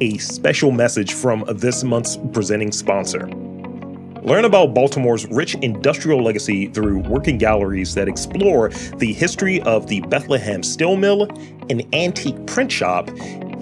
a 0.00 0.18
special 0.18 0.70
message 0.70 1.12
from 1.12 1.44
this 1.48 1.84
month's 1.84 2.18
presenting 2.32 2.72
sponsor. 2.72 3.28
Learn 4.22 4.44
about 4.44 4.74
Baltimore's 4.74 5.26
rich 5.28 5.54
industrial 5.56 6.22
legacy 6.22 6.66
through 6.66 6.98
working 6.98 7.38
galleries 7.38 7.94
that 7.94 8.08
explore 8.08 8.68
the 8.96 9.12
history 9.12 9.62
of 9.62 9.86
the 9.86 10.00
Bethlehem 10.02 10.62
Steel 10.62 10.96
Mill, 10.96 11.28
an 11.70 11.82
antique 11.94 12.46
print 12.46 12.70
shop, 12.70 13.08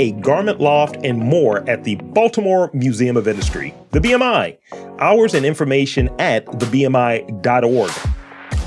a 0.00 0.12
garment 0.20 0.60
loft, 0.60 0.96
and 1.04 1.18
more 1.18 1.68
at 1.68 1.84
the 1.84 1.96
Baltimore 1.96 2.70
Museum 2.72 3.16
of 3.16 3.28
Industry, 3.28 3.74
the 3.90 4.00
BMI. 4.00 4.56
Hours 4.98 5.34
and 5.34 5.46
information 5.46 6.08
at 6.18 6.46
thebmi.org. 6.46 8.15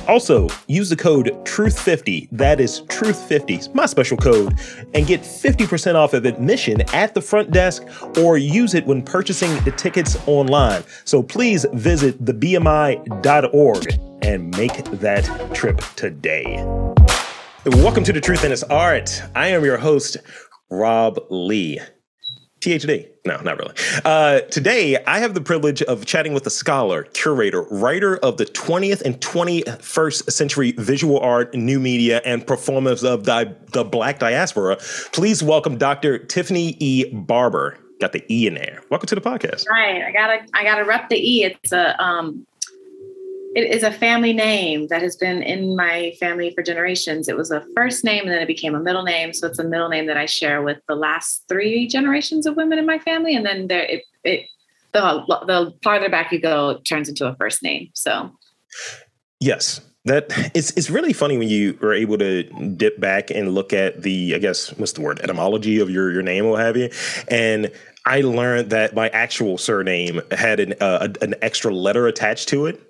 Also, 0.10 0.50
use 0.66 0.90
the 0.90 0.96
code 0.96 1.28
TRUTH50, 1.46 2.30
that 2.32 2.60
is 2.60 2.82
TRUTH50, 2.82 3.76
my 3.76 3.86
special 3.86 4.18
code, 4.18 4.58
and 4.96 5.06
get 5.06 5.22
50% 5.22 5.94
off 5.94 6.16
of 6.16 6.26
admission 6.26 6.82
at 6.96 7.14
the 7.14 7.22
front 7.22 7.52
desk 7.52 7.84
or 8.18 8.40
use 8.40 8.74
it 8.74 8.88
when 8.88 9.04
purchasing 9.04 9.56
the 9.66 9.72
tickets 9.72 10.18
online. 10.26 10.84
So 11.06 11.22
please 11.22 11.68
visit 11.74 12.26
thebmi.org 12.26 14.00
and 14.24 14.58
make 14.58 14.84
that 14.86 15.54
trip 15.54 15.80
today. 15.96 16.56
Welcome 17.68 18.04
to 18.06 18.12
the 18.12 18.20
Truth 18.20 18.44
in 18.44 18.50
This 18.50 18.64
Art. 18.64 19.22
I 19.36 19.50
am 19.50 19.64
your 19.64 19.78
host, 19.78 20.18
Rob 20.72 21.20
Lee. 21.30 21.82
PhD. 22.60 23.08
No, 23.26 23.40
not 23.42 23.58
really. 23.58 23.74
Uh, 24.06 24.42
today, 24.42 24.98
I 25.06 25.20
have 25.20 25.34
the 25.34 25.42
privilege 25.42 25.82
of 25.84 26.06
chatting 26.06 26.34
with 26.34 26.46
a 26.46 26.50
scholar, 26.50 27.04
curator, 27.04 27.64
writer 27.64 28.18
of 28.18 28.38
the 28.38 28.46
20th 28.46 29.02
and 29.02 29.20
21st 29.20 30.32
century 30.32 30.72
visual 30.74 31.20
art, 31.20 31.54
new 31.54 31.80
media, 31.80 32.22
and 32.26 32.46
performance 32.46 33.04
of 33.04 33.26
the, 33.26 33.56
the 33.72 33.84
Black 33.84 34.20
diaspora. 34.20 34.78
Please 35.12 35.42
welcome 35.44 35.78
Dr. 35.78 36.18
Tiffany 36.18 36.76
E. 36.80 37.10
Barber. 37.12 37.78
Got 38.00 38.14
the 38.14 38.24
E 38.34 38.48
in 38.48 38.54
there. 38.54 38.82
Welcome 38.90 39.08
to 39.08 39.16
the 39.16 39.22
podcast. 39.22 39.68
Right. 39.68 40.04
I 40.04 40.12
gotta 40.12 40.46
I 40.54 40.64
gotta 40.64 40.86
rep 40.86 41.10
the 41.10 41.18
E. 41.18 41.44
It's 41.44 41.74
a 41.74 42.02
um 42.02 42.46
it 43.56 43.74
is 43.74 43.84
a 43.84 43.92
family 43.92 44.34
name 44.34 44.88
that 44.88 45.02
has 45.02 45.16
been 45.16 45.42
in 45.42 45.76
my 45.76 46.14
family 46.20 46.54
for 46.54 46.62
generations. 46.62 47.28
It 47.28 47.36
was 47.36 47.52
a 47.52 47.66
first 47.76 48.04
name 48.04 48.24
and 48.24 48.32
then 48.32 48.42
it 48.42 48.48
became 48.48 48.76
a 48.76 48.80
middle 48.80 49.04
name. 49.04 49.34
So 49.34 49.48
it's 49.48 49.60
a 49.60 49.64
middle 49.64 49.90
name 49.90 50.06
that 50.06 50.18
I 50.18 50.26
share 50.28 50.62
with 50.62 50.78
the 50.88 50.96
last 50.96 51.46
three 51.50 51.88
generations 51.88 52.46
of 52.46 52.56
women 52.56 52.78
in 52.78 52.86
my 52.86 53.00
family. 53.00 53.36
And 53.36 53.46
then 53.46 53.68
there 53.68 53.84
it, 53.84 54.04
it 54.24 54.46
the 54.94 55.24
the 55.48 55.74
farther 55.84 56.10
back 56.10 56.32
you 56.32 56.40
go, 56.40 56.72
it 56.72 56.86
turns 56.86 57.10
into 57.10 57.26
a 57.26 57.36
first 57.36 57.64
name. 57.64 57.90
So 57.94 58.32
yes. 59.40 59.82
That 60.06 60.32
it's 60.56 60.72
it's 60.72 60.90
really 60.90 61.12
funny 61.12 61.38
when 61.38 61.50
you 61.50 61.78
are 61.82 61.94
able 61.94 62.18
to 62.20 62.44
dip 62.44 63.02
back 63.02 63.30
and 63.30 63.54
look 63.54 63.74
at 63.74 64.02
the 64.02 64.34
I 64.34 64.38
guess 64.38 64.70
what's 64.78 64.94
the 64.94 65.02
word 65.02 65.20
etymology 65.20 65.80
of 65.82 65.90
your 65.90 66.10
your 66.10 66.22
name 66.22 66.46
or 66.46 66.58
have 66.58 66.78
you, 66.78 66.90
and 67.28 67.70
I 68.06 68.22
learned 68.22 68.70
that 68.70 68.96
my 68.96 69.10
actual 69.10 69.58
surname 69.58 70.22
had 70.32 70.62
an 70.62 70.74
uh, 70.80 71.10
an 71.22 71.36
extra 71.42 71.76
letter 71.76 72.08
attached 72.08 72.48
to 72.50 72.66
it 72.66 72.89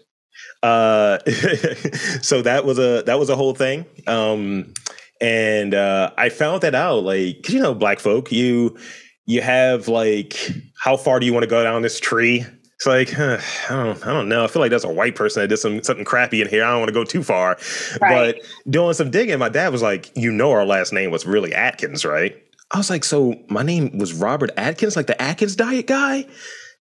uh, 0.64 1.20
so 2.22 2.42
that 2.42 2.64
was 2.66 2.80
a 2.80 3.04
that 3.06 3.20
was 3.20 3.30
a 3.30 3.36
whole 3.36 3.54
thing. 3.54 3.86
Um, 4.08 4.74
and 5.22 5.74
uh, 5.74 6.12
I 6.18 6.30
found 6.30 6.62
that 6.62 6.76
out, 6.76 7.04
like, 7.04 7.44
cause 7.44 7.54
you 7.54 7.62
know, 7.62 7.74
black 7.74 8.00
folk, 8.00 8.32
you 8.32 8.78
you 9.26 9.42
have 9.42 9.88
like, 9.88 10.52
how 10.82 10.98
far 10.98 11.20
do 11.20 11.26
you 11.26 11.34
want 11.34 11.44
to 11.44 11.50
go 11.50 11.64
down 11.64 11.82
this 11.82 12.00
tree? 12.00 12.46
It's 12.76 12.86
like, 12.86 13.12
huh, 13.12 13.40
I 13.70 13.84
don't, 13.84 14.08
I 14.08 14.14
don't 14.14 14.30
know. 14.30 14.46
I 14.46 14.48
feel 14.48 14.62
like 14.62 14.72
that's 14.72 14.86
a 14.86 14.92
white 14.92 15.16
person 15.16 15.42
that 15.42 15.50
did 15.50 15.58
some 15.58 15.84
something 15.84 16.06
crappy 16.06 16.42
in 16.42 16.48
here. 16.48 16.64
I 16.64 16.70
don't 16.70 16.80
want 16.80 16.88
to 16.90 16.94
go 16.94 17.04
too 17.04 17.24
far. 17.24 17.58
Right. 18.02 18.36
But 18.36 18.72
doing 18.72 18.94
some 18.94 19.12
digging, 19.12 19.38
my 19.38 19.50
dad 19.50 19.74
was 19.74 19.82
like, 19.82 20.16
you 20.16 20.32
know, 20.32 20.52
our 20.52 20.66
last 20.66 20.94
name 20.94 21.12
was 21.12 21.26
really 21.26 21.54
Atkins, 21.54 22.06
right? 22.06 22.42
I 22.72 22.78
was 22.78 22.90
like, 22.90 23.04
so 23.04 23.36
my 23.50 23.64
name 23.64 23.98
was 23.98 24.14
Robert 24.14 24.52
Atkins, 24.56 24.96
like 24.96 25.08
the 25.08 25.22
Atkins 25.22 25.56
diet 25.56 25.88
guy. 25.88 26.26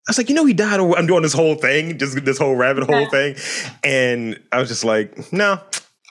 I 0.07 0.11
was 0.11 0.17
like, 0.17 0.29
you 0.29 0.35
know, 0.35 0.45
he 0.45 0.53
died. 0.53 0.79
I'm 0.79 1.05
doing 1.05 1.21
this 1.21 1.33
whole 1.33 1.55
thing, 1.55 1.97
just 1.97 2.23
this 2.23 2.37
whole 2.37 2.55
rabbit 2.55 2.85
hole 2.85 3.09
thing, 3.09 3.35
and 3.83 4.39
I 4.53 4.59
was 4.59 4.69
just 4.69 4.85
like, 4.85 5.33
no, 5.33 5.59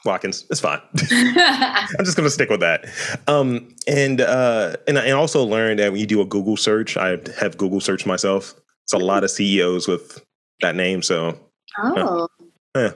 Watkins, 0.04 0.46
it's 0.50 0.60
fine. 0.60 0.80
I'm 1.10 2.04
just 2.04 2.16
gonna 2.16 2.28
stick 2.28 2.50
with 2.50 2.60
that. 2.60 2.86
Um, 3.26 3.74
and 3.86 4.20
uh, 4.20 4.76
and 4.86 4.98
I 4.98 5.12
also 5.12 5.42
learned 5.44 5.78
that 5.80 5.92
when 5.92 6.00
you 6.00 6.06
do 6.06 6.20
a 6.20 6.26
Google 6.26 6.58
search, 6.58 6.98
I 6.98 7.18
have 7.38 7.56
Google 7.56 7.80
search 7.80 8.04
myself. 8.04 8.54
It's 8.84 8.92
a 8.92 8.98
lot 8.98 9.24
of 9.24 9.30
CEOs 9.30 9.88
with 9.88 10.22
that 10.60 10.76
name, 10.76 11.02
so 11.02 11.38
oh, 11.78 12.28
uh, 12.74 12.80
yeah, 12.80 12.90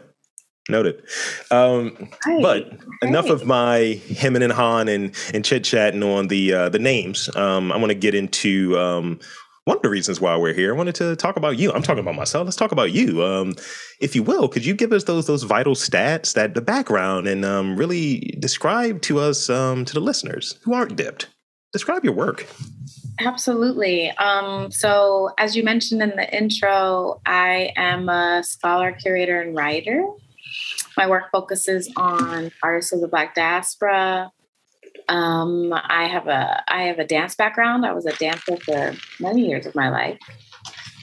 noted. 0.69 1.03
Um, 1.50 2.11
right. 2.27 2.43
But 2.43 2.78
enough 3.03 3.28
of 3.31 3.47
my 3.47 4.00
hemming 4.17 4.43
and 4.43 4.53
hawing 4.53 4.88
and 4.88 5.15
and 5.34 5.44
chit 5.44 5.65
chatting 5.65 6.03
on 6.03 6.28
the 6.28 6.53
uh, 6.53 6.69
the 6.69 6.78
names. 6.78 7.34
Um, 7.34 7.72
I 7.72 7.77
want 7.77 7.88
to 7.88 7.94
get 7.94 8.15
into 8.15 8.78
um, 8.78 9.19
one 9.65 9.76
of 9.76 9.82
the 9.82 9.91
reasons 9.91 10.21
why 10.21 10.37
we're 10.37 10.54
here. 10.54 10.75
I 10.75 10.76
wanted 10.76 10.94
to 10.97 11.16
talk 11.16 11.37
about 11.37 11.59
you. 11.59 11.72
I'm 11.72 11.82
talking 11.82 12.00
about 12.00 12.15
myself. 12.15 12.44
Let's 12.44 12.56
talk 12.56 12.72
about 12.72 12.93
you. 12.93 13.22
Um, 13.22 13.54
if 14.00 14.16
you 14.16 14.22
will, 14.22 14.48
could 14.48 14.65
you 14.65 14.75
give 14.75 14.93
us 14.93 15.04
those 15.04 15.26
those 15.26 15.43
vital 15.43 15.75
stats, 15.75 16.34
that 16.34 16.54
the 16.54 16.62
background, 16.62 17.26
and 17.26 17.44
um, 17.44 17.76
really 17.76 18.34
describe 18.38 19.03
to 19.03 19.19
us, 19.19 19.50
um, 19.50 19.84
to 19.84 19.93
the 19.93 20.00
listeners 20.00 20.59
who 20.65 20.72
aren't 20.72 20.97
dipped, 20.97 21.28
describe 21.72 22.04
your 22.04 22.15
work. 22.15 22.47
Absolutely. 23.20 24.10
Um, 24.12 24.70
so, 24.70 25.31
as 25.38 25.54
you 25.54 25.62
mentioned 25.62 26.03
in 26.03 26.10
the 26.10 26.37
intro, 26.37 27.20
I 27.26 27.72
am 27.76 28.09
a 28.09 28.43
scholar, 28.43 28.93
curator, 28.93 29.41
and 29.43 29.54
writer. 29.54 30.03
My 30.97 31.06
work 31.06 31.31
focuses 31.31 31.93
on 31.97 32.50
artists 32.62 32.93
of 32.93 33.00
the 33.00 33.09
Black 33.09 33.34
diaspora, 33.34 34.32
um, 35.10 35.72
I 35.75 36.06
have 36.06 36.28
a 36.28 36.62
I 36.69 36.84
have 36.84 37.00
a 37.00 37.04
dance 37.04 37.34
background. 37.34 37.84
I 37.84 37.93
was 37.93 38.06
a 38.06 38.16
dancer 38.16 38.56
for 38.59 38.94
many 39.19 39.48
years 39.48 39.66
of 39.66 39.75
my 39.75 39.91
life, 39.91 40.19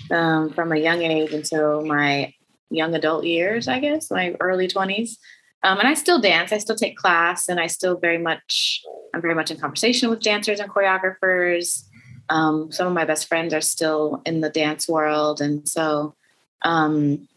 um, 0.09 0.49
from 0.53 0.71
a 0.71 0.77
young 0.77 1.01
age 1.01 1.33
until 1.33 1.85
my 1.85 2.33
young 2.69 2.95
adult 2.95 3.25
years, 3.25 3.67
I 3.67 3.79
guess, 3.79 4.09
my 4.09 4.33
early 4.39 4.69
twenties. 4.69 5.19
Um, 5.63 5.79
and 5.79 5.87
I 5.89 5.93
still 5.93 6.21
dance. 6.21 6.53
I 6.53 6.57
still 6.57 6.77
take 6.77 6.95
class, 6.95 7.49
and 7.49 7.59
I 7.59 7.67
still 7.67 7.97
very 7.97 8.17
much 8.17 8.81
I'm 9.13 9.21
very 9.21 9.35
much 9.35 9.51
in 9.51 9.59
conversation 9.59 10.09
with 10.09 10.21
dancers 10.21 10.61
and 10.61 10.71
choreographers. 10.71 11.83
Um, 12.29 12.71
some 12.71 12.87
of 12.87 12.93
my 12.93 13.03
best 13.03 13.27
friends 13.27 13.53
are 13.53 13.61
still 13.61 14.21
in 14.25 14.39
the 14.39 14.49
dance 14.49 14.87
world, 14.87 15.41
and 15.41 15.67
so 15.67 16.15
um, 16.61 17.27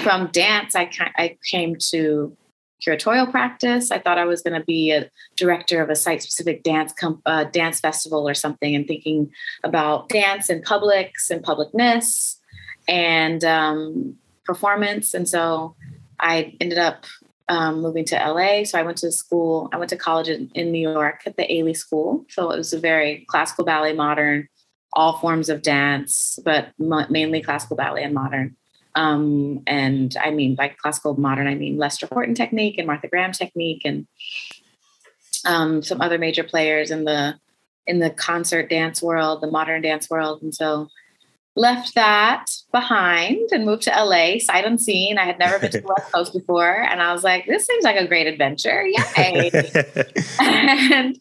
from 0.00 0.26
dance, 0.32 0.74
I 0.74 0.90
I 1.16 1.36
came 1.48 1.76
to 1.90 2.36
curatorial 2.86 3.30
practice. 3.30 3.90
I 3.90 3.98
thought 3.98 4.18
I 4.18 4.24
was 4.24 4.42
going 4.42 4.58
to 4.58 4.64
be 4.64 4.92
a 4.92 5.10
director 5.36 5.82
of 5.82 5.90
a 5.90 5.96
site-specific 5.96 6.62
dance 6.62 6.92
comp- 6.92 7.22
uh, 7.26 7.44
dance 7.44 7.80
festival 7.80 8.28
or 8.28 8.34
something, 8.34 8.74
and 8.74 8.86
thinking 8.86 9.30
about 9.62 10.08
dance 10.08 10.48
and 10.48 10.62
publics 10.62 11.30
and 11.30 11.42
publicness 11.42 12.36
and 12.88 13.44
um, 13.44 14.16
performance. 14.44 15.14
And 15.14 15.28
so 15.28 15.74
I 16.20 16.56
ended 16.60 16.78
up 16.78 17.06
um, 17.48 17.82
moving 17.82 18.04
to 18.06 18.16
LA. 18.16 18.64
So 18.64 18.78
I 18.78 18.82
went 18.82 18.98
to 18.98 19.12
school. 19.12 19.68
I 19.72 19.76
went 19.76 19.90
to 19.90 19.96
college 19.96 20.28
in, 20.28 20.50
in 20.54 20.72
New 20.72 20.90
York 20.90 21.22
at 21.26 21.36
the 21.36 21.44
Ailey 21.44 21.76
School. 21.76 22.24
So 22.30 22.50
it 22.50 22.56
was 22.56 22.72
a 22.72 22.78
very 22.78 23.26
classical 23.28 23.64
ballet, 23.64 23.92
modern, 23.92 24.48
all 24.92 25.18
forms 25.18 25.48
of 25.48 25.62
dance, 25.62 26.38
but 26.44 26.72
mainly 26.78 27.42
classical 27.42 27.76
ballet 27.76 28.04
and 28.04 28.14
modern. 28.14 28.56
Um, 28.94 29.62
and 29.66 30.16
I 30.20 30.30
mean, 30.30 30.54
by 30.54 30.68
classical 30.68 31.18
modern, 31.18 31.46
I 31.46 31.54
mean 31.54 31.78
Lester 31.78 32.06
Horton 32.06 32.34
technique 32.34 32.78
and 32.78 32.86
Martha 32.86 33.08
Graham 33.08 33.32
technique, 33.32 33.82
and 33.84 34.06
um, 35.44 35.82
some 35.82 36.00
other 36.00 36.18
major 36.18 36.44
players 36.44 36.90
in 36.90 37.04
the 37.04 37.34
in 37.86 37.98
the 37.98 38.10
concert 38.10 38.70
dance 38.70 39.02
world, 39.02 39.42
the 39.42 39.50
modern 39.50 39.82
dance 39.82 40.08
world, 40.08 40.42
and 40.42 40.54
so 40.54 40.88
left 41.56 41.94
that 41.94 42.46
behind 42.72 43.50
and 43.52 43.64
moved 43.64 43.82
to 43.82 43.90
LA, 43.90 44.38
sight 44.38 44.64
unseen. 44.64 45.18
I 45.18 45.24
had 45.24 45.38
never 45.38 45.58
been 45.58 45.70
to 45.70 45.80
the 45.80 45.86
West 45.86 46.12
Coast 46.12 46.32
before, 46.32 46.82
and 46.82 47.02
I 47.02 47.12
was 47.12 47.24
like, 47.24 47.46
"This 47.46 47.66
seems 47.66 47.84
like 47.84 47.96
a 47.96 48.06
great 48.06 48.26
adventure!" 48.26 48.84
Yay! 48.86 49.50
and 50.40 51.16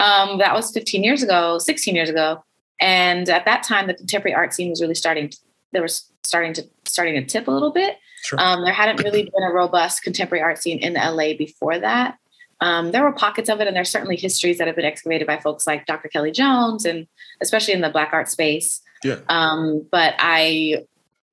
um, 0.00 0.38
that 0.38 0.52
was 0.54 0.72
15 0.72 1.02
years 1.02 1.22
ago, 1.22 1.58
16 1.58 1.94
years 1.94 2.10
ago, 2.10 2.44
and 2.80 3.28
at 3.28 3.44
that 3.44 3.62
time, 3.62 3.86
the 3.86 3.94
contemporary 3.94 4.34
art 4.34 4.52
scene 4.52 4.70
was 4.70 4.80
really 4.80 4.94
starting. 4.94 5.30
To, 5.30 5.38
there 5.72 5.82
was 5.82 6.10
starting 6.24 6.52
to 6.54 6.68
starting 6.84 7.14
to 7.14 7.24
tip 7.24 7.48
a 7.48 7.50
little 7.50 7.72
bit. 7.72 7.98
Sure. 8.24 8.40
Um, 8.40 8.64
there 8.64 8.72
hadn't 8.72 9.04
really 9.04 9.24
been 9.24 9.42
a 9.42 9.52
robust 9.52 10.02
contemporary 10.02 10.42
art 10.42 10.58
scene 10.58 10.78
in 10.78 10.94
LA 10.94 11.34
before 11.34 11.78
that. 11.78 12.18
Um, 12.60 12.92
there 12.92 13.02
were 13.02 13.12
pockets 13.12 13.48
of 13.50 13.60
it, 13.60 13.66
and 13.66 13.76
there's 13.76 13.90
certainly 13.90 14.16
histories 14.16 14.58
that 14.58 14.66
have 14.66 14.76
been 14.76 14.84
excavated 14.84 15.26
by 15.26 15.38
folks 15.38 15.66
like 15.66 15.86
Dr. 15.86 16.08
Kellie 16.08 16.32
Jones, 16.32 16.84
and 16.84 17.06
especially 17.42 17.74
in 17.74 17.82
the 17.82 17.90
Black 17.90 18.10
art 18.12 18.28
space. 18.28 18.80
Yeah. 19.02 19.18
Um, 19.28 19.86
but 19.90 20.14
I 20.18 20.84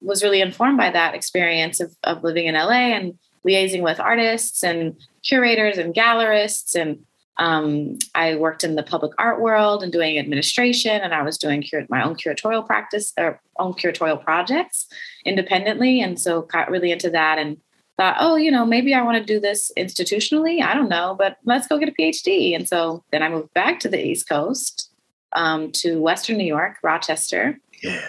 was 0.02 0.24
really 0.24 0.42
informed 0.42 0.78
by 0.78 0.90
that 0.90 1.16
experience 1.16 1.80
of, 1.80 1.96
of 2.04 2.24
living 2.24 2.48
in 2.48 2.56
LA 2.56 2.96
and 2.96 3.18
liaising 3.46 3.82
with 3.82 4.00
artists 4.00 4.64
and 4.64 4.98
curators 5.24 5.78
and 5.78 5.94
gallerists 5.94 6.76
and 6.76 7.06
um, 7.38 7.98
I 8.14 8.36
worked 8.36 8.64
in 8.64 8.76
the 8.76 8.84
public 8.84 9.14
art 9.18 9.42
world 9.42 9.84
and 9.84 9.92
doing 9.92 10.20
administration, 10.20 11.02
and 11.02 11.14
I 11.14 11.24
was 11.24 11.38
doing 11.38 11.64
cur- 11.70 11.88
my 11.90 12.04
own 12.04 12.16
curatorial 12.16 12.66
practice 12.66 13.14
or 13.18 13.42
own 13.58 13.74
curatorial 13.74 14.24
projects 14.24 14.88
independently. 15.26 16.02
And 16.02 16.20
so 16.20 16.44
got 16.44 16.70
really 16.70 16.92
into 16.92 17.10
that 17.12 17.40
and 17.40 17.58
thought, 17.98 18.18
oh, 18.20 18.36
you 18.36 18.52
know, 18.52 18.66
maybe 18.66 18.94
I 18.94 19.02
want 19.02 19.18
to 19.18 19.24
do 19.24 19.40
this 19.40 19.72
institutionally. 19.78 20.62
I 20.62 20.74
don't 20.74 20.90
know, 20.90 21.16
but 21.18 21.38
let's 21.46 21.68
go 21.68 21.78
get 21.78 21.90
a 21.90 21.94
PhD. 21.94 22.56
And 22.56 22.68
so 22.68 23.04
then 23.12 23.24
I 23.24 23.30
moved 23.30 23.54
back 23.54 23.80
to 23.82 23.90
the 23.90 24.04
East 24.04 24.28
Coast 24.28 24.92
um, 25.34 25.72
to 25.74 26.02
Western 26.02 26.38
New 26.38 26.46
York, 26.46 26.78
Rochester. 26.84 27.58
Yeah. 27.82 28.06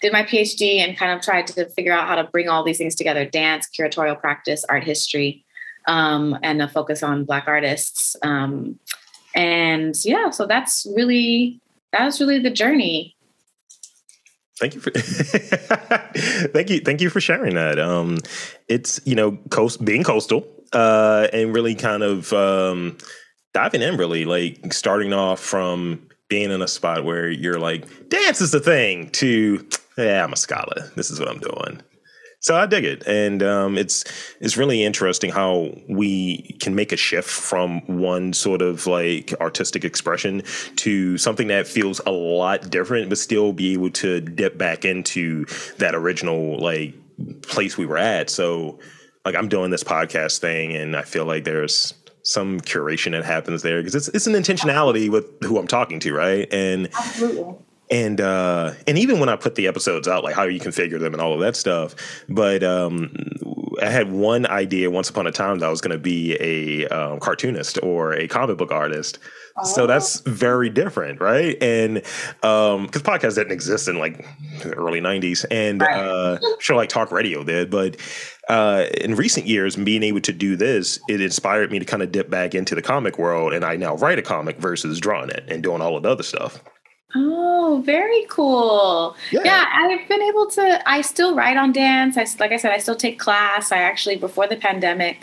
Did 0.00 0.12
my 0.12 0.24
PhD 0.24 0.78
and 0.78 0.96
kind 0.96 1.12
of 1.12 1.20
tried 1.20 1.46
to 1.48 1.68
figure 1.70 1.92
out 1.92 2.08
how 2.08 2.16
to 2.16 2.24
bring 2.24 2.48
all 2.48 2.64
these 2.64 2.78
things 2.78 2.96
together 2.96 3.24
dance, 3.24 3.68
curatorial 3.68 4.20
practice, 4.20 4.64
art 4.68 4.82
history, 4.82 5.44
um, 5.86 6.38
and 6.42 6.62
a 6.62 6.68
focus 6.68 7.02
on 7.02 7.24
Black 7.24 7.44
artists. 7.46 8.16
Um, 8.22 8.78
and 9.34 9.94
yeah, 10.04 10.30
so 10.30 10.46
that's 10.46 10.86
really, 10.94 11.60
that 11.92 12.04
was 12.04 12.20
really 12.20 12.38
the 12.38 12.50
journey. 12.50 13.16
Thank 14.58 14.74
you 14.74 14.80
for 14.80 14.90
thank 16.50 16.70
you 16.70 16.80
thank 16.80 17.00
you 17.00 17.10
for 17.10 17.20
sharing 17.20 17.54
that. 17.56 17.80
Um, 17.80 18.18
it's 18.68 19.00
you 19.04 19.16
know 19.16 19.32
coast 19.50 19.84
being 19.84 20.04
coastal 20.04 20.46
uh, 20.72 21.26
and 21.32 21.54
really 21.54 21.74
kind 21.74 22.02
of 22.02 22.32
um, 22.32 22.96
diving 23.54 23.82
in 23.82 23.96
really 23.96 24.24
like 24.24 24.72
starting 24.72 25.12
off 25.12 25.40
from 25.40 26.08
being 26.28 26.50
in 26.50 26.62
a 26.62 26.68
spot 26.68 27.04
where 27.04 27.30
you're 27.30 27.58
like 27.58 28.08
dance 28.08 28.40
is 28.40 28.52
the 28.52 28.60
thing 28.60 29.10
to 29.10 29.66
yeah 29.98 30.24
I'm 30.24 30.32
a 30.32 30.36
scholar 30.36 30.90
this 30.96 31.10
is 31.10 31.20
what 31.20 31.28
I'm 31.28 31.40
doing 31.40 31.82
so 32.42 32.56
I 32.56 32.66
dig 32.66 32.84
it, 32.84 33.06
and 33.06 33.40
um, 33.40 33.78
it's 33.78 34.04
it's 34.40 34.56
really 34.56 34.82
interesting 34.82 35.30
how 35.30 35.72
we 35.88 36.56
can 36.60 36.74
make 36.74 36.90
a 36.90 36.96
shift 36.96 37.30
from 37.30 37.80
one 37.86 38.32
sort 38.32 38.62
of 38.62 38.88
like 38.88 39.32
artistic 39.40 39.84
expression 39.84 40.42
to 40.76 41.16
something 41.18 41.46
that 41.48 41.68
feels 41.68 42.00
a 42.04 42.10
lot 42.10 42.68
different, 42.68 43.08
but 43.08 43.18
still 43.18 43.52
be 43.52 43.74
able 43.74 43.90
to 43.90 44.20
dip 44.20 44.58
back 44.58 44.84
into 44.84 45.44
that 45.78 45.94
original 45.94 46.58
like 46.58 46.94
place 47.42 47.78
we 47.78 47.86
were 47.86 47.98
at. 47.98 48.28
So, 48.28 48.80
like 49.24 49.36
I'm 49.36 49.48
doing 49.48 49.70
this 49.70 49.84
podcast 49.84 50.40
thing, 50.40 50.74
and 50.74 50.96
I 50.96 51.02
feel 51.02 51.24
like 51.24 51.44
there's 51.44 51.94
some 52.24 52.60
curation 52.60 53.12
that 53.12 53.24
happens 53.24 53.62
there 53.62 53.78
because 53.80 53.94
it's 53.94 54.08
it's 54.08 54.26
an 54.26 54.34
intentionality 54.34 55.08
with 55.08 55.26
who 55.44 55.60
I'm 55.60 55.68
talking 55.68 56.00
to, 56.00 56.12
right? 56.12 56.52
And 56.52 56.88
Absolutely 56.92 57.54
and 57.92 58.20
uh 58.20 58.72
and 58.88 58.98
even 58.98 59.20
when 59.20 59.28
i 59.28 59.36
put 59.36 59.54
the 59.54 59.66
episodes 59.68 60.08
out 60.08 60.24
like 60.24 60.34
how 60.34 60.42
you 60.44 60.58
configure 60.58 60.98
them 60.98 61.12
and 61.12 61.20
all 61.22 61.32
of 61.34 61.40
that 61.40 61.54
stuff 61.54 61.94
but 62.28 62.64
um 62.64 63.14
i 63.82 63.86
had 63.88 64.10
one 64.10 64.46
idea 64.46 64.90
once 64.90 65.08
upon 65.10 65.26
a 65.26 65.32
time 65.32 65.58
that 65.60 65.66
i 65.66 65.70
was 65.70 65.80
going 65.80 65.92
to 65.92 65.98
be 66.02 66.36
a 66.40 66.88
um, 66.88 67.20
cartoonist 67.20 67.78
or 67.82 68.14
a 68.14 68.26
comic 68.26 68.56
book 68.56 68.72
artist 68.72 69.18
so 69.64 69.86
that's 69.86 70.20
very 70.20 70.70
different 70.70 71.20
right 71.20 71.62
and 71.62 71.98
um 72.42 72.86
because 72.86 73.02
podcasts 73.02 73.34
didn't 73.34 73.52
exist 73.52 73.86
in 73.86 73.98
like 73.98 74.24
the 74.62 74.72
early 74.74 75.00
90s 75.00 75.44
and 75.50 75.82
Right. 75.82 75.94
uh 75.94 76.38
sure 76.58 76.74
like 76.76 76.88
talk 76.88 77.12
radio 77.12 77.44
did 77.44 77.70
but 77.70 77.96
uh, 78.48 78.86
in 79.00 79.14
recent 79.14 79.46
years, 79.46 79.76
being 79.76 80.02
able 80.02 80.20
to 80.20 80.32
do 80.32 80.56
this, 80.56 80.98
it 81.08 81.20
inspired 81.20 81.70
me 81.70 81.78
to 81.78 81.84
kind 81.84 82.02
of 82.02 82.10
dip 82.10 82.28
back 82.28 82.56
into 82.56 82.74
the 82.74 82.82
comic 82.82 83.16
world, 83.16 83.52
and 83.52 83.64
I 83.64 83.76
now 83.76 83.94
write 83.94 84.18
a 84.18 84.22
comic 84.22 84.58
versus 84.58 84.98
drawing 84.98 85.30
it 85.30 85.44
and 85.48 85.62
doing 85.62 85.80
all 85.80 85.96
of 85.96 86.02
the 86.02 86.10
other 86.10 86.24
stuff. 86.24 86.60
Oh, 87.14 87.82
very 87.84 88.26
cool. 88.28 89.16
Yeah. 89.30 89.40
Yeah. 89.44 89.64
I've 89.72 90.08
been 90.08 90.22
able 90.22 90.46
to, 90.50 90.88
I 90.88 91.02
still 91.02 91.34
write 91.34 91.56
on 91.56 91.72
dance. 91.72 92.16
I, 92.16 92.26
like 92.38 92.52
I 92.52 92.56
said, 92.56 92.72
I 92.72 92.78
still 92.78 92.96
take 92.96 93.18
class. 93.18 93.70
I 93.70 93.78
actually, 93.78 94.16
before 94.16 94.46
the 94.46 94.56
pandemic, 94.56 95.18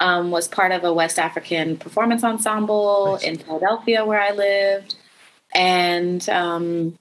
um, 0.00 0.30
was 0.30 0.48
part 0.48 0.72
of 0.72 0.84
a 0.84 0.92
West 0.92 1.18
African 1.18 1.76
performance 1.76 2.22
ensemble 2.22 3.12
Nice. 3.12 3.22
in 3.24 3.38
Philadelphia 3.38 4.04
where 4.04 4.20
I 4.20 4.30
lived. 4.32 4.94
And 5.54 6.28
um, 6.28 6.98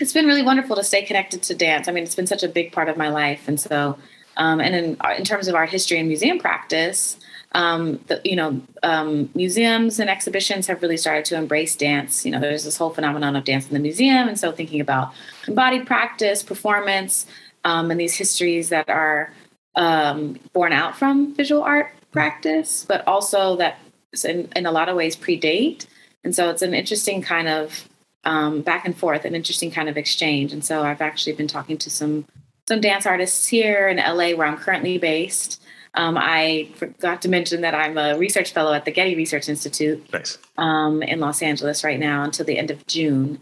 it's 0.00 0.12
been 0.12 0.26
really 0.26 0.42
wonderful 0.42 0.76
to 0.76 0.84
stay 0.84 1.02
connected 1.04 1.42
to 1.44 1.54
dance. 1.54 1.88
I 1.88 1.92
mean, 1.92 2.04
it's 2.04 2.14
been 2.14 2.26
such 2.26 2.42
a 2.42 2.48
big 2.48 2.72
part 2.72 2.88
of 2.88 2.96
my 2.96 3.08
life. 3.08 3.48
And 3.48 3.58
so, 3.58 3.98
um, 4.36 4.60
and 4.60 4.74
in, 4.74 4.96
in 5.16 5.24
terms 5.24 5.48
of 5.48 5.54
art 5.54 5.70
history 5.70 5.98
and 5.98 6.08
museum 6.08 6.38
practice, 6.38 7.18
um, 7.54 8.00
the, 8.06 8.20
you 8.24 8.36
know, 8.36 8.60
um, 8.82 9.28
museums 9.34 9.98
and 9.98 10.08
exhibitions 10.08 10.66
have 10.66 10.82
really 10.82 10.96
started 10.96 11.24
to 11.26 11.36
embrace 11.36 11.76
dance. 11.76 12.24
You 12.24 12.32
know, 12.32 12.40
there's 12.40 12.64
this 12.64 12.76
whole 12.76 12.90
phenomenon 12.90 13.36
of 13.36 13.44
dance 13.44 13.66
in 13.66 13.74
the 13.74 13.80
museum, 13.80 14.28
and 14.28 14.38
so 14.38 14.52
thinking 14.52 14.80
about 14.80 15.12
embodied 15.46 15.86
practice, 15.86 16.42
performance, 16.42 17.26
um, 17.64 17.90
and 17.90 18.00
these 18.00 18.14
histories 18.14 18.70
that 18.70 18.88
are 18.88 19.32
um, 19.74 20.38
born 20.52 20.72
out 20.72 20.96
from 20.96 21.34
visual 21.34 21.62
art 21.62 21.92
practice, 22.10 22.84
but 22.86 23.06
also 23.06 23.56
that 23.56 23.78
in, 24.24 24.48
in 24.54 24.66
a 24.66 24.72
lot 24.72 24.88
of 24.88 24.96
ways 24.96 25.16
predate. 25.16 25.86
And 26.24 26.34
so 26.34 26.50
it's 26.50 26.62
an 26.62 26.74
interesting 26.74 27.22
kind 27.22 27.48
of 27.48 27.88
um, 28.24 28.62
back 28.62 28.84
and 28.84 28.96
forth, 28.96 29.24
an 29.24 29.34
interesting 29.34 29.70
kind 29.70 29.88
of 29.88 29.96
exchange. 29.96 30.52
And 30.52 30.64
so 30.64 30.82
I've 30.82 31.00
actually 31.00 31.32
been 31.32 31.48
talking 31.48 31.78
to 31.78 31.90
some 31.90 32.26
some 32.72 32.80
dance 32.80 33.04
artists 33.04 33.46
here 33.46 33.86
in 33.86 33.98
LA, 33.98 34.30
where 34.30 34.46
I'm 34.46 34.56
currently 34.56 34.96
based. 34.96 35.62
Um, 35.92 36.16
I 36.18 36.70
forgot 36.76 37.20
to 37.20 37.28
mention 37.28 37.60
that 37.60 37.74
I'm 37.74 37.98
a 37.98 38.16
research 38.16 38.52
fellow 38.52 38.72
at 38.72 38.86
the 38.86 38.90
Getty 38.90 39.14
Research 39.14 39.46
Institute 39.50 40.10
Nice. 40.10 40.38
um, 40.56 41.02
in 41.02 41.20
Los 41.20 41.42
Angeles 41.42 41.84
right 41.84 42.00
now 42.00 42.22
until 42.22 42.46
the 42.46 42.56
end 42.56 42.70
of 42.70 42.86
June, 42.86 43.40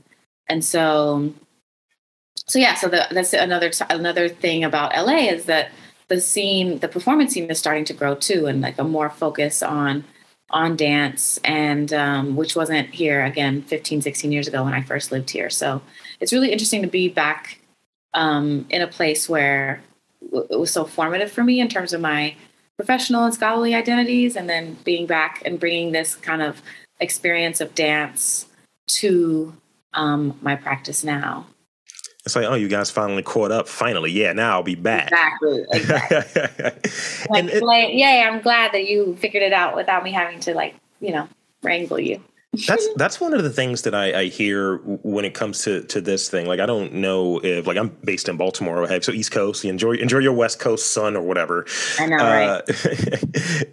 and 0.48 0.64
so, 0.64 1.32
so 2.48 2.58
yeah, 2.58 2.74
so 2.74 2.88
the, 2.88 3.06
that's 3.12 3.32
another 3.32 3.70
another 3.88 4.28
thing 4.28 4.64
about 4.64 4.96
LA 4.96 5.28
is 5.28 5.44
that 5.44 5.70
the 6.08 6.20
scene, 6.20 6.80
the 6.80 6.88
performance 6.88 7.32
scene, 7.34 7.48
is 7.48 7.58
starting 7.60 7.84
to 7.84 7.92
grow 7.92 8.16
too, 8.16 8.46
and 8.46 8.60
like 8.60 8.80
a 8.80 8.84
more 8.84 9.10
focus 9.10 9.62
on 9.62 10.02
on 10.50 10.74
dance, 10.74 11.38
and 11.44 11.92
um, 11.92 12.34
which 12.34 12.56
wasn't 12.56 12.90
here 12.92 13.24
again 13.24 13.62
15, 13.62 14.02
16 14.02 14.32
years 14.32 14.48
ago 14.48 14.64
when 14.64 14.74
I 14.74 14.82
first 14.82 15.12
lived 15.12 15.30
here. 15.30 15.50
So 15.50 15.82
it's 16.18 16.32
really 16.32 16.50
interesting 16.50 16.82
to 16.82 16.88
be 16.88 17.08
back 17.08 17.59
um, 18.14 18.66
in 18.70 18.82
a 18.82 18.86
place 18.86 19.28
where 19.28 19.82
it 20.32 20.58
was 20.58 20.70
so 20.70 20.84
formative 20.84 21.30
for 21.32 21.42
me 21.42 21.60
in 21.60 21.68
terms 21.68 21.92
of 21.92 22.00
my 22.00 22.34
professional 22.76 23.24
and 23.24 23.34
scholarly 23.34 23.74
identities 23.74 24.36
and 24.36 24.48
then 24.48 24.76
being 24.84 25.06
back 25.06 25.42
and 25.44 25.60
bringing 25.60 25.92
this 25.92 26.14
kind 26.14 26.42
of 26.42 26.62
experience 26.98 27.60
of 27.60 27.74
dance 27.74 28.46
to 28.86 29.54
um, 29.94 30.38
my 30.42 30.56
practice 30.56 31.04
now 31.04 31.46
It's 32.24 32.36
like, 32.36 32.46
oh, 32.46 32.54
you 32.54 32.68
guys 32.68 32.90
finally 32.90 33.22
caught 33.22 33.50
up. 33.50 33.66
Finally, 33.66 34.12
yeah. 34.12 34.32
Now 34.32 34.52
I'll 34.52 34.62
be 34.62 34.74
back. 34.74 35.06
exactly 35.10 35.64
exactly 35.72 36.70
like, 37.30 37.44
it, 37.46 37.62
like, 37.62 37.88
yay 37.94 38.22
i'm 38.22 38.40
glad 38.40 38.72
that 38.72 38.86
you 38.88 39.16
figured 39.16 39.42
it 39.42 39.52
out 39.52 39.74
without 39.74 40.04
me 40.04 40.12
having 40.12 40.38
to 40.40 40.54
like 40.54 40.74
you 41.00 41.12
know 41.12 41.28
wrangle 41.62 41.98
you 41.98 42.22
that's 42.66 42.88
that's 42.96 43.20
one 43.20 43.32
of 43.32 43.44
the 43.44 43.50
things 43.50 43.82
that 43.82 43.94
I, 43.94 44.22
I 44.22 44.24
hear 44.24 44.78
when 44.78 45.24
it 45.24 45.34
comes 45.34 45.62
to 45.62 45.82
to 45.84 46.00
this 46.00 46.28
thing. 46.28 46.46
Like 46.46 46.58
I 46.58 46.66
don't 46.66 46.94
know 46.94 47.38
if 47.38 47.68
like 47.68 47.76
I'm 47.76 47.96
based 48.02 48.28
in 48.28 48.36
Baltimore, 48.36 48.82
I 48.84 48.92
have 48.92 49.04
so 49.04 49.12
East 49.12 49.30
Coast. 49.30 49.62
You 49.62 49.70
enjoy 49.70 49.92
enjoy 49.92 50.18
your 50.18 50.32
West 50.32 50.58
Coast 50.58 50.90
sun 50.92 51.16
or 51.16 51.22
whatever. 51.22 51.64
i 52.00 52.06
know 52.06 52.16
right 52.16 52.48
Uh, 52.48 52.62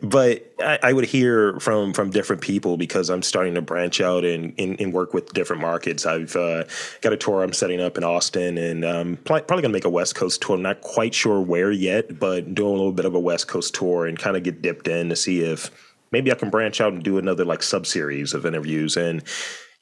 but 0.03 0.53
I, 0.59 0.79
I 0.83 0.93
would 0.93 1.05
hear 1.05 1.59
from 1.59 1.91
from 1.91 2.11
different 2.11 2.43
people 2.43 2.77
because 2.77 3.09
I'm 3.09 3.23
starting 3.23 3.55
to 3.55 3.63
branch 3.63 3.99
out 3.99 4.23
and, 4.23 4.53
and, 4.59 4.79
and 4.79 4.93
work 4.93 5.11
with 5.11 5.33
different 5.33 5.63
markets. 5.63 6.05
I've 6.05 6.35
uh, 6.35 6.65
got 7.01 7.13
a 7.13 7.17
tour 7.17 7.41
I'm 7.41 7.53
setting 7.53 7.81
up 7.81 7.97
in 7.97 8.03
Austin, 8.03 8.59
and 8.59 8.85
um, 8.85 9.17
probably 9.25 9.47
going 9.47 9.63
to 9.63 9.69
make 9.69 9.85
a 9.85 9.89
West 9.89 10.13
Coast 10.13 10.41
tour. 10.41 10.55
I'm 10.55 10.61
not 10.61 10.81
quite 10.81 11.15
sure 11.15 11.41
where 11.41 11.71
yet, 11.71 12.19
but 12.19 12.53
doing 12.53 12.73
a 12.73 12.77
little 12.77 12.91
bit 12.91 13.05
of 13.05 13.15
a 13.15 13.19
West 13.19 13.47
Coast 13.47 13.73
tour 13.73 14.05
and 14.05 14.19
kind 14.19 14.37
of 14.37 14.43
get 14.43 14.61
dipped 14.61 14.87
in 14.87 15.09
to 15.09 15.15
see 15.15 15.41
if 15.41 15.86
maybe 16.11 16.31
I 16.31 16.35
can 16.35 16.49
branch 16.49 16.81
out 16.81 16.93
and 16.93 17.03
do 17.03 17.17
another 17.17 17.45
like 17.45 17.63
sub 17.63 17.85
series 17.85 18.33
of 18.33 18.45
interviews 18.45 18.97
and. 18.97 19.23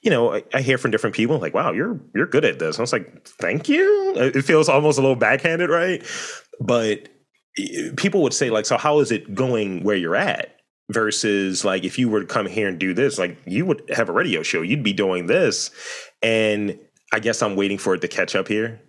You 0.01 0.11
know, 0.11 0.35
I, 0.35 0.43
I 0.53 0.61
hear 0.61 0.77
from 0.77 0.91
different 0.91 1.15
people 1.15 1.39
like, 1.39 1.55
"Wow, 1.55 1.71
you're 1.71 1.99
you're 2.13 2.27
good 2.27 2.45
at 2.45 2.59
this." 2.59 2.75
And 2.75 2.81
I 2.81 2.83
was 2.83 2.93
like, 2.93 3.27
"Thank 3.27 3.67
you." 3.67 4.13
It 4.15 4.43
feels 4.43 4.69
almost 4.69 4.99
a 4.99 5.01
little 5.01 5.15
backhanded, 5.15 5.67
right? 5.67 6.05
But 6.59 7.09
eh, 7.57 7.89
people 7.97 8.21
would 8.21 8.33
say 8.33 8.51
like 8.51 8.67
so 8.67 8.77
how 8.77 8.99
is 8.99 9.11
it 9.11 9.33
going 9.33 9.81
where 9.81 9.95
you're 9.95 10.15
at 10.15 10.55
versus 10.91 11.65
like 11.65 11.83
if 11.83 11.97
you 11.97 12.09
were 12.09 12.21
to 12.21 12.25
come 12.25 12.45
here 12.45 12.67
and 12.67 12.79
do 12.79 12.93
this 12.93 13.17
like 13.17 13.37
you 13.45 13.65
would 13.65 13.81
have 13.89 14.09
a 14.09 14.11
radio 14.11 14.43
show 14.43 14.61
you'd 14.61 14.83
be 14.83 14.93
doing 14.93 15.25
this 15.25 15.71
and 16.21 16.77
i 17.11 17.19
guess 17.19 17.41
i'm 17.41 17.55
waiting 17.55 17.77
for 17.77 17.95
it 17.95 18.01
to 18.01 18.07
catch 18.07 18.35
up 18.35 18.47
here 18.47 18.79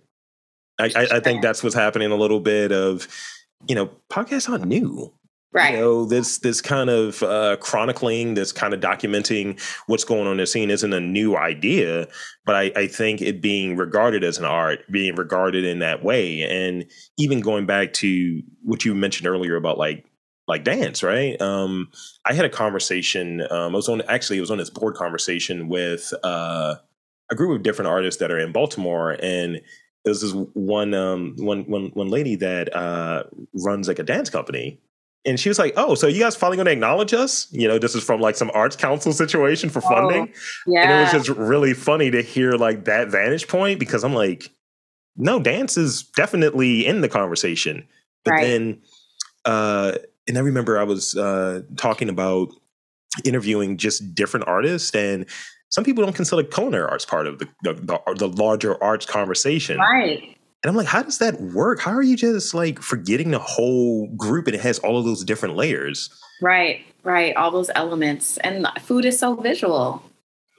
i, 0.79 0.91
I, 0.95 1.07
I 1.13 1.19
think 1.19 1.41
that's 1.41 1.63
what's 1.63 1.75
happening 1.75 2.11
a 2.11 2.15
little 2.15 2.39
bit 2.39 2.71
of 2.71 3.07
you 3.67 3.73
know 3.73 3.89
podcasts 4.11 4.49
aren't 4.49 4.65
new 4.65 5.11
right. 5.53 5.73
You 5.73 5.79
know 5.79 6.05
this 6.05 6.39
this 6.39 6.61
kind 6.61 6.89
of 6.89 7.21
uh, 7.23 7.57
chronicling 7.59 8.33
this 8.33 8.51
kind 8.51 8.73
of 8.73 8.79
documenting 8.79 9.59
what's 9.87 10.03
going 10.03 10.27
on 10.27 10.33
in 10.33 10.37
the 10.37 10.47
scene 10.47 10.69
isn't 10.69 10.93
a 10.93 10.99
new 10.99 11.35
idea 11.35 12.07
but 12.45 12.55
I, 12.55 12.71
I 12.75 12.87
think 12.87 13.21
it 13.21 13.41
being 13.41 13.75
regarded 13.75 14.23
as 14.23 14.37
an 14.37 14.45
art 14.45 14.79
being 14.91 15.15
regarded 15.15 15.65
in 15.65 15.79
that 15.79 16.03
way 16.03 16.43
and 16.43 16.85
even 17.17 17.41
going 17.41 17.65
back 17.65 17.93
to 17.93 18.41
what 18.63 18.85
you 18.85 18.95
mentioned 18.95 19.27
earlier 19.27 19.55
about 19.55 19.77
like 19.77 20.05
like 20.47 20.63
dance 20.63 21.03
right? 21.03 21.39
Um 21.41 21.89
i 22.25 22.33
had 22.33 22.45
a 22.45 22.49
conversation 22.49 23.41
um 23.49 23.73
i 23.73 23.75
was 23.75 23.89
on 23.89 24.01
actually 24.03 24.37
it 24.37 24.41
was 24.41 24.51
on 24.51 24.57
this 24.57 24.69
board 24.69 24.95
conversation 24.95 25.69
with 25.69 26.13
uh 26.23 26.75
a 27.29 27.35
group 27.35 27.55
of 27.55 27.63
different 27.63 27.89
artists 27.89 28.19
that 28.19 28.31
are 28.31 28.39
in 28.39 28.51
baltimore 28.51 29.17
and 29.21 29.61
there's 30.05 30.21
this 30.21 30.31
one 30.53 30.93
um 30.93 31.35
one 31.37 31.63
one 31.63 31.91
one 31.93 32.07
lady 32.07 32.35
that 32.35 32.73
uh 32.73 33.23
runs 33.53 33.87
like 33.87 33.99
a 33.99 34.03
dance 34.03 34.29
company 34.29 34.79
and 35.27 35.39
she 35.39 35.49
was 35.49 35.59
like, 35.59 35.73
"Oh, 35.77 35.93
so 35.93 36.07
you 36.07 36.19
guys 36.19 36.35
finally 36.35 36.57
going 36.57 36.65
to 36.65 36.71
acknowledge 36.71 37.13
us? 37.13 37.47
You 37.51 37.67
know, 37.67 37.77
this 37.77 37.93
is 37.93 38.03
from 38.03 38.19
like 38.21 38.35
some 38.35 38.49
arts 38.53 38.75
council 38.75 39.13
situation 39.13 39.69
for 39.69 39.81
funding." 39.81 40.33
yeah 40.65 40.81
And 40.81 40.91
it 40.91 40.95
was 40.95 41.11
just 41.11 41.29
really 41.29 41.73
funny 41.73 42.09
to 42.09 42.21
hear 42.23 42.53
like 42.53 42.85
that 42.85 43.09
vantage 43.09 43.47
point 43.47 43.79
because 43.79 44.03
I'm 44.03 44.13
like, 44.15 44.49
no, 45.17 45.39
dance 45.39 45.77
is 45.77 46.03
definitely 46.15 46.85
in 46.85 47.01
the 47.01 47.09
conversation. 47.09 47.87
But 48.23 48.31
Right. 48.31 48.41
then, 48.41 48.81
uh, 49.45 49.97
and 50.27 50.37
I 50.37 50.41
remember 50.41 50.79
I 50.79 50.83
was 50.83 51.15
uh, 51.15 51.61
talking 51.75 52.09
about 52.09 52.49
interviewing 53.25 53.77
just 53.77 54.13
different 54.15 54.47
artists, 54.47 54.93
and 54.95 55.25
some 55.69 55.83
people 55.83 56.03
don't 56.03 56.13
consider 56.15 56.43
culinary 56.43 56.87
arts 56.89 57.05
part 57.05 57.27
of 57.27 57.39
the 57.39 57.47
the, 57.63 57.73
the, 57.73 57.99
the 58.15 58.27
larger 58.29 58.81
arts 58.83 59.05
conversation. 59.05 59.79
Right. 59.79 60.36
And 60.63 60.69
I'm 60.69 60.75
like, 60.75 60.87
how 60.87 61.03
does 61.03 61.19
that 61.19 61.39
work? 61.39 61.79
How 61.79 61.91
are 61.91 62.01
you 62.01 62.15
just 62.15 62.53
like 62.53 62.81
forgetting 62.81 63.31
the 63.31 63.39
whole 63.39 64.07
group 64.15 64.47
and 64.47 64.55
it 64.55 64.61
has 64.61 64.79
all 64.79 64.97
of 64.97 65.05
those 65.05 65.23
different 65.23 65.55
layers? 65.55 66.09
Right, 66.41 66.83
right. 67.03 67.35
All 67.35 67.51
those 67.51 67.69
elements. 67.75 68.37
And 68.37 68.67
food 68.81 69.05
is 69.05 69.19
so 69.19 69.35
visual. 69.35 70.03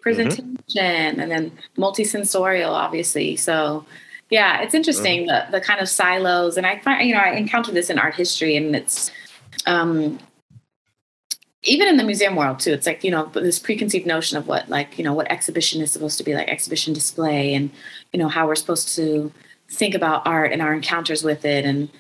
Presentation 0.01 0.57
mm-hmm. 0.57 1.21
and 1.21 1.31
then 1.31 1.53
multisensorial, 1.77 2.71
obviously. 2.71 3.37
So 3.37 3.85
yeah, 4.31 4.63
it's 4.63 4.75
interesting 4.75 5.27
mm-hmm. 5.27 5.51
the 5.53 5.59
the 5.59 5.65
kind 5.65 5.81
of 5.81 5.89
silos. 5.89 6.57
And 6.57 6.67
I 6.67 6.79
find, 6.79 7.07
you 7.07 7.15
know, 7.15 7.21
I 7.21 7.33
encounter 7.33 7.73
this 7.73 7.91
in 7.91 7.99
art 7.99 8.15
history 8.15 8.57
and 8.57 8.77
it's 8.77 9.11
um 9.67 10.19
even 11.65 11.89
in 11.89 11.97
the 11.97 12.05
museum 12.05 12.37
world 12.37 12.61
too 12.61 12.73
it's 12.73 12.87
like 12.87 13.03
you 13.03 13.11
know 13.11 13.27
this 13.35 13.59
preconceived 13.59 14.07
notion 14.07 14.39
of 14.39 14.47
what 14.47 14.69
like 14.69 14.97
you 14.97 15.03
know 15.03 15.13
what 15.13 15.31
exhibition 15.31 15.83
is 15.83 15.91
supposed 15.91 16.17
to 16.17 16.23
be 16.23 16.33
like 16.33 16.49
exhibition 16.49 16.95
display 16.95 17.53
and 17.53 17.71
you 18.13 18.19
know 18.19 18.29
how 18.29 18.47
we're 18.47 18.55
supposed 18.55 18.95
to 18.95 19.33
think 19.71 19.95
about 19.95 20.27
art 20.27 20.53
and 20.53 20.63
our 20.63 20.73
encounters 20.73 21.23
with 21.23 21.45
it. 21.45 21.65
And 21.65 21.91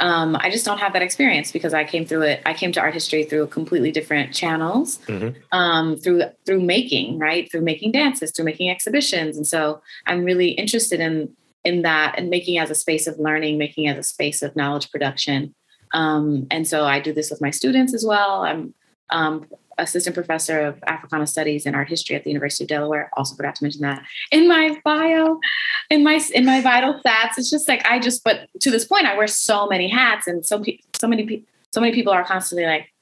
um, 0.00 0.36
i 0.36 0.50
just 0.50 0.64
don't 0.64 0.78
have 0.78 0.92
that 0.92 1.02
experience 1.02 1.52
because 1.52 1.72
i 1.72 1.84
came 1.84 2.04
through 2.04 2.22
it 2.22 2.42
i 2.46 2.52
came 2.52 2.72
to 2.72 2.80
art 2.80 2.94
history 2.94 3.22
through 3.22 3.46
completely 3.46 3.92
different 3.92 4.34
channels 4.34 4.98
mm-hmm. 5.06 5.38
um, 5.56 5.96
through 5.96 6.22
through 6.44 6.60
making 6.60 7.18
right? 7.18 7.50
Through 7.50 7.62
making 7.62 7.92
dances 7.92 8.32
through 8.32 8.44
making 8.44 8.70
exhibitions. 8.70 9.36
And 9.36 9.46
so 9.46 9.80
i'm 10.06 10.24
really 10.24 10.50
interested 10.50 11.00
in 11.00 11.34
in 11.64 11.82
that 11.82 12.14
and 12.18 12.28
making 12.28 12.58
as 12.58 12.70
a 12.70 12.74
space 12.74 13.06
of 13.06 13.18
learning 13.18 13.56
making 13.56 13.86
as 13.86 13.96
a 13.96 14.02
space 14.02 14.42
of 14.42 14.56
knowledge 14.56 14.90
production. 14.90 15.54
Um, 15.92 16.48
and 16.50 16.66
so 16.66 16.84
i 16.84 16.98
do 16.98 17.12
this 17.12 17.30
with 17.30 17.40
my 17.40 17.50
students 17.50 17.94
as 17.94 18.04
well. 18.04 18.42
I'm 18.42 18.74
um, 19.10 19.46
assistant 19.78 20.14
professor 20.14 20.60
of 20.60 20.82
Africana 20.86 21.26
Studies 21.26 21.66
and 21.66 21.76
Art 21.76 21.88
History 21.88 22.16
at 22.16 22.24
the 22.24 22.30
University 22.30 22.64
of 22.64 22.68
Delaware. 22.68 23.10
Also 23.16 23.36
forgot 23.36 23.54
to 23.56 23.64
mention 23.64 23.82
that 23.82 24.02
in 24.30 24.48
my 24.48 24.76
bio, 24.84 25.40
in 25.90 26.02
my 26.02 26.20
in 26.34 26.44
my 26.44 26.60
vital 26.60 27.00
stats. 27.04 27.38
It's 27.38 27.50
just 27.50 27.68
like 27.68 27.84
I 27.86 27.98
just, 27.98 28.24
but 28.24 28.48
to 28.60 28.70
this 28.70 28.84
point, 28.84 29.06
I 29.06 29.16
wear 29.16 29.26
so 29.26 29.66
many 29.66 29.88
hats, 29.88 30.26
and 30.26 30.44
so 30.44 30.62
so 30.94 31.06
many 31.06 31.44
so 31.72 31.80
many 31.80 31.92
people 31.92 32.12
are 32.12 32.24
constantly 32.24 32.66
like, 32.66 32.92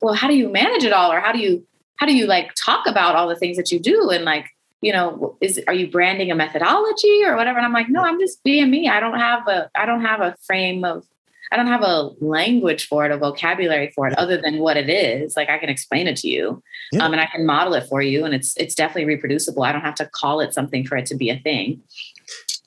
"Well, 0.00 0.14
how 0.14 0.28
do 0.28 0.36
you 0.36 0.48
manage 0.48 0.84
it 0.84 0.92
all?" 0.92 1.12
or 1.12 1.20
"How 1.20 1.32
do 1.32 1.38
you 1.38 1.66
how 1.96 2.06
do 2.06 2.14
you 2.14 2.26
like 2.26 2.52
talk 2.54 2.86
about 2.86 3.14
all 3.16 3.28
the 3.28 3.36
things 3.36 3.56
that 3.56 3.70
you 3.72 3.78
do?" 3.78 4.10
and 4.10 4.24
like 4.24 4.46
you 4.80 4.92
know 4.92 5.36
is 5.40 5.60
are 5.66 5.74
you 5.74 5.90
branding 5.90 6.30
a 6.30 6.36
methodology 6.36 7.24
or 7.24 7.34
whatever 7.34 7.58
and 7.58 7.66
i'm 7.66 7.72
like 7.72 7.88
no 7.88 8.00
i'm 8.00 8.20
just 8.20 8.40
being 8.44 8.70
me 8.70 8.88
i 8.88 9.00
don't 9.00 9.18
have 9.18 9.44
a 9.48 9.68
i 9.74 9.84
don't 9.84 10.02
have 10.02 10.20
a 10.20 10.36
frame 10.46 10.84
of 10.84 11.04
I 11.50 11.56
don't 11.56 11.66
have 11.66 11.82
a 11.82 12.10
language 12.20 12.86
for 12.86 13.06
it, 13.06 13.12
a 13.12 13.16
vocabulary 13.16 13.90
for 13.94 14.06
it, 14.06 14.18
other 14.18 14.36
than 14.36 14.58
what 14.58 14.76
it 14.76 14.90
is. 14.90 15.36
Like 15.36 15.48
I 15.48 15.58
can 15.58 15.68
explain 15.68 16.06
it 16.06 16.16
to 16.18 16.28
you, 16.28 16.62
yeah. 16.92 17.04
um, 17.04 17.12
and 17.12 17.20
I 17.20 17.26
can 17.26 17.46
model 17.46 17.74
it 17.74 17.86
for 17.88 18.02
you, 18.02 18.24
and 18.24 18.34
it's 18.34 18.56
it's 18.56 18.74
definitely 18.74 19.06
reproducible. 19.06 19.62
I 19.62 19.72
don't 19.72 19.82
have 19.82 19.94
to 19.96 20.06
call 20.06 20.40
it 20.40 20.52
something 20.52 20.86
for 20.86 20.96
it 20.96 21.06
to 21.06 21.16
be 21.16 21.30
a 21.30 21.38
thing. 21.38 21.82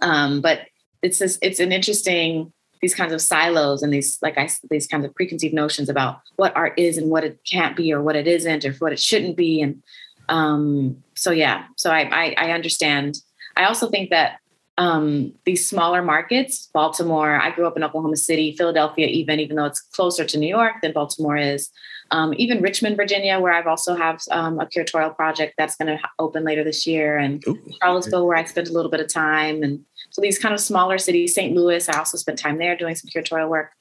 Um, 0.01 0.41
but 0.41 0.62
it's 1.01 1.20
this, 1.20 1.38
it's 1.41 1.60
an 1.60 1.72
interesting 1.72 2.51
these 2.81 2.96
kinds 2.96 3.13
of 3.13 3.22
silos 3.22 3.84
and 3.84 3.93
these 3.93 4.17
like 4.22 4.38
I 4.38 4.50
these 4.70 4.88
kinds 4.88 5.05
of 5.05 5.13
preconceived 5.13 5.53
notions 5.53 5.88
about 5.88 6.20
what 6.38 6.55
art 6.55 6.74
is 6.77 6.98
and 6.98 7.10
what 7.10 7.24
it 7.24 7.39
can't 7.50 7.75
be 7.75 7.93
or 7.93 8.01
what 8.01 8.15
it 8.15 8.27
isn't 8.27 8.65
or 8.65 8.74
what 8.74 8.91
it 8.91 9.00
shouldn't 9.00 9.38
be. 9.38 9.62
And 9.62 9.84
um, 10.29 11.03
so 11.15 11.31
yeah, 11.31 11.65
so 11.77 11.91
I, 11.91 12.01
I 12.12 12.36
I 12.38 12.51
understand. 12.51 13.17
I 13.55 13.65
also 13.65 13.89
think 13.89 14.10
that 14.10 14.39
um, 14.77 15.34
these 15.46 15.67
smaller 15.67 16.01
markets, 16.01 16.70
Baltimore, 16.74 17.39
I 17.39 17.51
grew 17.51 17.67
up 17.67 17.77
in 17.77 17.84
Oklahoma 17.84 18.15
City, 18.15 18.55
Philadelphia, 18.58 19.08
even, 19.08 19.39
even 19.39 19.58
though 19.58 19.65
it's 19.65 19.81
closer 19.81 20.25
to 20.25 20.38
New 20.38 20.48
York 20.48 20.75
than 20.81 20.93
Baltimore 20.93 21.38
is. 21.38 21.70
Um, 22.10 22.34
even 22.38 22.62
Richmond, 22.62 22.98
Virginia, 22.98 23.39
where 23.39 23.53
I've 23.53 23.67
also 23.67 23.96
have 23.96 24.22
um, 24.31 24.60
a 24.60 24.65
curatorial 24.65 25.15
project 25.15 25.53
that's 25.58 25.75
going 25.75 25.98
to 25.98 26.00
open 26.20 26.43
later 26.43 26.63
this 26.63 26.88
year, 26.88 27.17
and 27.17 27.46
Ooh. 27.48 27.60
Charlottesville, 27.81 28.25
where 28.25 28.38
I 28.38 28.43
spent 28.46 28.70
a 28.70 28.74
little 28.74 28.91
bit 28.91 29.00
of 29.00 29.08
time, 29.08 29.62
and 29.62 29.86
so 30.12 30.22
these 30.22 30.38
kind 30.38 30.53
of 30.53 30.60
smaller 30.60 30.98
cities. 30.98 31.34
St. 31.34 31.56
Louis, 31.56 31.88
I 31.89 31.98
also 31.98 32.18
spent 32.18 32.38
time 32.38 32.58
there 32.58 32.75
doing 32.77 32.96
some 32.96 33.10
curatorial 33.10 33.50
work 33.50 33.72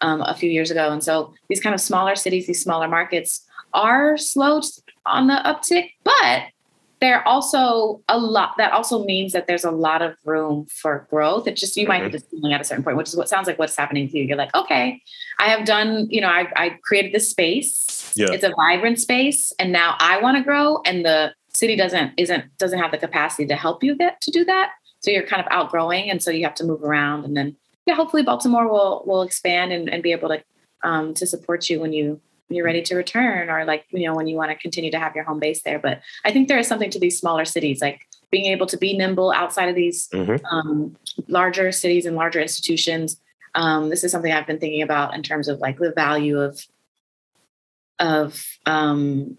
um, 0.00 0.22
a 0.22 0.34
few 0.34 0.50
years 0.50 0.70
ago, 0.70 0.90
and 0.90 1.02
so 1.02 1.32
these 1.48 1.60
kind 1.60 1.74
of 1.74 1.80
smaller 1.80 2.16
cities, 2.16 2.46
these 2.46 2.62
smaller 2.62 2.88
markets, 2.88 3.46
are 3.72 4.16
slow 4.16 4.60
on 5.06 5.26
the 5.26 5.40
uptick, 5.44 5.90
but 6.04 6.44
they're 7.00 7.26
also 7.28 8.00
a 8.08 8.18
lot 8.18 8.54
that 8.56 8.72
also 8.72 9.04
means 9.04 9.32
that 9.32 9.46
there's 9.46 9.64
a 9.64 9.70
lot 9.70 10.00
of 10.00 10.16
room 10.24 10.66
for 10.66 11.06
growth. 11.10 11.46
It 11.46 11.56
just 11.56 11.76
you 11.76 11.86
mm-hmm. 11.86 12.04
might 12.04 12.12
the 12.12 12.18
ceiling 12.18 12.54
at 12.54 12.60
a 12.60 12.64
certain 12.64 12.82
point, 12.82 12.96
which 12.96 13.08
is 13.08 13.16
what 13.16 13.28
sounds 13.28 13.46
like 13.46 13.58
what's 13.58 13.76
happening 13.76 14.08
to 14.08 14.18
you. 14.18 14.24
You're 14.24 14.38
like, 14.38 14.54
okay, 14.54 15.02
I 15.38 15.48
have 15.48 15.66
done, 15.66 16.06
you 16.08 16.20
know, 16.20 16.28
I 16.28 16.48
I 16.56 16.78
created 16.82 17.12
this 17.12 17.28
space. 17.28 18.12
Yeah. 18.16 18.28
It's 18.30 18.44
a 18.44 18.52
vibrant 18.56 19.00
space, 19.00 19.52
and 19.58 19.72
now 19.72 19.96
I 19.98 20.20
want 20.20 20.38
to 20.38 20.42
grow, 20.42 20.80
and 20.86 21.04
the 21.04 21.34
city 21.48 21.76
doesn't 21.76 22.12
isn't 22.16 22.44
doesn't 22.58 22.78
have 22.78 22.90
the 22.90 22.98
capacity 22.98 23.46
to 23.48 23.56
help 23.56 23.82
you 23.82 23.96
get 23.96 24.20
to 24.22 24.30
do 24.30 24.44
that. 24.46 24.70
So 25.04 25.10
you're 25.10 25.26
kind 25.26 25.40
of 25.40 25.48
outgrowing, 25.50 26.10
and 26.10 26.22
so 26.22 26.30
you 26.30 26.44
have 26.44 26.54
to 26.56 26.64
move 26.64 26.82
around, 26.82 27.24
and 27.24 27.36
then 27.36 27.56
yeah, 27.86 27.94
hopefully 27.94 28.22
Baltimore 28.22 28.66
will 28.66 29.04
will 29.06 29.22
expand 29.22 29.72
and, 29.72 29.88
and 29.88 30.02
be 30.02 30.12
able 30.12 30.28
to 30.30 30.42
um, 30.82 31.12
to 31.14 31.26
support 31.26 31.68
you 31.68 31.80
when 31.80 31.92
you 31.92 32.20
when 32.48 32.56
you're 32.56 32.64
ready 32.64 32.82
to 32.82 32.94
return 32.94 33.50
or 33.50 33.64
like 33.64 33.84
you 33.90 34.06
know 34.06 34.14
when 34.14 34.26
you 34.26 34.36
want 34.36 34.50
to 34.50 34.56
continue 34.56 34.90
to 34.90 34.98
have 34.98 35.14
your 35.14 35.24
home 35.24 35.40
base 35.40 35.62
there 35.62 35.78
but 35.78 36.02
i 36.24 36.30
think 36.30 36.46
there 36.46 36.58
is 36.58 36.68
something 36.68 36.90
to 36.90 36.98
these 36.98 37.18
smaller 37.18 37.44
cities 37.44 37.80
like 37.80 38.06
being 38.30 38.46
able 38.46 38.66
to 38.66 38.76
be 38.76 38.96
nimble 38.96 39.32
outside 39.32 39.68
of 39.68 39.74
these 39.74 40.08
mm-hmm. 40.08 40.44
um, 40.46 40.94
larger 41.28 41.72
cities 41.72 42.04
and 42.04 42.16
larger 42.16 42.40
institutions 42.40 43.18
um, 43.54 43.88
this 43.88 44.04
is 44.04 44.12
something 44.12 44.30
i've 44.30 44.46
been 44.46 44.58
thinking 44.58 44.82
about 44.82 45.14
in 45.14 45.22
terms 45.22 45.48
of 45.48 45.58
like 45.58 45.78
the 45.78 45.92
value 45.92 46.38
of 46.38 46.66
of 47.98 48.44
um, 48.66 49.38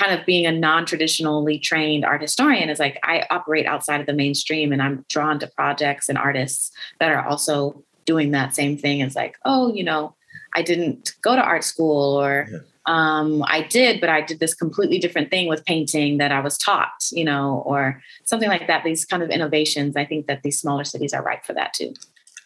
kind 0.00 0.18
of 0.18 0.24
being 0.24 0.46
a 0.46 0.52
non-traditionally 0.52 1.58
trained 1.58 2.04
art 2.04 2.22
historian 2.22 2.70
is 2.70 2.78
like 2.78 2.98
i 3.02 3.26
operate 3.30 3.66
outside 3.66 4.00
of 4.00 4.06
the 4.06 4.12
mainstream 4.12 4.72
and 4.72 4.80
i'm 4.80 5.04
drawn 5.08 5.38
to 5.38 5.46
projects 5.48 6.08
and 6.08 6.16
artists 6.16 6.70
that 6.98 7.10
are 7.10 7.26
also 7.26 7.82
doing 8.06 8.30
that 8.30 8.54
same 8.54 8.76
thing 8.76 9.02
as 9.02 9.14
like 9.14 9.36
oh 9.44 9.72
you 9.72 9.84
know 9.84 10.14
I 10.54 10.62
didn't 10.62 11.14
go 11.22 11.36
to 11.36 11.42
art 11.42 11.64
school 11.64 12.16
or 12.16 12.48
yeah. 12.50 12.58
um, 12.86 13.42
I 13.46 13.62
did, 13.62 14.00
but 14.00 14.10
I 14.10 14.20
did 14.20 14.40
this 14.40 14.54
completely 14.54 14.98
different 14.98 15.30
thing 15.30 15.48
with 15.48 15.64
painting 15.64 16.18
that 16.18 16.32
I 16.32 16.40
was 16.40 16.58
taught, 16.58 17.08
you 17.12 17.24
know, 17.24 17.62
or 17.66 18.02
something 18.24 18.48
like 18.48 18.66
that. 18.66 18.84
These 18.84 19.04
kind 19.04 19.22
of 19.22 19.30
innovations, 19.30 19.96
I 19.96 20.04
think 20.04 20.26
that 20.26 20.42
these 20.42 20.60
smaller 20.60 20.84
cities 20.84 21.12
are 21.12 21.22
ripe 21.22 21.44
for 21.44 21.52
that 21.54 21.74
too. 21.74 21.94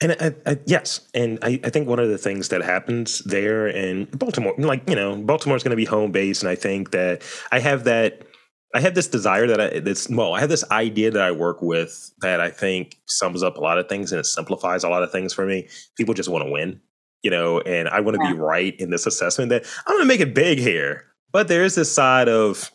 And 0.05 0.13
I, 0.21 0.51
I, 0.51 0.59
yes, 0.67 1.01
and 1.15 1.39
I, 1.41 1.59
I, 1.65 1.71
think 1.71 1.89
one 1.89 1.99
of 1.99 2.11
the 2.11 2.19
things 2.19 2.51
that 2.51 2.63
happens 2.63 3.21
there 3.21 3.67
in 3.67 4.05
Baltimore, 4.05 4.55
like 4.59 4.89
you 4.89 4.95
know, 4.95 5.17
Baltimore 5.17 5.57
is 5.57 5.63
going 5.63 5.71
to 5.71 5.77
be 5.77 5.87
home 5.87 6.13
base, 6.13 6.43
and 6.43 6.51
I 6.51 6.57
think 6.57 6.91
that 6.91 7.23
I 7.51 7.59
have 7.59 7.85
that. 7.85 8.23
I 8.75 8.81
have 8.81 8.95
this 8.95 9.09
desire 9.09 9.47
that 9.47 9.61
I 9.61 9.81
this 9.81 10.11
well, 10.11 10.35
I 10.35 10.41
have 10.41 10.51
this 10.51 10.69
idea 10.71 11.11
that 11.11 11.23
I 11.23 11.31
work 11.31 11.63
with 11.63 12.11
that 12.21 12.41
I 12.41 12.51
think 12.51 12.97
sums 13.07 13.43
up 13.43 13.57
a 13.57 13.61
lot 13.61 13.79
of 13.79 13.89
things 13.89 14.13
and 14.13 14.19
it 14.19 14.27
simplifies 14.27 14.85
a 14.85 14.89
lot 14.89 15.05
of 15.05 15.11
things 15.11 15.33
for 15.33 15.47
me. 15.47 15.69
People 15.97 16.13
just 16.13 16.29
want 16.29 16.45
to 16.45 16.51
win 16.51 16.81
you 17.25 17.31
know, 17.31 17.61
and 17.61 17.89
I 17.89 18.01
want 18.01 18.19
to 18.19 18.23
yeah. 18.23 18.35
be 18.35 18.39
right 18.39 18.79
in 18.79 18.91
this 18.91 19.07
assessment 19.07 19.49
that 19.49 19.65
I'm 19.87 19.95
going 19.95 20.03
to 20.03 20.07
make 20.07 20.21
it 20.21 20.35
big 20.35 20.59
here. 20.59 21.07
But 21.33 21.49
there 21.49 21.65
is 21.65 21.75
this 21.75 21.91
side 21.91 22.29
of, 22.29 22.71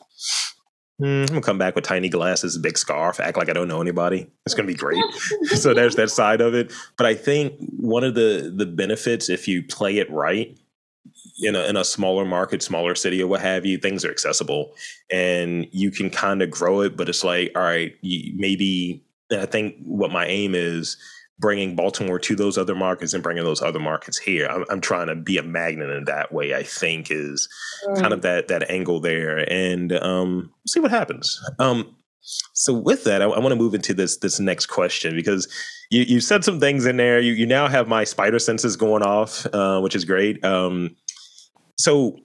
mm, 0.99 1.21
I'm 1.21 1.27
to 1.27 1.41
come 1.41 1.57
back 1.57 1.75
with 1.75 1.83
tiny 1.83 2.09
glasses, 2.09 2.57
big 2.57 2.77
scarf, 2.77 3.19
act 3.19 3.37
like 3.37 3.49
I 3.49 3.53
don't 3.53 3.67
know 3.67 3.81
anybody. 3.81 4.27
It's 4.45 4.55
to 4.55 4.63
be 4.63 4.73
great. 4.77 5.03
so 5.55 5.73
there's 5.73 5.95
that 5.95 6.09
side 6.09 6.41
of 6.41 6.53
it. 6.53 6.71
But 6.97 7.05
I 7.05 7.15
think 7.15 7.55
one 7.77 8.03
of 8.03 8.15
the 8.15 8.51
the 8.55 8.65
benefits, 8.65 9.29
if 9.29 9.47
you 9.47 9.63
play 9.63 9.97
it 9.97 10.09
right, 10.11 10.57
in 11.41 11.55
a, 11.55 11.61
in 11.65 11.77
a 11.77 11.83
smaller 11.83 12.25
market, 12.25 12.61
smaller 12.61 12.95
city, 12.95 13.21
or 13.21 13.27
what 13.27 13.41
have 13.41 13.65
you, 13.65 13.77
things 13.77 14.03
are 14.05 14.11
accessible 14.11 14.73
and 15.11 15.67
you 15.71 15.91
can 15.91 16.09
kind 16.09 16.41
of 16.41 16.51
grow 16.51 16.81
it. 16.81 16.97
But 16.97 17.09
it's 17.09 17.23
like, 17.23 17.51
all 17.55 17.61
right, 17.61 17.93
maybe, 18.03 19.03
and 19.31 19.41
I 19.41 19.45
think 19.45 19.75
what 19.83 20.11
my 20.11 20.25
aim 20.25 20.55
is 20.55 20.97
bringing 21.39 21.75
Baltimore 21.75 22.19
to 22.19 22.35
those 22.35 22.57
other 22.57 22.75
markets 22.75 23.13
and 23.13 23.23
bringing 23.23 23.43
those 23.43 23.61
other 23.61 23.79
markets 23.79 24.17
here. 24.17 24.47
I'm, 24.47 24.65
I'm 24.69 24.81
trying 24.81 25.07
to 25.07 25.15
be 25.15 25.37
a 25.37 25.43
magnet 25.43 25.89
in 25.89 26.05
that 26.05 26.31
way. 26.31 26.53
I 26.53 26.63
think 26.63 27.09
is 27.09 27.47
mm. 27.87 27.99
kind 27.99 28.13
of 28.13 28.21
that 28.21 28.49
that 28.49 28.69
angle 28.69 28.99
there, 28.99 29.49
and 29.51 29.93
um, 29.93 30.51
see 30.67 30.79
what 30.79 30.91
happens. 30.91 31.39
Um, 31.57 31.95
so 32.53 32.73
with 32.73 33.05
that, 33.05 33.21
I, 33.21 33.25
I 33.25 33.39
want 33.39 33.49
to 33.49 33.55
move 33.55 33.73
into 33.73 33.93
this 33.93 34.17
this 34.17 34.39
next 34.39 34.67
question 34.67 35.15
because 35.15 35.47
you 35.89 36.03
you 36.03 36.19
said 36.19 36.43
some 36.43 36.59
things 36.59 36.85
in 36.85 36.97
there. 36.97 37.19
You 37.19 37.33
you 37.33 37.45
now 37.45 37.67
have 37.67 37.87
my 37.87 38.03
spider 38.03 38.39
senses 38.39 38.75
going 38.75 39.03
off, 39.03 39.45
uh, 39.53 39.79
which 39.79 39.95
is 39.95 40.05
great. 40.05 40.43
Um, 40.43 40.95
so 41.77 42.17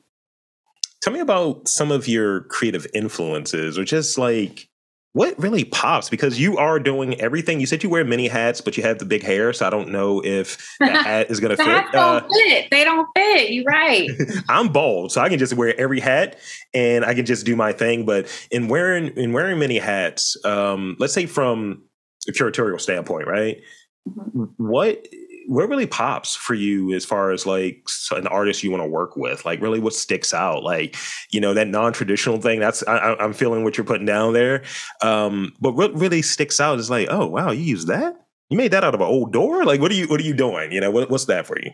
tell 1.03 1.13
me 1.13 1.21
about 1.21 1.69
some 1.69 1.93
of 1.93 2.09
your 2.09 2.43
creative 2.43 2.87
influences, 2.93 3.79
or 3.79 3.85
just 3.85 4.19
like 4.19 4.69
what 5.15 5.39
really 5.39 5.65
pops 5.65 6.11
because 6.11 6.41
you 6.41 6.59
are 6.59 6.81
doing 6.81 7.19
everything. 7.21 7.61
You 7.61 7.67
said 7.67 7.85
you 7.85 7.89
wear 7.89 8.05
many 8.05 8.27
hats, 8.27 8.61
but 8.61 8.77
you 8.77 8.83
have 8.83 8.99
the 8.99 9.05
big 9.05 9.23
hair, 9.23 9.53
so 9.53 9.65
I 9.65 9.71
don't 9.71 9.91
know 9.91 10.21
if 10.25 10.77
that 10.81 11.07
hat 11.07 11.31
is 11.31 11.39
going 11.39 11.51
to 11.51 11.57
fit. 11.57 11.67
Hats 11.67 11.93
don't 11.93 12.25
uh, 12.25 12.29
fit. 12.29 12.67
They 12.73 12.83
don't 12.83 13.09
fit. 13.17 13.51
You're 13.51 13.65
right. 13.65 14.11
I'm 14.49 14.73
bald, 14.73 15.13
so 15.13 15.21
I 15.21 15.29
can 15.29 15.39
just 15.39 15.55
wear 15.55 15.79
every 15.81 16.01
hat 16.01 16.37
and 16.75 17.05
I 17.05 17.15
can 17.15 17.27
just 17.27 17.47
do 17.47 17.55
my 17.55 17.73
thing. 17.73 18.05
But 18.05 18.27
in 18.51 18.67
wearing 18.67 19.17
in 19.17 19.33
wearing 19.33 19.61
many 19.61 19.79
hats, 19.79 20.37
um, 20.45 20.97
let's 20.99 21.15
say 21.15 21.27
from 21.27 21.85
a 22.29 22.33
curatorial 22.33 22.81
standpoint, 22.81 23.29
right? 23.29 23.63
Mm-hmm. 24.09 24.45
What 24.57 25.07
what 25.47 25.69
really 25.69 25.87
pops 25.87 26.35
for 26.35 26.55
you 26.55 26.93
as 26.95 27.05
far 27.05 27.31
as 27.31 27.47
like 27.47 27.87
an 28.13 28.27
artist 28.27 28.63
you 28.63 28.71
want 28.71 28.83
to 28.83 28.89
work 28.89 29.17
with? 29.17 29.45
Like, 29.45 29.61
really, 29.61 29.81
what 29.81 29.95
sticks 29.95 30.33
out? 30.33 30.63
Like, 30.63 30.97
you 31.31 31.41
know, 31.41 31.55
that 31.55 31.69
non-traditional 31.69 32.41
thing. 32.41 32.61
That's 32.61 32.83
I, 32.87 33.17
am 33.19 33.33
feeling 33.33 33.65
what 33.65 33.77
you're 33.77 33.85
putting 33.85 34.07
down 34.07 34.33
there. 34.33 34.63
Um, 35.03 35.55
but 35.61 35.75
what 35.75 35.95
really 35.95 36.23
sticks 36.23 36.61
out 36.61 36.79
is 36.79 36.91
like, 36.91 37.09
oh 37.11 37.27
wow, 37.27 37.51
you 37.51 37.63
use 37.63 37.87
that? 37.87 38.17
You 38.51 38.57
made 38.57 38.73
that 38.73 38.85
out 38.85 38.95
of 38.95 39.01
an 39.01 39.07
old 39.07 39.33
door? 39.33 39.65
Like, 39.65 39.81
what 39.81 39.91
are 39.91 39.95
you 39.95 40.07
what 40.07 40.21
are 40.21 40.25
you 40.25 40.35
doing? 40.35 40.73
You 40.73 40.81
know, 40.81 40.91
what, 40.91 41.11
what's 41.11 41.27
that 41.27 41.47
for 41.47 41.59
you? 41.61 41.71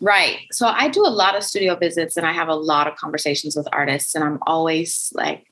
Right. 0.00 0.40
So 0.52 0.68
I 0.68 0.88
do 0.88 1.04
a 1.04 1.10
lot 1.10 1.36
of 1.36 1.42
studio 1.42 1.74
visits 1.74 2.16
and 2.16 2.26
I 2.26 2.32
have 2.32 2.48
a 2.48 2.54
lot 2.54 2.86
of 2.86 2.96
conversations 2.96 3.56
with 3.56 3.68
artists, 3.72 4.14
and 4.14 4.22
I'm 4.22 4.38
always 4.46 5.12
like, 5.14 5.46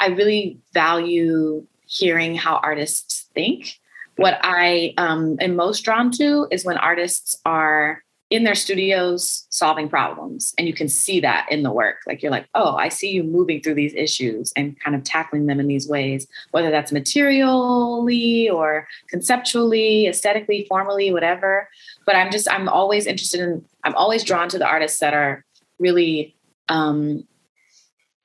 I 0.00 0.08
really 0.08 0.58
value 0.72 1.66
hearing 1.86 2.34
how 2.34 2.56
artists 2.62 3.28
think 3.34 3.78
what 4.16 4.38
I 4.42 4.94
um, 4.98 5.36
am 5.40 5.56
most 5.56 5.80
drawn 5.80 6.10
to 6.12 6.46
is 6.50 6.64
when 6.64 6.76
artists 6.76 7.36
are 7.44 8.02
in 8.32 8.44
their 8.44 8.54
studios 8.54 9.46
solving 9.50 9.90
problems 9.90 10.54
and 10.56 10.66
you 10.66 10.72
can 10.72 10.88
see 10.88 11.20
that 11.20 11.46
in 11.50 11.62
the 11.62 11.70
work 11.70 11.96
like 12.06 12.22
you're 12.22 12.32
like 12.32 12.46
oh 12.54 12.74
i 12.76 12.88
see 12.88 13.10
you 13.10 13.22
moving 13.22 13.60
through 13.60 13.74
these 13.74 13.92
issues 13.92 14.54
and 14.56 14.80
kind 14.80 14.96
of 14.96 15.04
tackling 15.04 15.44
them 15.44 15.60
in 15.60 15.66
these 15.66 15.86
ways 15.86 16.26
whether 16.50 16.70
that's 16.70 16.90
materially 16.92 18.48
or 18.48 18.88
conceptually 19.08 20.06
aesthetically 20.06 20.64
formally 20.66 21.12
whatever 21.12 21.68
but 22.06 22.16
i'm 22.16 22.30
just 22.30 22.50
i'm 22.50 22.70
always 22.70 23.04
interested 23.04 23.38
in 23.38 23.62
i'm 23.84 23.94
always 23.96 24.24
drawn 24.24 24.48
to 24.48 24.56
the 24.56 24.66
artists 24.66 24.98
that 24.98 25.12
are 25.12 25.44
really 25.78 26.34
um, 26.70 27.26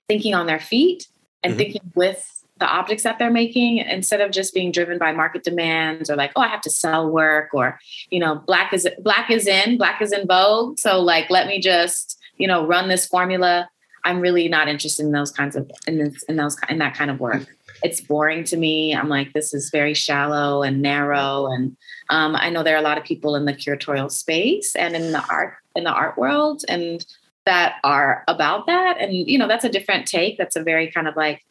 thinking 0.07 0.33
on 0.33 0.45
their 0.45 0.59
feet 0.59 1.07
and 1.43 1.51
mm-hmm. 1.51 1.57
thinking 1.57 1.91
with 1.95 2.36
the 2.59 2.67
objects 2.67 3.03
that 3.03 3.19
they're 3.19 3.31
making 3.31 3.77
instead 3.77 4.21
of 4.21 4.31
just 4.31 4.53
being 4.53 4.71
driven 4.71 4.97
by 4.97 5.11
market 5.11 5.43
demands 5.43 6.09
or 6.09 6.15
like 6.15 6.31
oh 6.35 6.41
i 6.41 6.47
have 6.47 6.61
to 6.61 6.69
sell 6.69 7.09
work 7.09 7.49
or 7.53 7.79
you 8.09 8.19
know 8.19 8.35
black 8.47 8.73
is 8.73 8.87
black 8.99 9.29
is 9.29 9.47
in 9.47 9.77
black 9.77 10.01
is 10.01 10.11
in 10.11 10.27
vogue. 10.27 10.77
So 10.79 10.99
like 10.99 11.29
let 11.29 11.47
me 11.47 11.59
just 11.59 12.19
you 12.37 12.47
know 12.47 12.65
run 12.65 12.89
this 12.89 13.05
formula. 13.05 13.69
I'm 14.03 14.21
really 14.21 14.47
not 14.47 14.67
interested 14.67 15.05
in 15.05 15.11
those 15.11 15.31
kinds 15.31 15.55
of 15.57 15.69
in, 15.85 15.97
this, 15.97 16.23
in 16.23 16.37
those 16.37 16.55
in 16.69 16.77
that 16.79 16.95
kind 16.95 17.11
of 17.11 17.19
work. 17.19 17.45
It's 17.83 17.99
boring 18.01 18.43
to 18.45 18.57
me. 18.57 18.95
I'm 18.95 19.09
like 19.09 19.33
this 19.33 19.53
is 19.53 19.69
very 19.69 19.93
shallow 19.93 20.63
and 20.63 20.81
narrow 20.81 21.47
and 21.47 21.75
um, 22.09 22.35
i 22.35 22.49
know 22.49 22.63
there 22.63 22.75
are 22.75 22.79
a 22.79 22.89
lot 22.89 22.97
of 22.97 23.03
people 23.03 23.35
in 23.35 23.45
the 23.45 23.53
curatorial 23.53 24.11
space 24.11 24.75
and 24.75 24.95
in 24.95 25.11
the 25.11 25.23
art 25.29 25.55
in 25.75 25.83
the 25.83 25.91
art 25.91 26.17
world 26.17 26.63
and 26.67 27.05
that 27.47 27.75
are 27.85 28.25
about 28.27 28.67
that. 28.67 28.97
And 28.99 29.13
you 29.13 29.37
know 29.37 29.47
that's 29.47 29.63
a 29.63 29.69
different 29.69 30.05
take. 30.05 30.37
That's 30.37 30.57
a 30.57 30.63
very 30.63 30.91
kind 30.91 31.07
of 31.07 31.15
like 31.15 31.45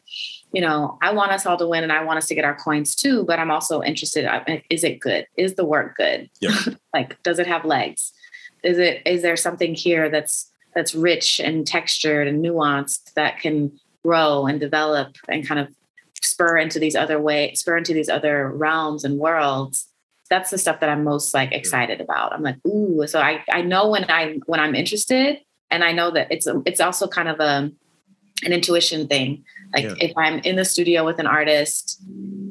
you 0.53 0.61
know, 0.61 0.97
I 1.01 1.11
want 1.11 1.31
us 1.31 1.45
all 1.45 1.57
to 1.57 1.67
win 1.67 1.83
and 1.83 1.91
I 1.91 2.03
want 2.03 2.17
us 2.17 2.27
to 2.27 2.35
get 2.35 2.45
our 2.45 2.55
coins 2.55 2.95
too, 2.95 3.25
but 3.25 3.39
I'm 3.39 3.51
also 3.51 3.81
interested 3.81 4.25
uh, 4.25 4.43
is 4.69 4.83
it 4.83 4.99
good? 4.99 5.27
Is 5.35 5.55
the 5.55 5.65
work 5.65 5.95
good? 5.95 6.29
Yeah. 6.39 6.57
like 6.93 7.21
does 7.23 7.39
it 7.39 7.47
have 7.47 7.65
legs? 7.65 8.13
Is 8.63 8.77
it 8.77 9.01
is 9.05 9.21
there 9.21 9.35
something 9.35 9.75
here 9.75 10.09
that's 10.09 10.51
that's 10.73 10.93
rich 10.93 11.39
and 11.39 11.65
textured 11.65 12.27
and 12.27 12.43
nuanced 12.43 13.13
that 13.15 13.39
can 13.39 13.71
grow 14.03 14.45
and 14.45 14.59
develop 14.59 15.15
and 15.27 15.45
kind 15.47 15.59
of 15.59 15.67
spur 16.21 16.57
into 16.57 16.79
these 16.79 16.95
other 16.95 17.19
way 17.19 17.53
spur 17.55 17.77
into 17.77 17.93
these 17.93 18.09
other 18.09 18.49
realms 18.51 19.03
and 19.03 19.17
worlds 19.19 19.89
that's 20.29 20.49
the 20.49 20.57
stuff 20.57 20.79
that 20.79 20.89
i'm 20.89 21.03
most 21.03 21.33
like 21.33 21.51
excited 21.51 21.99
about 21.99 22.31
i'm 22.33 22.41
like 22.41 22.57
ooh 22.65 23.05
so 23.07 23.19
i 23.19 23.43
i 23.51 23.61
know 23.61 23.89
when 23.89 24.05
i 24.09 24.39
when 24.45 24.59
i'm 24.59 24.75
interested 24.75 25.39
and 25.71 25.83
i 25.83 25.91
know 25.91 26.11
that 26.11 26.27
it's 26.31 26.47
it's 26.65 26.79
also 26.79 27.07
kind 27.07 27.27
of 27.27 27.39
a 27.39 27.71
an 28.43 28.53
intuition 28.53 29.07
thing 29.07 29.43
like 29.73 29.83
yeah. 29.83 29.93
if 29.99 30.13
I'm 30.17 30.39
in 30.39 30.55
the 30.55 30.65
studio 30.65 31.05
with 31.05 31.19
an 31.19 31.27
artist 31.27 31.99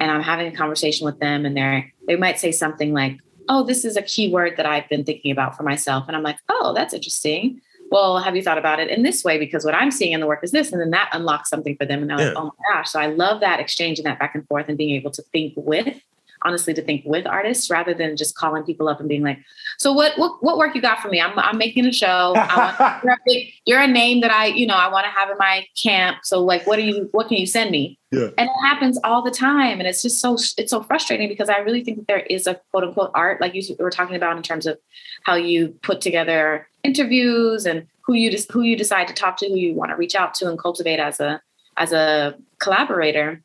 and 0.01 0.11
I'm 0.11 0.23
having 0.23 0.53
a 0.53 0.57
conversation 0.57 1.05
with 1.05 1.19
them 1.19 1.47
and 1.47 1.57
they're 1.57 1.93
they 2.07 2.17
might 2.17 2.39
say 2.39 2.53
something 2.53 2.93
like, 2.93 3.19
"Oh, 3.49 3.65
this 3.65 3.85
is 3.85 3.97
a 3.97 4.03
key 4.03 4.31
word 4.31 4.57
that 4.57 4.67
I've 4.67 4.89
been 4.89 5.05
thinking 5.05 5.31
about 5.31 5.57
for 5.57 5.63
myself." 5.63 6.05
And 6.07 6.17
I'm 6.17 6.23
like, 6.23 6.39
"Oh, 6.49 6.73
that's 6.75 6.95
interesting." 6.95 7.61
Well, 7.91 8.19
have 8.19 8.35
you 8.35 8.43
thought 8.43 8.59
about 8.59 8.81
it 8.81 8.91
in 8.91 9.03
this 9.03 9.25
way? 9.25 9.39
Because 9.39 9.65
what 9.65 9.75
I'm 9.75 9.93
seeing 9.93 10.13
in 10.13 10.21
the 10.21 10.27
work 10.27 10.41
is 10.43 10.51
this, 10.51 10.73
and 10.73 10.81
then 10.81 10.91
that 10.91 11.09
unlocks 11.13 11.49
something 11.49 11.77
for 11.77 11.87
them, 11.87 12.01
and 12.03 12.11
they're 12.11 12.21
yeah. 12.21 12.29
like, 12.29 12.37
"Oh 12.37 12.45
my 12.45 12.75
gosh!" 12.75 12.91
So 12.91 13.01
I 13.01 13.07
love 13.07 13.41
that 13.41 13.61
exchange 13.61 13.99
and 13.99 14.07
that 14.07 14.19
back 14.19 14.35
and 14.35 14.47
forth, 14.47 14.69
and 14.69 14.77
being 14.77 14.95
able 14.95 15.11
to 15.13 15.23
think 15.23 15.55
with 15.57 16.01
honestly 16.43 16.75
to 16.75 16.83
think 16.83 17.03
with 17.05 17.27
artists 17.27 17.71
rather 17.71 17.95
than 17.95 18.17
just 18.17 18.37
calling 18.37 18.63
people 18.63 18.89
up 18.89 19.01
and 19.01 19.09
being 19.09 19.23
like, 19.23 19.39
"So 19.79 19.93
what 19.93 20.17
what 20.19 20.43
what 20.43 20.59
work 20.59 20.75
you 20.75 20.83
got 20.83 21.01
for 21.01 21.09
me? 21.09 21.21
I'm 21.21 21.39
I'm 21.39 21.59
making 21.59 21.87
a 21.87 21.93
show. 21.93 22.33
Want, 22.35 22.79
you're, 23.05 23.13
a 23.13 23.19
big, 23.25 23.53
you're, 23.65 23.81
a 23.81 23.87
name 23.87 24.21
that 24.21 24.31
I 24.31 24.47
you 24.47 24.67
know 24.67 24.75
I 24.75 24.89
want 24.89 25.05
to 25.05 25.11
have 25.11 25.31
in 25.31 25.37
my 25.39 25.67
camp. 25.81 26.19
So 26.25 26.45
like, 26.45 26.67
what 26.67 26.77
do 26.77 26.83
you 26.83 27.09
what 27.13 27.29
can 27.29 27.37
you 27.39 27.47
send 27.47 27.71
me?" 27.71 27.99
Yeah. 28.13 28.29
And 28.39 28.49
it 28.49 28.61
happens 28.63 28.99
all 29.05 29.23
the 29.23 29.31
time, 29.31 29.79
and 29.79 29.89
it's 29.89 30.03
just 30.03 30.21
so 30.21 30.35
it's 30.57 30.71
so 30.71 30.83
frustrating 30.83 31.29
because 31.29 31.49
I 31.49 31.59
really 31.59 31.83
think 31.83 31.99
that 31.99 32.07
there 32.07 32.21
is 32.21 32.47
a 32.47 32.61
quote 32.71 32.85
unquote 32.85 33.11
art 33.15 33.41
like 33.41 33.55
you 33.55 33.63
were 33.79 33.91
talking 33.91 34.17
about 34.17 34.37
in 34.37 34.43
terms 34.43 34.67
of 34.67 34.79
how 35.25 35.35
you 35.35 35.69
put 35.83 36.01
together 36.01 36.69
interviews 36.83 37.67
and 37.67 37.87
who 38.03 38.15
you 38.15 38.31
just 38.31 38.51
who 38.53 38.63
you 38.63 38.77
decide 38.77 39.09
to 39.09 39.15
talk 39.15 39.37
to, 39.39 39.49
who 39.49 39.57
you 39.57 39.75
want 39.75 39.91
to 39.91 39.97
reach 39.97 40.15
out 40.15 40.35
to 40.35 40.49
and 40.49 40.59
cultivate 40.59 41.01
as 41.01 41.21
a 41.21 41.41
as 41.77 41.93
a 41.93 42.37
collaborator 42.59 43.43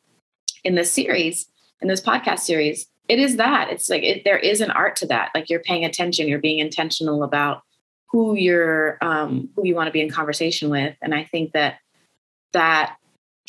in 0.64 0.74
this 0.74 0.90
series 0.90 1.48
in 1.80 1.88
this 1.88 2.00
podcast 2.00 2.40
series 2.40 2.86
it 3.08 3.18
is 3.18 3.36
that. 3.36 3.70
It's 3.70 3.88
like 3.88 4.02
it, 4.02 4.24
there 4.24 4.38
is 4.38 4.60
an 4.60 4.70
art 4.70 4.96
to 4.96 5.06
that. 5.06 5.30
Like 5.34 5.50
you're 5.50 5.60
paying 5.60 5.84
attention 5.84 6.28
you're 6.28 6.38
being 6.38 6.58
intentional 6.58 7.22
about 7.24 7.62
who 8.10 8.36
you're 8.36 8.98
um, 9.00 9.48
who 9.56 9.66
you 9.66 9.74
want 9.74 9.88
to 9.88 9.92
be 9.92 10.00
in 10.00 10.10
conversation 10.10 10.70
with. 10.70 10.96
And 11.02 11.14
i 11.14 11.24
think 11.24 11.52
that 11.52 11.78
that 12.52 12.96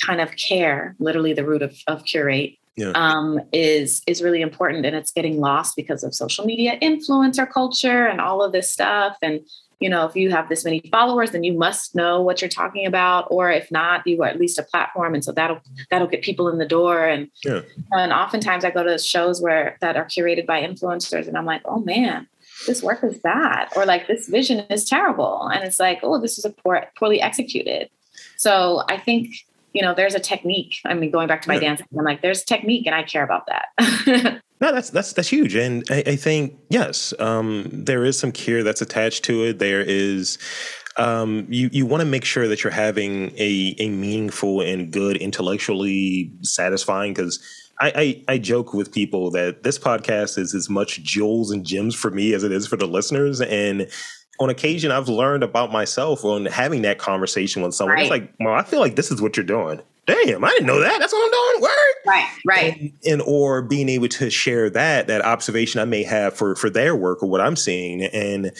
kind 0.01 0.21
of 0.21 0.35
care 0.35 0.95
literally 0.99 1.33
the 1.33 1.45
root 1.45 1.61
of, 1.61 1.77
of 1.87 2.03
curate 2.05 2.57
yeah. 2.75 2.91
um, 2.95 3.39
is 3.51 4.01
is 4.07 4.21
really 4.21 4.41
important. 4.41 4.85
And 4.85 4.95
it's 4.95 5.11
getting 5.11 5.39
lost 5.39 5.75
because 5.75 6.03
of 6.03 6.13
social 6.13 6.45
media 6.45 6.77
influencer 6.81 7.49
culture 7.51 8.07
and 8.07 8.19
all 8.19 8.41
of 8.41 8.51
this 8.51 8.71
stuff. 8.71 9.17
And 9.21 9.41
you 9.79 9.89
know, 9.89 10.05
if 10.05 10.15
you 10.15 10.31
have 10.31 10.49
this 10.49 10.63
many 10.63 10.81
followers, 10.91 11.31
then 11.31 11.43
you 11.43 11.53
must 11.53 11.95
know 11.95 12.21
what 12.21 12.41
you're 12.41 12.49
talking 12.49 12.85
about. 12.85 13.27
Or 13.29 13.51
if 13.51 13.71
not, 13.71 14.05
you 14.07 14.21
are 14.23 14.27
at 14.27 14.39
least 14.39 14.59
a 14.59 14.63
platform. 14.63 15.13
And 15.13 15.23
so 15.23 15.31
that'll 15.31 15.61
that'll 15.89 16.07
get 16.07 16.21
people 16.21 16.49
in 16.49 16.57
the 16.57 16.65
door. 16.65 17.05
And 17.05 17.29
yeah. 17.43 17.61
and 17.91 18.11
oftentimes 18.11 18.65
I 18.65 18.71
go 18.71 18.83
to 18.83 18.97
shows 18.97 19.41
where 19.41 19.77
that 19.81 19.97
are 19.97 20.05
curated 20.05 20.45
by 20.45 20.61
influencers 20.61 21.27
and 21.27 21.37
I'm 21.37 21.45
like, 21.45 21.61
oh 21.65 21.79
man, 21.79 22.27
this 22.67 22.81
work 22.83 23.03
is 23.03 23.17
bad. 23.17 23.69
Or 23.75 23.85
like 23.85 24.07
this 24.07 24.27
vision 24.27 24.65
is 24.69 24.85
terrible. 24.85 25.47
And 25.47 25.63
it's 25.63 25.79
like, 25.79 25.99
oh, 26.03 26.19
this 26.19 26.37
is 26.37 26.45
a 26.45 26.49
poor, 26.49 26.85
poorly 26.97 27.21
executed. 27.21 27.89
So 28.37 28.83
I 28.89 28.97
think 28.97 29.29
you 29.73 29.81
know, 29.81 29.93
there's 29.93 30.13
a 30.13 30.19
technique. 30.19 30.75
I 30.85 30.93
mean, 30.93 31.11
going 31.11 31.27
back 31.27 31.41
to 31.43 31.49
my 31.49 31.55
yeah. 31.55 31.61
dancing, 31.61 31.87
I'm 31.97 32.05
like, 32.05 32.21
there's 32.21 32.43
technique, 32.43 32.85
and 32.85 32.95
I 32.95 33.03
care 33.03 33.23
about 33.23 33.47
that. 33.47 34.41
no, 34.61 34.71
that's 34.71 34.91
that's 34.91 35.13
that's 35.13 35.27
huge, 35.27 35.55
and 35.55 35.83
I, 35.89 36.03
I 36.05 36.15
think 36.15 36.57
yes, 36.69 37.13
um, 37.19 37.67
there 37.71 38.05
is 38.05 38.17
some 38.17 38.31
care 38.31 38.63
that's 38.63 38.81
attached 38.81 39.23
to 39.25 39.43
it. 39.45 39.59
There 39.59 39.81
is. 39.81 40.37
Um, 40.95 41.47
you 41.49 41.71
you 41.73 41.87
want 41.87 42.01
to 42.01 42.05
make 42.05 42.23
sure 42.23 42.47
that 42.47 42.63
you're 42.63 42.71
having 42.71 43.31
a 43.35 43.75
a 43.79 43.89
meaningful 43.89 44.61
and 44.61 44.91
good 44.91 45.17
intellectually 45.17 46.31
satisfying 46.43 47.13
because 47.13 47.39
I, 47.79 48.23
I, 48.27 48.33
I 48.33 48.37
joke 48.37 48.73
with 48.73 48.91
people 48.91 49.31
that 49.31 49.63
this 49.63 49.79
podcast 49.79 50.37
is 50.37 50.53
as 50.53 50.69
much 50.69 51.01
jewels 51.01 51.49
and 51.49 51.65
gems 51.65 51.95
for 51.95 52.11
me 52.11 52.33
as 52.33 52.43
it 52.43 52.51
is 52.51 52.67
for 52.67 52.77
the 52.77 52.85
listeners 52.85 53.41
and 53.41 53.89
on 54.39 54.49
occasion 54.49 54.91
I've 54.91 55.09
learned 55.09 55.43
about 55.43 55.71
myself 55.71 56.25
on 56.25 56.45
having 56.45 56.81
that 56.83 56.97
conversation 56.97 57.61
with 57.61 57.73
someone. 57.73 57.95
Right. 57.95 58.03
It's 58.03 58.11
like, 58.11 58.33
well, 58.39 58.53
I 58.53 58.63
feel 58.63 58.79
like 58.79 58.95
this 58.95 59.11
is 59.11 59.21
what 59.21 59.37
you're 59.37 59.45
doing. 59.45 59.81
Damn, 60.05 60.43
I 60.43 60.49
didn't 60.49 60.67
know 60.67 60.81
that. 60.81 60.99
That's 60.99 61.13
what 61.13 61.23
I'm 61.23 61.31
doing. 61.31 61.61
Word. 61.61 61.93
Right, 62.05 62.29
right. 62.45 62.81
And, 62.81 62.93
and, 63.05 63.21
or 63.21 63.61
being 63.61 63.87
able 63.87 64.09
to 64.09 64.29
share 64.29 64.69
that 64.71 65.07
that 65.07 65.23
observation 65.23 65.79
I 65.79 65.85
may 65.85 66.03
have 66.03 66.35
for 66.35 66.55
for 66.55 66.69
their 66.69 66.93
work 66.93 67.23
or 67.23 67.29
what 67.29 67.39
I'm 67.39 67.55
seeing. 67.55 68.03
And 68.03 68.51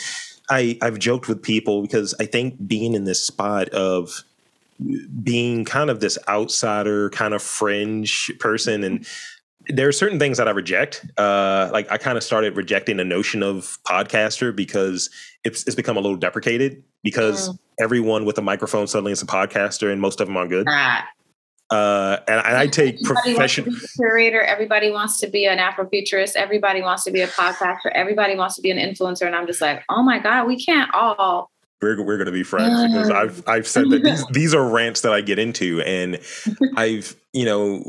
I 0.49 0.77
I've 0.81 0.99
joked 0.99 1.27
with 1.27 1.41
people 1.41 1.81
because 1.81 2.15
I 2.17 2.27
think 2.27 2.65
being 2.65 2.93
in 2.93 3.03
this 3.03 3.21
spot 3.21 3.67
of 3.69 4.23
being 5.21 5.65
kind 5.65 5.89
of 5.89 5.99
this 5.99 6.17
outsider, 6.29 7.09
kind 7.09 7.33
of 7.33 7.41
fringe 7.41 8.31
person, 8.39 8.83
and 8.83 9.01
mm-hmm. 9.01 9.32
There 9.67 9.88
are 9.88 9.93
certain 9.93 10.19
things 10.19 10.38
that 10.38 10.47
I 10.47 10.52
reject. 10.52 11.06
Uh, 11.17 11.69
like 11.71 11.91
I 11.91 11.97
kind 11.97 12.17
of 12.17 12.23
started 12.23 12.56
rejecting 12.58 12.97
the 12.97 13.06
notion 13.06 13.43
of 13.43 13.78
podcaster 13.84 14.56
because 14.56 15.10
it's, 15.43 15.65
it's 15.65 15.76
become 15.76 15.97
a 15.97 15.99
little 16.02 16.17
deprecated 16.17 16.84
because 17.04 17.49
mm. 17.49 17.60
everyone 17.80 18.26
with 18.26 18.38
a 18.38 18.41
microphone 18.41 18.88
suddenly 18.88 19.12
is 19.12 19.21
a 19.21 19.26
podcaster 19.26 19.91
and 19.91 20.02
most 20.02 20.19
of 20.21 20.28
them 20.28 20.38
are 20.38 20.47
good. 20.47 20.67
Ah. 20.69 21.08
Uh, 21.69 22.19
and, 22.28 22.45
and, 22.45 22.58
I 22.58 22.67
take 22.67 23.02
professional 23.02 23.73
curator. 23.95 24.41
Everybody 24.41 24.91
wants 24.91 25.19
to 25.21 25.28
be 25.28 25.47
an 25.47 25.58
Afrofuturist. 25.58 26.36
Everybody 26.36 26.84
wants 26.84 27.04
to 27.06 27.12
be 27.12 27.21
a 27.21 27.28
podcaster. 27.28 27.89
Everybody 27.93 28.36
wants 28.36 28.56
to 28.58 28.62
be 28.62 28.69
an 28.69 28.78
influencer. 28.78 29.26
And 29.26 29.36
I'm 29.36 29.47
just 29.47 29.62
like, 29.62 29.84
oh 29.89 30.04
my 30.04 30.19
God, 30.19 30.45
we 30.45 30.63
can't 30.63 30.93
all 30.93 31.49
we're, 31.83 32.01
we're 32.01 32.17
going 32.17 32.25
to 32.25 32.31
be 32.31 32.43
friends 32.43 32.81
because 32.91 33.09
I've 33.09 33.47
I've 33.47 33.67
said 33.67 33.89
that 33.89 34.03
these 34.03 34.25
these 34.31 34.53
are 34.53 34.67
rants 34.67 35.01
that 35.01 35.13
I 35.13 35.21
get 35.21 35.37
into, 35.37 35.81
and 35.81 36.19
I've 36.75 37.15
you 37.33 37.45
know 37.45 37.83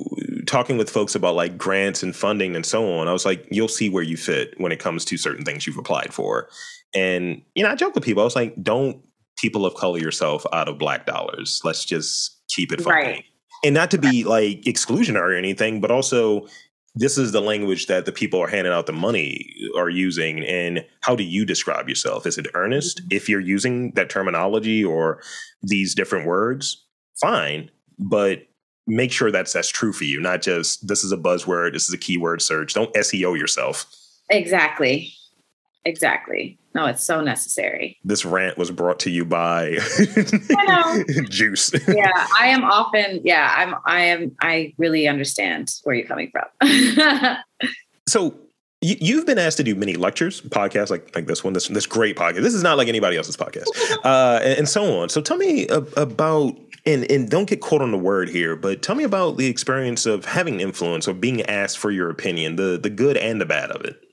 talking 0.46 0.76
with 0.76 0.90
folks 0.90 1.14
about 1.14 1.34
like 1.34 1.56
grants 1.56 2.02
and 2.02 2.14
funding 2.14 2.54
and 2.56 2.66
so 2.66 2.92
on. 2.94 3.08
I 3.08 3.12
was 3.12 3.24
like, 3.24 3.46
you'll 3.50 3.68
see 3.68 3.88
where 3.88 4.02
you 4.02 4.16
fit 4.16 4.54
when 4.60 4.72
it 4.72 4.80
comes 4.80 5.04
to 5.06 5.16
certain 5.16 5.44
things 5.44 5.66
you've 5.66 5.78
applied 5.78 6.12
for, 6.12 6.48
and 6.94 7.40
you 7.54 7.62
know 7.62 7.70
I 7.70 7.76
joke 7.76 7.94
with 7.94 8.04
people. 8.04 8.22
I 8.22 8.24
was 8.24 8.36
like, 8.36 8.60
don't 8.62 9.02
people 9.36 9.66
of 9.66 9.74
color 9.74 9.98
yourself 9.98 10.44
out 10.52 10.68
of 10.68 10.78
black 10.78 11.06
dollars. 11.06 11.60
Let's 11.64 11.84
just 11.84 12.40
keep 12.48 12.72
it 12.72 12.80
funny. 12.80 12.96
Right. 12.96 13.24
And 13.64 13.74
not 13.74 13.90
to 13.92 13.98
be 13.98 14.24
like 14.24 14.62
exclusionary 14.62 15.32
or 15.32 15.36
anything, 15.36 15.80
but 15.80 15.90
also 15.90 16.46
this 16.94 17.18
is 17.18 17.32
the 17.32 17.40
language 17.40 17.86
that 17.86 18.06
the 18.06 18.12
people 18.12 18.40
are 18.40 18.46
handing 18.46 18.72
out 18.72 18.86
the 18.86 18.92
money 18.92 19.52
are 19.76 19.88
using 19.88 20.44
and 20.44 20.84
how 21.00 21.16
do 21.16 21.24
you 21.24 21.44
describe 21.44 21.88
yourself? 21.88 22.26
Is 22.26 22.38
it 22.38 22.46
earnest? 22.54 23.00
Mm-hmm. 23.00 23.08
if 23.10 23.28
you're 23.28 23.40
using 23.40 23.92
that 23.92 24.10
terminology 24.10 24.84
or 24.84 25.20
these 25.62 25.94
different 25.94 26.26
words 26.26 26.84
fine 27.20 27.70
but 27.98 28.46
make 28.86 29.12
sure 29.12 29.30
that's 29.30 29.52
that's 29.52 29.68
true 29.68 29.92
for 29.92 30.04
you 30.04 30.20
not 30.20 30.42
just 30.42 30.86
this 30.86 31.04
is 31.04 31.12
a 31.12 31.16
buzzword 31.16 31.72
this 31.72 31.88
is 31.88 31.94
a 31.94 31.98
keyword 31.98 32.42
search. 32.42 32.74
Don't 32.74 32.92
seo 32.94 33.36
yourself. 33.38 33.86
Exactly 34.30 35.12
exactly 35.84 36.58
no 36.74 36.86
it's 36.86 37.04
so 37.04 37.20
necessary 37.20 37.98
this 38.04 38.24
rant 38.24 38.56
was 38.56 38.70
brought 38.70 38.98
to 38.98 39.10
you 39.10 39.24
by 39.24 39.72
juice 41.28 41.72
yeah 41.88 42.10
i 42.40 42.46
am 42.46 42.64
often 42.64 43.20
yeah 43.24 43.54
i'm 43.56 43.74
i 43.84 44.00
am 44.00 44.34
i 44.40 44.72
really 44.78 45.06
understand 45.06 45.70
where 45.84 45.94
you're 45.94 46.06
coming 46.06 46.30
from 46.30 47.36
so 48.08 48.34
you've 48.84 49.26
been 49.26 49.38
asked 49.38 49.56
to 49.56 49.64
do 49.64 49.74
many 49.74 49.94
lectures, 49.94 50.40
podcasts 50.42 50.90
like 50.90 51.14
like 51.14 51.26
this 51.26 51.42
one, 51.42 51.52
this 51.52 51.68
this 51.68 51.86
great 51.86 52.16
podcast. 52.16 52.42
This 52.42 52.54
is 52.54 52.62
not 52.62 52.76
like 52.76 52.88
anybody 52.88 53.16
else's 53.16 53.36
podcast, 53.36 53.66
uh, 54.04 54.40
and, 54.42 54.58
and, 54.58 54.68
so 54.68 55.00
on. 55.00 55.08
So 55.08 55.20
tell 55.20 55.36
me 55.36 55.66
about 55.68 56.58
and 56.84 57.10
and 57.10 57.30
don't 57.30 57.48
get 57.48 57.60
caught 57.60 57.80
on 57.80 57.90
the 57.90 57.98
word 57.98 58.28
here, 58.28 58.56
but 58.56 58.82
tell 58.82 58.94
me 58.94 59.04
about 59.04 59.36
the 59.36 59.46
experience 59.46 60.06
of 60.06 60.24
having 60.24 60.60
influence 60.60 61.08
or 61.08 61.14
being 61.14 61.42
asked 61.42 61.78
for 61.78 61.90
your 61.90 62.10
opinion, 62.10 62.56
the 62.56 62.78
the 62.80 62.90
good 62.90 63.16
and 63.16 63.40
the 63.40 63.46
bad 63.46 63.70
of 63.70 63.84
it. 63.84 64.03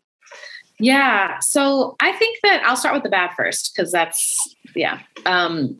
Yeah. 0.81 1.39
So 1.39 1.95
I 1.99 2.11
think 2.13 2.39
that 2.43 2.63
I'll 2.65 2.75
start 2.75 2.95
with 2.95 3.03
the 3.03 3.09
bad 3.09 3.31
first 3.37 3.73
because 3.73 3.91
that's 3.91 4.55
yeah. 4.75 4.99
Um, 5.25 5.79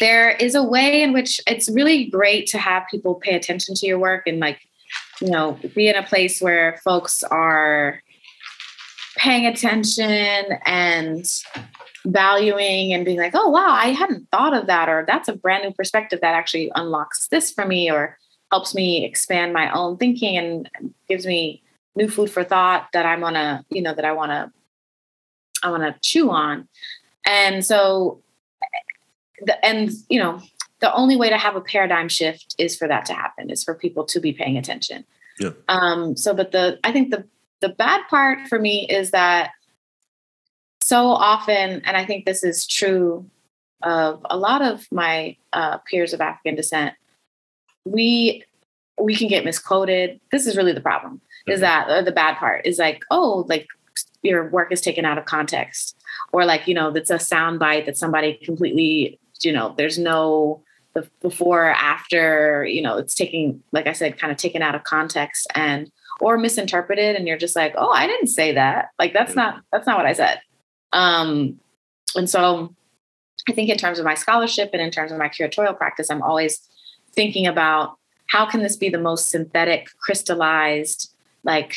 there 0.00 0.30
is 0.30 0.54
a 0.54 0.62
way 0.62 1.02
in 1.02 1.12
which 1.12 1.40
it's 1.46 1.68
really 1.70 2.04
great 2.04 2.46
to 2.48 2.58
have 2.58 2.84
people 2.90 3.16
pay 3.16 3.34
attention 3.34 3.74
to 3.74 3.86
your 3.86 3.98
work 3.98 4.26
and 4.26 4.38
like 4.38 4.60
you 5.20 5.30
know 5.30 5.58
be 5.74 5.88
in 5.88 5.96
a 5.96 6.02
place 6.02 6.40
where 6.40 6.78
folks 6.84 7.22
are 7.24 8.00
paying 9.16 9.46
attention 9.46 10.46
and 10.64 11.26
valuing 12.06 12.92
and 12.92 13.04
being 13.04 13.18
like, 13.18 13.34
oh, 13.34 13.48
wow, 13.48 13.70
I 13.70 13.88
hadn't 13.88 14.28
thought 14.30 14.54
of 14.54 14.66
that. 14.68 14.88
Or 14.88 15.04
that's 15.06 15.28
a 15.28 15.34
brand 15.34 15.64
new 15.64 15.72
perspective 15.72 16.20
that 16.22 16.34
actually 16.34 16.70
unlocks 16.74 17.28
this 17.28 17.50
for 17.50 17.66
me 17.66 17.90
or 17.90 18.16
helps 18.50 18.74
me 18.74 19.04
expand 19.04 19.52
my 19.52 19.70
own 19.72 19.96
thinking 19.96 20.36
and 20.36 20.70
gives 21.08 21.26
me 21.26 21.62
new 21.98 22.08
food 22.08 22.30
for 22.30 22.44
thought 22.44 22.88
that 22.94 23.04
I'm 23.04 23.20
gonna, 23.20 23.64
you 23.68 23.82
know, 23.82 23.94
that 23.94 24.04
I 24.04 24.12
wanna, 24.12 24.52
I 25.62 25.70
wanna 25.70 25.96
chew 26.02 26.30
on. 26.30 26.68
And 27.26 27.64
so, 27.64 28.22
the, 29.44 29.62
and, 29.64 29.90
you 30.08 30.18
know, 30.18 30.40
the 30.80 30.94
only 30.94 31.16
way 31.16 31.28
to 31.28 31.36
have 31.36 31.56
a 31.56 31.60
paradigm 31.60 32.08
shift 32.08 32.54
is 32.56 32.76
for 32.76 32.88
that 32.88 33.04
to 33.06 33.12
happen, 33.12 33.50
is 33.50 33.64
for 33.64 33.74
people 33.74 34.04
to 34.06 34.20
be 34.20 34.32
paying 34.32 34.56
attention. 34.56 35.04
Yeah. 35.38 35.50
Um, 35.68 36.16
so, 36.16 36.34
but 36.34 36.52
the, 36.52 36.78
I 36.84 36.92
think 36.92 37.10
the, 37.10 37.24
the 37.60 37.68
bad 37.68 38.02
part 38.08 38.48
for 38.48 38.58
me 38.58 38.86
is 38.88 39.10
that 39.10 39.50
so 40.82 41.08
often, 41.08 41.82
and 41.84 41.96
I 41.96 42.04
think 42.06 42.24
this 42.24 42.42
is 42.42 42.66
true 42.66 43.28
of 43.82 44.24
a 44.30 44.36
lot 44.36 44.62
of 44.62 44.86
my 44.90 45.36
uh, 45.52 45.78
peers 45.78 46.12
of 46.12 46.20
African 46.20 46.54
descent, 46.54 46.94
we 47.84 48.44
we 49.00 49.14
can 49.14 49.28
get 49.28 49.44
misquoted. 49.44 50.20
This 50.32 50.46
is 50.46 50.56
really 50.56 50.72
the 50.72 50.80
problem. 50.80 51.20
Is 51.50 51.60
that 51.60 52.04
the 52.04 52.12
bad 52.12 52.36
part? 52.36 52.66
Is 52.66 52.78
like, 52.78 53.04
oh, 53.10 53.44
like 53.48 53.66
your 54.22 54.48
work 54.50 54.72
is 54.72 54.80
taken 54.80 55.04
out 55.04 55.18
of 55.18 55.24
context, 55.24 55.96
or 56.32 56.44
like 56.44 56.66
you 56.66 56.74
know, 56.74 56.90
that's 56.90 57.10
a 57.10 57.18
sound 57.18 57.58
bite 57.58 57.86
that 57.86 57.96
somebody 57.96 58.34
completely, 58.44 59.18
you 59.40 59.52
know, 59.52 59.74
there's 59.76 59.98
no 59.98 60.62
the 60.94 61.08
before 61.20 61.66
after, 61.70 62.64
you 62.64 62.82
know, 62.82 62.96
it's 62.96 63.14
taking, 63.14 63.62
like 63.72 63.86
I 63.86 63.92
said, 63.92 64.18
kind 64.18 64.30
of 64.30 64.36
taken 64.36 64.62
out 64.62 64.74
of 64.74 64.84
context 64.84 65.46
and 65.54 65.90
or 66.20 66.36
misinterpreted, 66.36 67.16
and 67.16 67.28
you're 67.28 67.38
just 67.38 67.56
like, 67.56 67.74
oh, 67.76 67.90
I 67.90 68.06
didn't 68.06 68.28
say 68.28 68.52
that. 68.52 68.90
Like 68.98 69.12
that's 69.12 69.34
not 69.34 69.62
that's 69.72 69.86
not 69.86 69.96
what 69.96 70.06
I 70.06 70.12
said. 70.12 70.40
Um, 70.92 71.60
and 72.16 72.28
so 72.28 72.74
I 73.48 73.52
think 73.52 73.70
in 73.70 73.78
terms 73.78 73.98
of 73.98 74.04
my 74.04 74.14
scholarship 74.14 74.70
and 74.72 74.82
in 74.82 74.90
terms 74.90 75.12
of 75.12 75.18
my 75.18 75.28
curatorial 75.28 75.76
practice, 75.76 76.10
I'm 76.10 76.22
always 76.22 76.60
thinking 77.14 77.46
about 77.46 77.96
how 78.28 78.46
can 78.46 78.62
this 78.62 78.76
be 78.76 78.88
the 78.88 78.98
most 78.98 79.30
synthetic, 79.30 79.88
crystallized, 80.00 81.14
like 81.44 81.74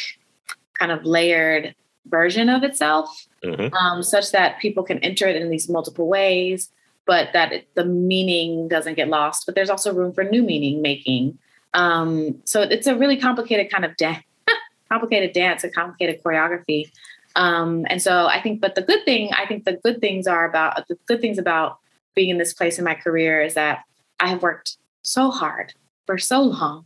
kind 0.78 0.91
of 0.91 1.06
layered 1.06 1.76
version 2.06 2.50
of 2.50 2.63
itself, 2.63 3.28
mm-hmm. 3.43 3.74
um, 3.76 4.04
such 4.04 4.32
that 4.32 4.60
people 4.60 4.84
can 4.84 5.00
enter 5.00 5.28
it 5.28 5.36
in 5.36 5.50
these 5.50 5.69
multiple 5.69 6.08
ways, 6.08 6.71
but 7.06 7.30
that 7.34 7.52
it, 7.52 7.67
the 7.76 7.86
meaning 7.86 8.67
doesn't 8.67 8.95
get 8.95 9.08
lost. 9.08 9.45
But 9.45 9.56
there's 9.56 9.69
also 9.69 9.93
room 9.93 10.13
for 10.13 10.24
new 10.24 10.43
meaning 10.43 10.82
making. 10.82 11.38
Um, 11.74 12.41
so 12.43 12.62
it's 12.62 12.88
a 12.88 12.95
really 12.95 13.17
complicated 13.17 13.71
kind 13.71 13.86
of 13.86 13.95
da- 13.97 14.24
complicated 14.89 15.34
dance, 15.34 15.63
a 15.63 15.69
complicated 15.69 16.21
choreography. 16.24 16.91
Um, 17.36 17.86
and 17.89 18.02
so 18.02 18.28
I 18.28 18.41
think, 18.41 18.60
but 18.60 18.76
the 18.76 18.82
good 18.82 19.06
thing, 19.06 19.32
I 19.34 19.45
think 19.45 19.63
the 19.63 19.80
good 19.84 20.02
things 20.02 20.28
are 20.28 20.47
about 20.47 20.88
the 20.88 20.97
good 21.08 21.21
things 21.21 21.38
about 21.38 21.78
being 22.13 22.30
in 22.30 22.38
this 22.38 22.54
place 22.54 22.78
in 22.78 22.84
my 22.84 22.95
career 22.95 23.41
is 23.41 23.54
that 23.54 23.84
I 24.19 24.28
have 24.28 24.41
worked 24.41 24.78
so 25.02 25.32
hard 25.32 25.74
for 26.06 26.17
so 26.17 26.41
long, 26.41 26.86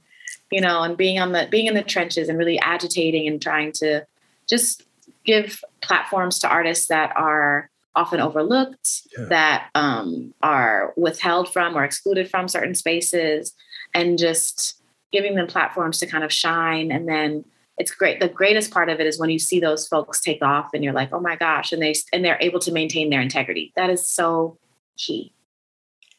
you 0.55 0.61
know, 0.61 0.83
and 0.83 0.95
being 0.95 1.19
on 1.19 1.33
the 1.33 1.47
being 1.51 1.67
in 1.67 1.73
the 1.73 1.83
trenches 1.83 2.29
and 2.29 2.37
really 2.37 2.59
agitating 2.59 3.27
and 3.27 3.41
trying 3.41 3.73
to 3.73 4.05
just 4.47 4.83
give 5.25 5.61
platforms 5.81 6.39
to 6.39 6.47
artists 6.47 6.87
that 6.87 7.11
are 7.17 7.69
often 7.93 8.21
overlooked, 8.21 9.01
yeah. 9.17 9.25
that 9.25 9.69
um, 9.75 10.33
are 10.41 10.93
withheld 10.95 11.51
from 11.51 11.75
or 11.75 11.83
excluded 11.83 12.29
from 12.29 12.47
certain 12.47 12.75
spaces, 12.75 13.53
and 13.93 14.17
just 14.17 14.81
giving 15.11 15.35
them 15.35 15.47
platforms 15.47 15.97
to 15.99 16.07
kind 16.07 16.23
of 16.23 16.31
shine 16.31 16.91
and 16.91 17.07
then 17.07 17.43
it's 17.77 17.91
great. 17.91 18.21
The 18.21 18.29
greatest 18.29 18.71
part 18.71 18.87
of 18.87 19.01
it 19.01 19.07
is 19.07 19.19
when 19.19 19.29
you 19.29 19.39
see 19.39 19.59
those 19.59 19.85
folks 19.85 20.21
take 20.21 20.41
off 20.41 20.69
and 20.73 20.81
you're 20.81 20.93
like, 20.93 21.11
oh 21.11 21.19
my 21.19 21.35
gosh, 21.35 21.73
and 21.73 21.81
they 21.81 21.93
and 22.13 22.23
they're 22.23 22.37
able 22.39 22.61
to 22.61 22.71
maintain 22.71 23.09
their 23.09 23.19
integrity. 23.19 23.73
That 23.75 23.89
is 23.89 24.09
so 24.09 24.57
key. 24.97 25.33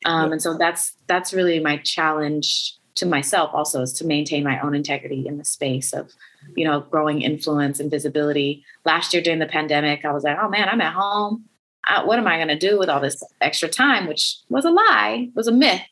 Um, 0.04 0.32
And 0.32 0.42
so 0.42 0.58
that's 0.58 0.92
that's 1.06 1.32
really 1.32 1.58
my 1.58 1.78
challenge 1.78 2.76
to 2.96 3.06
myself 3.06 3.50
also 3.52 3.82
is 3.82 3.92
to 3.94 4.06
maintain 4.06 4.42
my 4.42 4.58
own 4.60 4.74
integrity 4.74 5.26
in 5.26 5.38
the 5.38 5.44
space 5.44 5.92
of, 5.92 6.12
you 6.54 6.64
know, 6.64 6.80
growing 6.80 7.22
influence 7.22 7.78
and 7.78 7.90
visibility. 7.90 8.64
Last 8.84 9.12
year 9.12 9.22
during 9.22 9.38
the 9.38 9.46
pandemic, 9.46 10.04
I 10.04 10.12
was 10.12 10.24
like, 10.24 10.38
oh 10.40 10.48
man, 10.48 10.68
I'm 10.68 10.80
at 10.80 10.94
home. 10.94 11.44
I, 11.84 12.04
what 12.04 12.18
am 12.18 12.26
I 12.26 12.36
going 12.36 12.48
to 12.48 12.58
do 12.58 12.78
with 12.78 12.88
all 12.88 13.00
this 13.00 13.22
extra 13.40 13.68
time? 13.68 14.06
Which 14.06 14.36
was 14.48 14.64
a 14.64 14.70
lie, 14.70 15.28
was 15.34 15.46
a 15.46 15.52
myth. 15.52 15.82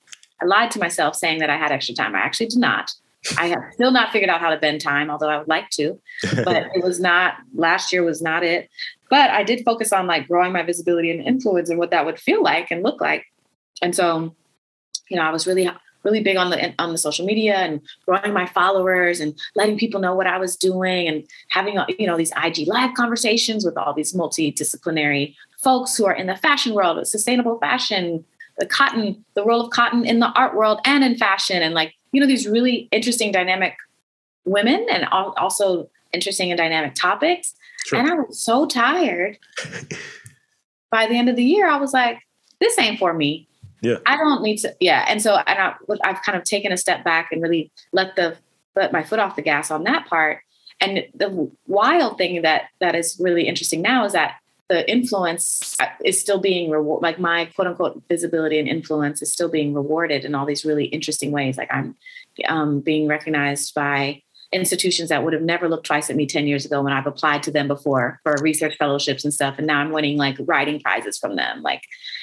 I 0.42 0.46
lied 0.46 0.70
to 0.72 0.80
myself 0.80 1.14
saying 1.14 1.38
that 1.38 1.50
I 1.50 1.56
had 1.56 1.70
extra 1.70 1.94
time. 1.94 2.14
I 2.14 2.20
actually 2.20 2.46
did 2.46 2.58
not. 2.58 2.90
I 3.38 3.46
have 3.46 3.62
still 3.72 3.90
not 3.90 4.12
figured 4.12 4.28
out 4.28 4.40
how 4.40 4.50
to 4.50 4.58
bend 4.58 4.80
time, 4.80 5.10
although 5.10 5.30
I 5.30 5.38
would 5.38 5.48
like 5.48 5.70
to. 5.70 5.98
But 6.44 6.70
it 6.74 6.82
was 6.82 7.00
not 7.00 7.34
last 7.54 7.92
year 7.92 8.02
was 8.02 8.20
not 8.20 8.42
it. 8.42 8.68
But 9.10 9.30
I 9.30 9.44
did 9.44 9.64
focus 9.64 9.92
on 9.92 10.06
like 10.06 10.26
growing 10.26 10.52
my 10.52 10.62
visibility 10.62 11.10
and 11.10 11.20
influence 11.20 11.70
and 11.70 11.78
what 11.78 11.90
that 11.90 12.04
would 12.04 12.18
feel 12.18 12.42
like 12.42 12.70
and 12.70 12.82
look 12.82 13.00
like. 13.00 13.24
And 13.80 13.94
so, 13.94 14.34
you 15.08 15.16
know, 15.16 15.22
I 15.22 15.30
was 15.30 15.46
really 15.46 15.70
really 16.04 16.22
big 16.22 16.36
on 16.36 16.50
the 16.50 16.74
on 16.78 16.92
the 16.92 16.98
social 16.98 17.24
media 17.26 17.56
and 17.56 17.80
growing 18.06 18.32
my 18.32 18.46
followers 18.46 19.20
and 19.20 19.38
letting 19.54 19.78
people 19.78 20.00
know 20.00 20.14
what 20.14 20.26
I 20.26 20.38
was 20.38 20.56
doing 20.56 21.08
and 21.08 21.26
having 21.48 21.78
uh, 21.78 21.86
you 21.98 22.06
know 22.06 22.16
these 22.16 22.32
IG 22.42 22.68
live 22.68 22.94
conversations 22.94 23.64
with 23.64 23.76
all 23.76 23.94
these 23.94 24.12
multidisciplinary 24.12 25.34
folks 25.62 25.96
who 25.96 26.04
are 26.04 26.14
in 26.14 26.26
the 26.26 26.36
fashion 26.36 26.74
world, 26.74 27.04
sustainable 27.06 27.58
fashion, 27.58 28.24
the 28.58 28.66
cotton, 28.66 29.24
the 29.34 29.44
role 29.44 29.62
of 29.62 29.70
cotton 29.70 30.04
in 30.04 30.20
the 30.20 30.30
art 30.32 30.54
world 30.54 30.80
and 30.84 31.02
in 31.02 31.16
fashion, 31.16 31.62
and 31.62 31.74
like 31.74 31.94
you 32.12 32.20
know 32.20 32.26
these 32.26 32.46
really 32.46 32.88
interesting 32.92 33.32
dynamic 33.32 33.74
women 34.44 34.86
and 34.90 35.06
also 35.10 35.88
interesting 36.12 36.50
and 36.50 36.58
dynamic 36.58 36.94
topics. 36.94 37.54
Sure. 37.86 37.98
and 37.98 38.08
i 38.08 38.14
was 38.14 38.40
so 38.40 38.66
tired. 38.66 39.38
By 40.90 41.06
the 41.08 41.16
end 41.16 41.28
of 41.28 41.34
the 41.34 41.42
year 41.42 41.68
i 41.68 41.76
was 41.76 41.92
like 41.92 42.20
this 42.60 42.78
ain't 42.78 43.00
for 43.00 43.12
me 43.12 43.48
yeah. 43.84 43.98
I 44.06 44.16
don't 44.16 44.42
need 44.42 44.56
to 44.58 44.74
yeah 44.80 45.04
and 45.08 45.20
so 45.20 45.36
and 45.36 45.58
I, 45.58 45.74
i've 46.04 46.22
kind 46.22 46.36
of 46.36 46.44
taken 46.44 46.72
a 46.72 46.76
step 46.76 47.04
back 47.04 47.30
and 47.30 47.42
really 47.42 47.70
let 47.92 48.16
the 48.16 48.36
let 48.76 48.92
my 48.92 49.02
foot 49.02 49.18
off 49.18 49.36
the 49.36 49.42
gas 49.42 49.70
on 49.70 49.84
that 49.84 50.06
part. 50.06 50.40
And 50.80 51.04
the 51.14 51.50
wild 51.66 52.18
thing 52.18 52.42
that 52.42 52.64
that 52.80 52.94
is 52.94 53.16
really 53.20 53.46
interesting 53.46 53.82
now 53.82 54.04
is 54.04 54.12
that 54.12 54.36
the 54.68 54.90
influence 54.90 55.76
is 56.04 56.20
still 56.20 56.40
being 56.40 56.70
rewarded 56.70 57.02
like 57.02 57.18
my 57.18 57.46
quote 57.54 57.68
unquote 57.68 58.02
visibility 58.08 58.58
and 58.58 58.68
influence 58.68 59.22
is 59.22 59.32
still 59.32 59.48
being 59.48 59.74
rewarded 59.74 60.24
in 60.24 60.34
all 60.34 60.46
these 60.46 60.64
really 60.64 60.86
interesting 60.86 61.30
ways. 61.30 61.56
Like 61.56 61.72
i'm 61.72 61.96
um, 62.48 62.80
being 62.80 63.06
recognized 63.06 63.74
by 63.74 64.22
institutions 64.54 65.08
that 65.08 65.24
would 65.24 65.32
have 65.32 65.42
never 65.42 65.68
looked 65.68 65.86
twice 65.86 66.08
at 66.08 66.16
me 66.16 66.26
10 66.26 66.46
years 66.46 66.64
ago 66.64 66.80
when 66.80 66.92
i've 66.92 67.06
applied 67.06 67.42
to 67.42 67.50
them 67.50 67.68
before 67.68 68.20
for 68.22 68.36
research 68.40 68.76
fellowships 68.78 69.24
and 69.24 69.34
stuff. 69.34 69.56
And 69.58 69.66
now 69.66 69.80
i'm 69.80 69.90
winning 69.90 70.16
like 70.16 70.36
writing 70.40 70.80
prizes 70.80 71.18
from 71.18 71.36
them 71.36 71.62
like 71.62 71.82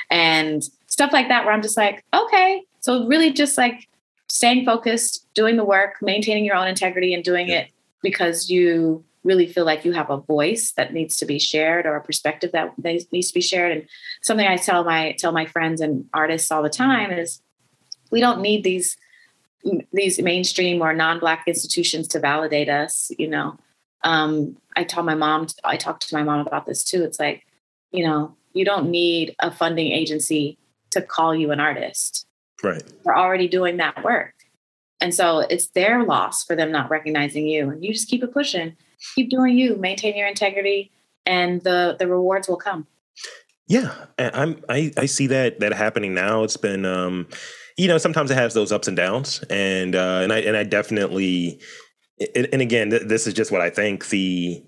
and 0.10 0.64
stuff 0.88 1.12
like 1.12 1.28
that 1.28 1.46
where 1.46 1.54
i'm 1.54 1.62
just 1.62 1.78
like 1.78 2.04
okay. 2.14 2.64
So 2.80 3.06
really 3.06 3.32
just 3.32 3.58
like 3.58 3.88
staying 4.28 4.66
focused 4.66 5.28
doing 5.34 5.58
the 5.58 5.66
work 5.66 5.96
maintaining 6.02 6.46
your 6.46 6.56
own 6.56 6.68
integrity 6.68 7.14
and 7.14 7.24
doing 7.24 7.50
it 7.50 7.70
because 8.02 8.50
you 8.50 9.04
really 9.24 9.46
feel 9.46 9.66
like 9.66 9.86
you 9.86 9.92
have 9.92 10.10
a 10.10 10.18
voice 10.18 10.72
that 10.72 10.94
needs 10.94 11.18
to 11.18 11.26
be 11.26 11.38
shared 11.38 11.86
or 11.86 11.96
a 11.96 12.04
perspective 12.04 12.52
that 12.54 12.74
needs 12.84 13.28
to 13.28 13.34
be 13.34 13.42
shared. 13.42 13.72
And 13.72 13.88
something 14.22 14.48
i 14.48 14.58
tell 14.58 14.84
my 14.84 15.12
tell 15.20 15.32
my 15.32 15.46
friends 15.46 15.82
and 15.82 16.06
artists 16.14 16.52
all 16.52 16.64
the 16.64 16.70
time 16.70 17.12
is 17.12 17.42
we 18.10 18.20
don't 18.20 18.42
need 18.42 18.64
these 18.64 18.98
these 19.94 20.20
mainstream 20.20 20.82
or 20.82 20.94
non-black 20.94 21.44
institutions 21.48 22.08
to 22.10 22.20
validate 22.20 22.70
us 22.70 23.12
you 23.18 23.28
know? 23.28 23.58
Um, 24.04 24.58
i 24.76 24.84
told 24.84 25.06
my 25.06 25.16
mom 25.16 25.48
i 25.64 25.78
talked 25.78 26.08
to 26.08 26.16
my 26.16 26.24
mom 26.24 26.46
about 26.46 26.66
this 26.66 26.84
too. 26.84 27.04
It's 27.04 27.20
like 27.20 27.46
you 27.92 28.06
know 28.06 28.36
you 28.54 28.66
don't 28.66 28.90
need 28.90 29.36
a 29.40 29.52
funding 29.52 29.92
agency 29.92 30.58
to 30.92 31.02
call 31.02 31.34
you 31.34 31.52
an 31.52 31.60
artist. 31.60 32.28
Right. 32.64 32.84
They're 33.04 33.18
already 33.18 33.48
doing 33.48 33.78
that 33.78 34.04
work. 34.04 34.34
And 35.00 35.16
so 35.16 35.40
it's 35.40 35.68
their 35.68 36.04
loss 36.04 36.44
for 36.44 36.56
them 36.56 36.72
not 36.72 36.92
recognizing 36.92 37.48
you 37.48 37.70
and 37.70 37.84
you 37.84 37.92
just 37.92 38.08
keep 38.08 38.24
it 38.24 38.32
pushing. 38.32 38.76
Keep 39.16 39.32
doing 39.32 39.58
you. 39.58 39.76
Maintain 39.78 40.16
your 40.16 40.28
integrity 40.28 40.92
and 41.26 41.62
the 41.62 41.96
the 41.98 42.08
rewards 42.08 42.48
will 42.48 42.58
come. 42.58 42.88
Yeah 43.68 43.94
i'm 44.20 44.64
i 44.70 44.92
i 44.98 45.06
see 45.06 45.28
that 45.28 45.60
that 45.60 45.74
happening 45.74 46.14
now. 46.14 46.44
It's 46.44 46.58
been 46.58 46.86
um 46.86 47.28
you 47.82 47.88
know, 47.88 47.98
sometimes 47.98 48.30
it 48.30 48.36
has 48.36 48.54
those 48.54 48.72
ups 48.72 48.88
and 48.88 48.96
downs, 48.96 49.44
and 49.50 49.96
uh, 49.96 50.20
and 50.22 50.32
I 50.32 50.38
and 50.42 50.56
I 50.56 50.64
definitely, 50.64 51.60
and 52.36 52.62
again, 52.62 52.90
this 52.90 53.26
is 53.26 53.34
just 53.34 53.52
what 53.52 53.60
I 53.60 53.72
think 53.72 54.10
the 54.10 54.64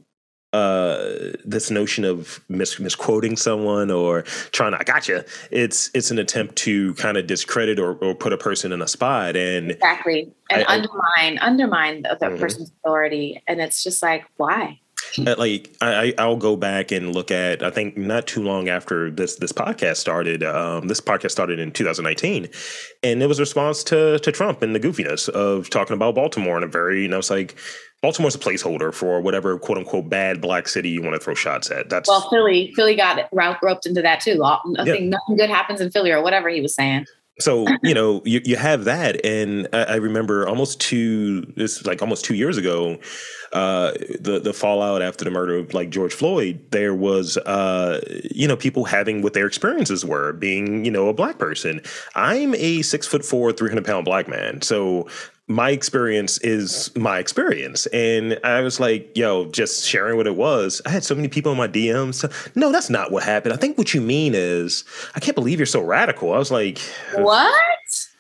uh, 0.52 1.34
this 1.46 1.70
notion 1.70 2.06
of 2.06 2.44
mis- 2.50 2.80
misquoting 2.80 3.38
someone 3.38 3.92
or 3.92 4.24
trying 4.52 4.72
to 4.72 4.80
I 4.80 4.84
gotcha. 4.84 5.26
It's 5.52 5.92
it's 5.94 6.10
an 6.10 6.18
attempt 6.18 6.56
to 6.58 6.96
kind 6.96 7.16
of 7.16 7.28
discredit 7.28 7.78
or, 7.78 7.94
or 7.98 8.16
put 8.16 8.34
a 8.34 8.38
person 8.38 8.72
in 8.72 8.82
a 8.82 8.88
spot 8.88 9.36
and 9.36 9.70
exactly 9.70 10.34
and 10.50 10.64
I, 10.68 10.74
undermine 10.74 11.38
I, 11.38 11.46
undermine 11.46 12.02
the, 12.02 12.18
the 12.20 12.26
mm-hmm. 12.26 12.40
person's 12.40 12.72
authority. 12.72 13.44
And 13.48 13.62
it's 13.62 13.84
just 13.84 14.02
like 14.02 14.26
why? 14.38 14.80
Uh, 15.20 15.36
like 15.38 15.76
I, 15.82 16.14
I'll 16.18 16.38
go 16.38 16.56
back 16.56 16.92
and 16.92 17.14
look 17.14 17.32
at. 17.32 17.64
I 17.64 17.70
think 17.70 17.98
not 17.98 18.28
too 18.28 18.42
long 18.42 18.70
after 18.70 19.12
this 19.12 19.36
this 19.36 19.52
podcast 19.52 19.98
started. 19.98 20.44
Um, 20.44 20.88
this 20.88 21.00
podcast 21.00 21.32
started 21.32 21.60
in 21.60 21.72
2019, 21.72 22.50
and 23.04 23.24
it 23.24 23.28
was 23.28 23.40
a 23.40 23.44
response 23.44 23.84
to 23.86 24.20
to 24.20 24.32
Trump 24.32 24.62
and 24.62 24.76
the 24.76 24.80
goofiness 24.80 25.30
of 25.30 25.70
talking 25.70 25.94
about 25.94 26.16
Baltimore 26.16 26.58
in 26.58 26.64
a 26.64 26.68
very 26.68 27.04
you 27.04 27.08
know 27.08 27.20
it's 27.20 27.30
like 27.30 27.56
Baltimore's 28.02 28.36
a 28.36 28.40
placeholder 28.40 28.94
for 28.94 29.22
whatever 29.22 29.58
quote 29.60 29.78
unquote 29.78 30.10
bad 30.10 30.42
black 30.42 30.68
city 30.68 30.90
you 30.90 31.02
want 31.02 31.14
to 31.14 31.20
throw 31.20 31.36
shots 31.36 31.70
at. 31.70 31.90
That's 31.90 32.10
well, 32.10 32.28
Philly 32.30 32.74
Philly 32.76 32.96
got 32.96 33.30
roped 33.32 33.86
into 33.86 34.02
that 34.02 34.20
too. 34.20 34.36
Nothing 34.36 34.86
yeah. 34.86 35.18
nothing 35.18 35.38
good 35.38 35.50
happens 35.50 35.80
in 35.80 35.92
Philly 35.92 36.12
or 36.12 36.22
whatever 36.22 36.50
he 36.50 36.62
was 36.62 36.74
saying 36.74 37.06
so 37.40 37.66
you 37.84 37.94
know 37.94 38.22
you, 38.26 38.42
you 38.46 38.56
have 38.56 38.86
that 38.86 39.26
and 39.26 39.68
I, 39.74 39.84
I, 39.84 39.96
remember 39.96 40.48
almost 40.48 40.80
two 40.80 41.42
this 41.56 41.86
like 41.86 42.02
almost 42.02 42.26
two 42.26 42.36
years 42.36 42.58
ago 42.58 43.00
uh, 43.54 43.92
the 44.20 44.40
the 44.44 44.54
fallout 44.54 45.02
after 45.02 45.26
the 45.26 45.32
murder 45.32 45.58
of 45.58 45.74
like 45.74 45.90
george 45.90 46.14
floyd 46.14 46.60
there 46.72 46.94
was 46.94 47.38
uh, 47.38 48.00
you 48.32 48.48
know 48.48 48.56
people 48.56 48.86
having 48.86 49.22
what 49.22 49.34
their 49.34 49.48
experiences 49.48 50.06
were 50.06 50.34
being 50.34 50.86
you 50.86 50.92
know 50.92 51.08
a 51.08 51.14
black 51.14 51.38
person. 51.38 51.82
I'm 52.16 52.56
a 52.56 52.82
six 52.82 53.08
foot 53.08 53.26
four 53.26 53.52
300 53.52 53.86
pound 53.86 54.06
black 54.06 54.28
man 54.28 54.62
so 54.62 55.08
my 55.48 55.72
experience 55.72 56.38
is 56.40 56.96
my 56.96 57.20
experience. 57.20 57.86
And 57.88 58.40
I 58.44 58.62
was 58.62 58.80
like, 58.80 59.16
yo, 59.18 59.46
just 59.48 59.86
sharing 59.86 60.16
what 60.16 60.28
it 60.28 60.36
was. 60.36 60.82
I 60.86 60.90
had 60.90 61.04
so 61.04 61.16
many 61.16 61.28
people 61.28 61.52
in 61.52 61.58
my 61.58 61.68
DMs. 61.68 62.56
No, 62.56 62.72
that's 62.72 62.90
not 62.90 63.12
what 63.12 63.24
happened. 63.24 63.54
I 63.54 63.58
think 63.58 63.78
what 63.78 63.94
you 63.94 64.02
mean 64.02 64.34
is, 64.36 64.86
I 65.16 65.20
can't 65.20 65.36
believe 65.36 65.60
you're 65.60 65.66
so 65.66 65.82
radical. 65.82 66.34
I 66.34 66.38
was 66.38 66.52
like, 66.52 66.80
what? 67.16 67.54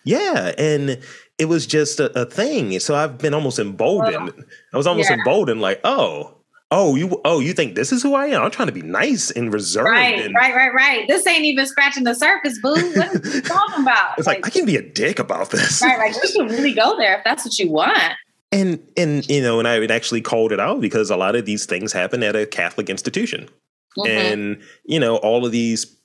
Yeah. 0.03 0.53
And 0.57 0.99
it 1.38 1.45
was 1.45 1.65
just 1.65 1.99
a, 1.99 2.12
a 2.19 2.25
thing. 2.25 2.77
So 2.79 2.93
I've 2.93 3.17
been 3.17 3.33
almost 3.33 3.57
emboldened. 3.57 4.33
I 4.73 4.77
was 4.77 4.86
almost 4.86 5.09
yeah. 5.09 5.15
emboldened, 5.15 5.62
like, 5.62 5.79
oh, 5.86 6.36
oh, 6.71 6.95
you 6.95 7.21
oh, 7.26 7.39
you 7.39 7.54
think 7.54 7.76
this 7.76 7.91
is 7.91 8.02
who 8.02 8.15
I 8.15 8.28
am? 8.28 8.41
I'm 8.41 8.52
trying 8.52 8.67
to 8.67 8.73
be 8.73 8.82
nice 8.82 9.32
and 9.32 9.54
reserved. 9.54 9.89
Right, 9.89 10.19
and, 10.19 10.34
right, 10.36 10.54
right, 10.56 10.73
right. 10.73 11.08
This 11.08 11.26
ain't 11.28 11.45
even 11.45 11.65
scratching 11.65 12.04
the 12.04 12.15
surface, 12.15 12.60
boo. 12.62 12.71
What 12.71 13.15
are 13.15 13.30
you 13.30 13.41
talking 13.41 13.84
about? 13.84 14.17
It's 14.17 14.28
like, 14.28 14.38
like, 14.38 14.47
I 14.47 14.49
can 14.49 14.65
be 14.65 14.76
a 14.76 14.82
dick 14.82 15.19
about 15.19 15.52
this. 15.52 15.82
Right, 15.82 15.97
like 15.97 16.15
you 16.15 16.30
should 16.30 16.49
really 16.49 16.73
go 16.73 16.97
there 16.97 17.17
if 17.17 17.23
that's 17.23 17.45
what 17.45 17.58
you 17.60 17.71
want. 17.71 18.13
And 18.52 18.80
and 18.97 19.28
you 19.30 19.41
know, 19.41 19.60
and 19.60 19.67
I 19.67 19.84
actually 19.86 20.21
called 20.21 20.52
it 20.52 20.60
out 20.60 20.82
because 20.82 21.10
a 21.10 21.17
lot 21.17 21.36
of 21.36 21.45
these 21.45 21.65
things 21.65 21.93
happen 21.93 22.23
at 22.23 22.36
a 22.36 22.45
Catholic 22.45 22.89
institution, 22.89 23.49
mm-hmm. 23.97 24.08
and 24.08 24.62
you 24.86 24.99
know, 24.99 25.17
all 25.17 25.45
of 25.45 25.52
these 25.52 25.97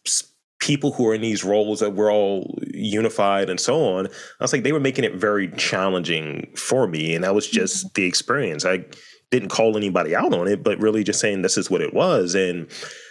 people 0.60 0.92
who 0.92 1.06
are 1.06 1.14
in 1.14 1.20
these 1.20 1.44
roles 1.44 1.80
that 1.80 1.92
we're 1.92 2.12
all 2.12 2.58
unified 2.74 3.48
and 3.48 3.60
so 3.60 3.80
on. 3.96 4.06
I 4.06 4.10
was 4.44 4.52
like, 4.52 4.64
they 4.64 4.72
were 4.72 4.80
making 4.80 5.04
it 5.04 5.14
very 5.14 5.48
challenging 5.52 6.52
for 6.56 6.88
me, 6.88 7.14
and 7.14 7.24
that 7.24 7.34
was 7.34 7.48
just 7.48 7.86
mm-hmm. 7.86 7.92
the 7.94 8.04
experience. 8.04 8.64
I 8.64 8.84
didn't 9.30 9.50
call 9.50 9.76
anybody 9.76 10.14
out 10.14 10.32
on 10.32 10.48
it, 10.48 10.62
but 10.62 10.78
really 10.78 11.04
just 11.04 11.20
saying 11.20 11.42
this 11.42 11.58
is 11.58 11.70
what 11.70 11.80
it 11.80 11.94
was. 11.94 12.34
And 12.34 12.70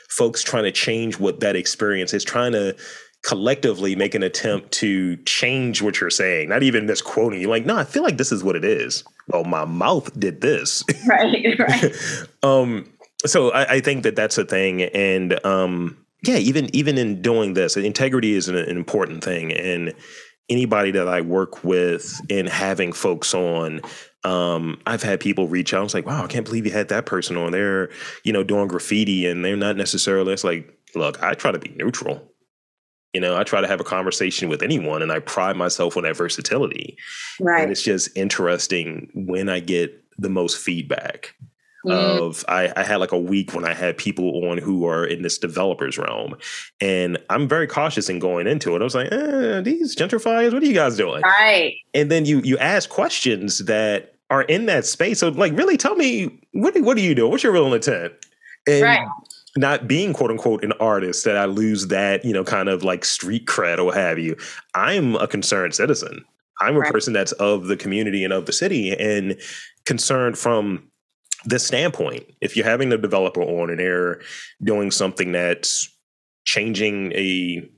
folks 0.09 0.43
trying 0.43 0.63
to 0.63 0.71
change 0.71 1.19
what 1.19 1.39
that 1.41 1.55
experience 1.55 2.13
is, 2.13 2.23
trying 2.23 2.53
to 2.53 2.75
collectively 3.23 3.95
make 3.95 4.15
an 4.15 4.23
attempt 4.23 4.71
to 4.71 5.17
change 5.17 5.81
what 5.81 5.99
you're 5.99 6.09
saying, 6.09 6.49
not 6.49 6.63
even 6.63 6.85
misquoting 6.85 7.41
you. 7.41 7.49
Like, 7.49 7.65
no, 7.65 7.75
I 7.75 7.83
feel 7.83 8.03
like 8.03 8.17
this 8.17 8.31
is 8.31 8.43
what 8.43 8.55
it 8.55 8.63
is. 8.63 9.03
Oh, 9.33 9.43
my 9.43 9.65
mouth 9.65 10.17
did 10.19 10.41
this. 10.41 10.83
Right, 11.07 11.59
right. 11.59 11.93
um, 12.43 12.89
so 13.25 13.51
I, 13.51 13.75
I, 13.75 13.79
think 13.81 14.03
that 14.03 14.15
that's 14.15 14.37
a 14.37 14.45
thing. 14.45 14.83
And 14.83 15.43
um, 15.45 15.97
yeah, 16.23 16.37
even 16.37 16.73
even 16.75 16.97
in 16.97 17.21
doing 17.21 17.53
this, 17.53 17.77
integrity 17.77 18.33
is 18.33 18.47
an, 18.47 18.55
an 18.55 18.75
important 18.77 19.23
thing. 19.23 19.53
And 19.53 19.93
anybody 20.49 20.91
that 20.91 21.07
I 21.07 21.21
work 21.21 21.63
with 21.63 22.19
in 22.29 22.45
having 22.45 22.93
folks 22.93 23.33
on 23.33 23.81
um, 24.27 24.81
I've 24.85 25.03
had 25.03 25.21
people 25.21 25.47
reach 25.47 25.73
out. 25.73 25.79
I 25.79 25.83
was 25.83 25.93
like, 25.93 26.05
wow, 26.05 26.25
I 26.25 26.27
can't 26.27 26.45
believe 26.45 26.65
you 26.65 26.71
had 26.71 26.89
that 26.89 27.05
person 27.05 27.37
on 27.37 27.53
there, 27.53 27.89
you 28.25 28.33
know, 28.33 28.43
doing 28.43 28.67
graffiti 28.67 29.25
and 29.25 29.43
they're 29.43 29.55
not 29.55 29.77
necessarily, 29.77 30.33
it's 30.33 30.43
like, 30.43 30.77
look, 30.95 31.23
I 31.23 31.33
try 31.33 31.53
to 31.53 31.59
be 31.59 31.69
neutral. 31.77 32.21
You 33.13 33.21
know, 33.21 33.37
I 33.37 33.45
try 33.45 33.61
to 33.61 33.67
have 33.67 33.79
a 33.79 33.85
conversation 33.85 34.49
with 34.49 34.61
anyone 34.61 35.01
and 35.01 35.13
I 35.13 35.19
pride 35.19 35.55
myself 35.55 35.95
on 35.95 36.03
that 36.03 36.17
versatility. 36.17 36.97
Right. 37.39 37.63
And 37.63 37.71
it's 37.71 37.81
just 37.81 38.15
interesting 38.17 39.09
when 39.13 39.47
I 39.47 39.61
get 39.61 40.03
the 40.17 40.29
most 40.29 40.57
feedback 40.57 41.33
mm. 41.85 41.93
of 41.93 42.43
I, 42.49 42.73
I, 42.75 42.83
had 42.83 42.97
like 42.97 43.13
a 43.13 43.19
week 43.19 43.53
when 43.53 43.63
I 43.63 43.73
had 43.73 43.97
people 43.97 44.49
on 44.49 44.57
who 44.57 44.85
are 44.87 45.05
in 45.05 45.21
this 45.21 45.37
developers 45.37 45.97
realm. 45.97 46.35
And 46.81 47.17
I'm 47.29 47.47
very 47.47 47.67
cautious 47.67 48.09
in 48.09 48.19
going 48.19 48.45
into 48.45 48.75
it. 48.75 48.81
I 48.81 48.83
was 48.83 48.95
like, 48.95 49.11
eh, 49.11 49.61
these 49.61 49.95
gentrifiers, 49.95 50.51
what 50.51 50.61
are 50.61 50.65
you 50.65 50.73
guys 50.73 50.97
doing? 50.97 51.21
Right. 51.21 51.75
And 51.93 52.11
then 52.11 52.25
you 52.25 52.41
you 52.41 52.57
ask 52.57 52.89
questions 52.89 53.59
that 53.59 54.16
are 54.29 54.43
in 54.43 54.65
that 54.65 54.85
space. 54.85 55.19
So 55.19 55.29
like 55.29 55.57
really 55.57 55.77
tell 55.77 55.95
me 55.95 56.41
what 56.51 56.73
do, 56.73 56.83
what 56.83 56.97
do 56.97 57.03
you 57.03 57.15
do? 57.15 57.27
What's 57.27 57.43
your 57.43 57.53
real 57.53 57.73
intent? 57.73 58.13
And 58.67 58.83
right. 58.83 59.07
not 59.55 59.87
being 59.87 60.13
quote 60.13 60.31
unquote 60.31 60.63
an 60.63 60.73
artist 60.73 61.23
that 61.25 61.37
I 61.37 61.45
lose 61.45 61.87
that, 61.87 62.25
you 62.25 62.33
know, 62.33 62.43
kind 62.43 62.69
of 62.69 62.83
like 62.83 63.05
street 63.05 63.45
cred 63.45 63.77
or 63.77 63.85
what 63.85 63.95
have 63.95 64.19
you. 64.19 64.35
I'm 64.73 65.15
a 65.15 65.27
concerned 65.27 65.73
citizen. 65.73 66.25
I'm 66.59 66.75
a 66.75 66.79
right. 66.79 66.91
person 66.91 67.13
that's 67.13 67.31
of 67.33 67.67
the 67.67 67.77
community 67.77 68.23
and 68.23 68.33
of 68.33 68.45
the 68.45 68.51
city 68.51 68.91
and 68.91 69.39
concerned 69.85 70.37
from 70.37 70.89
this 71.45 71.65
standpoint. 71.65 72.25
If 72.41 72.57
you're 72.57 72.65
having 72.65 72.91
a 72.91 72.97
developer 72.97 73.41
on 73.41 73.69
and 73.69 73.79
they're 73.79 74.21
doing 74.63 74.91
something 74.91 75.31
that's 75.31 75.89
changing 76.45 77.11
a 77.13 77.69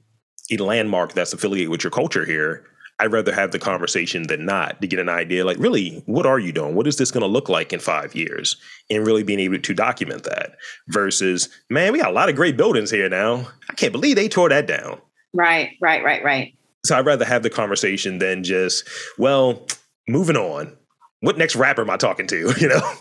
a 0.52 0.58
landmark 0.58 1.14
that's 1.14 1.34
affiliated 1.34 1.70
with 1.70 1.84
your 1.84 1.92
culture 1.92 2.26
here, 2.26 2.66
I'd 3.00 3.12
rather 3.12 3.34
have 3.34 3.52
the 3.52 3.60
conversation 3.60 4.24
than 4.24 4.46
not 4.46 4.82
to 4.82 4.88
get 4.88 5.00
an 5.00 5.10
idea 5.10 5.46
like, 5.46 5.58
really, 5.58 6.04
what 6.06 6.26
are 6.26 6.40
you 6.40 6.52
doing? 6.52 6.76
What 6.76 6.88
is 6.88 6.98
this 6.98 7.12
going 7.12 7.22
to 7.22 7.28
look 7.28 7.48
like 7.48 7.72
in 7.72 7.80
five 7.80 8.14
years? 8.14 8.58
And 8.90 9.06
really 9.06 9.24
being 9.24 9.40
able 9.40 9.60
to 9.60 9.74
document 9.74 10.24
that 10.24 10.58
versus, 10.90 11.50
man, 11.70 11.94
we 11.94 12.00
got 12.00 12.10
a 12.10 12.14
lot 12.14 12.30
of 12.30 12.36
great 12.36 12.58
buildings 12.58 12.92
here 12.92 13.08
now. 13.08 13.48
I 13.70 13.74
can't 13.74 13.94
believe 13.94 14.16
they 14.16 14.28
tore 14.28 14.50
that 14.50 14.68
down. 14.68 15.00
Right, 15.34 15.72
right, 15.82 16.04
right, 16.04 16.24
right. 16.24 16.54
So 16.86 16.98
I'd 16.98 17.06
rather 17.06 17.26
have 17.26 17.44
the 17.44 17.50
conversation 17.50 18.20
than 18.20 18.44
just, 18.44 18.88
well, 19.18 19.66
moving 20.08 20.38
on. 20.38 20.76
What 21.22 21.38
next 21.38 21.56
rapper 21.56 21.82
am 21.82 21.90
I 21.90 21.98
talking 21.98 22.28
to? 22.28 22.54
You 22.60 22.70
know? 22.70 22.94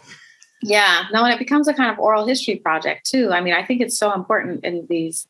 Yeah, 0.60 1.04
no, 1.12 1.24
and 1.24 1.32
it 1.32 1.38
becomes 1.38 1.68
a 1.68 1.74
kind 1.74 1.90
of 1.90 2.00
oral 2.00 2.26
history 2.26 2.56
project 2.56 3.08
too. 3.08 3.30
I 3.30 3.40
mean, 3.40 3.54
I 3.54 3.64
think 3.64 3.80
it's 3.80 3.96
so 3.96 4.12
important 4.12 4.64
in 4.64 4.86
these 4.88 5.28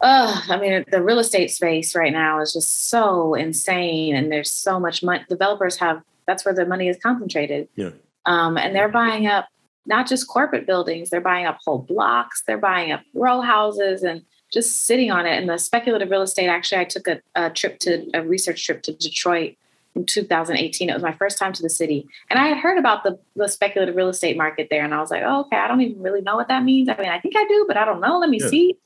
uh, 0.00 0.40
I 0.48 0.58
mean, 0.58 0.84
the 0.90 1.02
real 1.02 1.18
estate 1.18 1.50
space 1.50 1.94
right 1.94 2.12
now 2.12 2.40
is 2.40 2.52
just 2.52 2.88
so 2.88 3.34
insane, 3.34 4.14
and 4.14 4.30
there's 4.30 4.50
so 4.50 4.78
much 4.78 5.02
money. 5.02 5.24
Developers 5.28 5.76
have 5.78 6.02
that's 6.26 6.44
where 6.44 6.54
the 6.54 6.66
money 6.66 6.88
is 6.88 6.98
concentrated. 7.02 7.68
Yeah. 7.74 7.90
Um, 8.26 8.58
and 8.58 8.76
they're 8.76 8.90
buying 8.90 9.26
up 9.26 9.48
not 9.86 10.06
just 10.06 10.28
corporate 10.28 10.66
buildings; 10.66 11.10
they're 11.10 11.20
buying 11.20 11.46
up 11.46 11.58
whole 11.64 11.78
blocks. 11.78 12.42
They're 12.46 12.58
buying 12.58 12.92
up 12.92 13.00
row 13.14 13.40
houses 13.40 14.02
and 14.04 14.22
just 14.52 14.86
sitting 14.86 15.10
on 15.10 15.26
it. 15.26 15.36
And 15.36 15.48
the 15.48 15.58
speculative 15.58 16.10
real 16.10 16.22
estate. 16.22 16.48
Actually, 16.48 16.82
I 16.82 16.84
took 16.84 17.08
a, 17.08 17.20
a 17.34 17.50
trip 17.50 17.80
to 17.80 18.08
a 18.14 18.22
research 18.22 18.64
trip 18.64 18.82
to 18.82 18.92
Detroit 18.92 19.56
in 19.96 20.06
2018. 20.06 20.88
It 20.88 20.94
was 20.94 21.02
my 21.02 21.12
first 21.12 21.38
time 21.38 21.52
to 21.54 21.62
the 21.62 21.70
city, 21.70 22.06
and 22.30 22.38
I 22.38 22.46
had 22.46 22.58
heard 22.58 22.78
about 22.78 23.02
the, 23.02 23.18
the 23.34 23.48
speculative 23.48 23.96
real 23.96 24.10
estate 24.10 24.36
market 24.36 24.68
there, 24.70 24.84
and 24.84 24.94
I 24.94 25.00
was 25.00 25.10
like, 25.10 25.24
oh, 25.26 25.40
okay, 25.40 25.56
I 25.56 25.66
don't 25.66 25.80
even 25.80 26.00
really 26.00 26.20
know 26.20 26.36
what 26.36 26.46
that 26.46 26.62
means. 26.62 26.88
I 26.88 26.96
mean, 26.96 27.08
I 27.08 27.18
think 27.18 27.34
I 27.36 27.44
do, 27.48 27.64
but 27.66 27.76
I 27.76 27.84
don't 27.84 28.00
know. 28.00 28.20
Let 28.20 28.30
me 28.30 28.38
yeah. 28.40 28.48
see. 28.48 28.76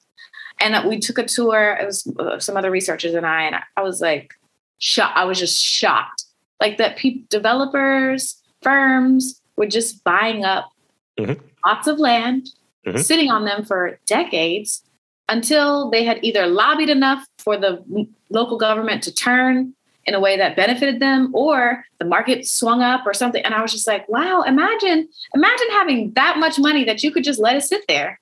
And 0.61 0.89
we 0.89 0.99
took 0.99 1.19
a 1.19 1.25
tour. 1.25 1.77
It 1.81 1.87
was 1.87 2.07
uh, 2.19 2.39
some 2.39 2.57
other 2.57 2.71
researchers 2.71 3.15
and 3.15 3.27
I, 3.27 3.43
and 3.43 3.57
I 3.77 3.83
was 3.83 4.01
like, 4.01 4.35
shocked. 4.79 5.17
I 5.17 5.25
was 5.25 5.39
just 5.39 5.61
shocked. 5.61 6.25
Like 6.61 6.79
that 6.79 6.97
people, 6.97 7.23
developers, 7.29 8.41
firms 8.63 9.41
were 9.57 9.67
just 9.67 10.05
buying 10.05 10.45
up 10.45 10.71
mm-hmm. 11.19 11.41
lots 11.67 11.87
of 11.87 11.99
land, 11.99 12.51
mm-hmm. 12.87 12.99
sitting 12.99 13.31
on 13.31 13.45
them 13.45 13.65
for 13.65 13.99
decades 14.07 14.83
until 15.29 15.91
they 15.91 16.05
had 16.05 16.19
either 16.23 16.47
lobbied 16.47 16.91
enough 16.91 17.27
for 17.39 17.57
the 17.57 17.83
local 18.31 18.59
government 18.59 19.03
to 19.05 19.15
turn 19.15 19.75
in 20.05 20.15
a 20.15 20.21
way 20.21 20.37
that 20.37 20.57
benefited 20.57 21.01
them 21.01 21.31
or 21.35 21.85
the 21.99 22.05
market 22.05 22.47
swung 22.47 22.83
up 22.83 23.07
or 23.07 23.15
something. 23.15 23.45
And 23.45 23.55
I 23.55 23.63
was 23.63 23.73
just 23.73 23.87
like, 23.87 24.09
wow, 24.09 24.43
imagine, 24.43 25.09
imagine 25.35 25.71
having 25.71 26.13
that 26.15 26.39
much 26.39 26.59
money 26.59 26.85
that 26.85 27.03
you 27.03 27.13
could 27.13 27.25
just 27.25 27.39
let 27.41 27.57
it 27.57 27.63
sit 27.63 27.83
there 27.87 28.21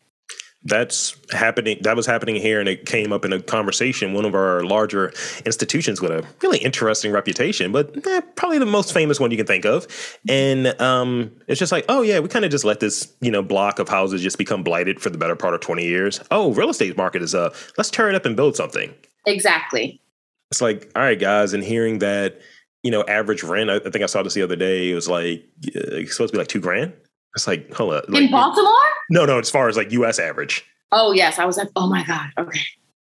that's 0.64 1.16
happening 1.32 1.78
that 1.82 1.96
was 1.96 2.04
happening 2.04 2.36
here 2.36 2.60
and 2.60 2.68
it 2.68 2.84
came 2.84 3.12
up 3.12 3.24
in 3.24 3.32
a 3.32 3.40
conversation. 3.40 4.12
One 4.12 4.26
of 4.26 4.34
our 4.34 4.62
larger 4.62 5.12
institutions 5.46 6.02
with 6.02 6.10
a 6.10 6.26
really 6.42 6.58
interesting 6.58 7.12
reputation 7.12 7.72
but 7.72 8.06
eh, 8.06 8.20
probably 8.36 8.58
the 8.58 8.66
most 8.66 8.92
famous 8.92 9.18
one 9.18 9.30
you 9.30 9.38
can 9.38 9.46
think 9.46 9.64
of. 9.64 9.86
And 10.28 10.68
um, 10.80 11.32
it's 11.48 11.58
just 11.58 11.72
like 11.72 11.86
oh 11.88 12.02
yeah 12.02 12.18
we 12.18 12.28
kind 12.28 12.44
of 12.44 12.50
just 12.50 12.64
let 12.64 12.80
this 12.80 13.10
you 13.20 13.30
know 13.30 13.42
block 13.42 13.78
of 13.78 13.88
houses 13.88 14.22
just 14.22 14.38
become 14.38 14.62
blighted 14.62 15.00
for 15.00 15.08
the 15.08 15.18
better 15.18 15.36
part 15.36 15.54
of 15.54 15.60
20 15.60 15.84
years. 15.84 16.20
Oh 16.30 16.52
real 16.52 16.68
estate 16.68 16.96
market 16.96 17.22
is 17.22 17.34
up. 17.34 17.54
Let's 17.78 17.90
tear 17.90 18.08
it 18.10 18.14
up 18.14 18.26
and 18.26 18.36
build 18.36 18.54
something. 18.54 18.94
Exactly. 19.26 20.00
It's 20.50 20.60
like 20.60 20.90
all 20.94 21.02
right 21.02 21.18
guys 21.18 21.54
and 21.54 21.64
hearing 21.64 22.00
that 22.00 22.40
you 22.82 22.90
know 22.90 23.04
average 23.04 23.42
rent 23.42 23.70
i, 23.70 23.76
I 23.76 23.90
think 23.90 24.02
i 24.02 24.06
saw 24.06 24.22
this 24.22 24.34
the 24.34 24.42
other 24.42 24.56
day 24.56 24.90
it 24.90 24.94
was 24.94 25.08
like 25.08 25.44
uh, 25.68 26.00
it's 26.00 26.12
supposed 26.12 26.32
to 26.32 26.36
be 26.36 26.38
like 26.38 26.48
two 26.48 26.60
grand 26.60 26.94
it's 27.34 27.46
like, 27.46 27.72
hold 27.72 27.94
up. 27.94 28.04
Like, 28.08 28.24
in 28.24 28.30
Baltimore? 28.30 28.72
No, 29.10 29.24
no, 29.24 29.38
as 29.38 29.50
far 29.50 29.68
as 29.68 29.76
like 29.76 29.92
US 29.92 30.18
average. 30.18 30.64
Oh 30.92 31.12
yes. 31.12 31.38
I 31.38 31.44
was 31.44 31.56
like, 31.56 31.68
oh 31.76 31.88
my 31.88 32.04
God. 32.04 32.30
Okay. 32.38 32.60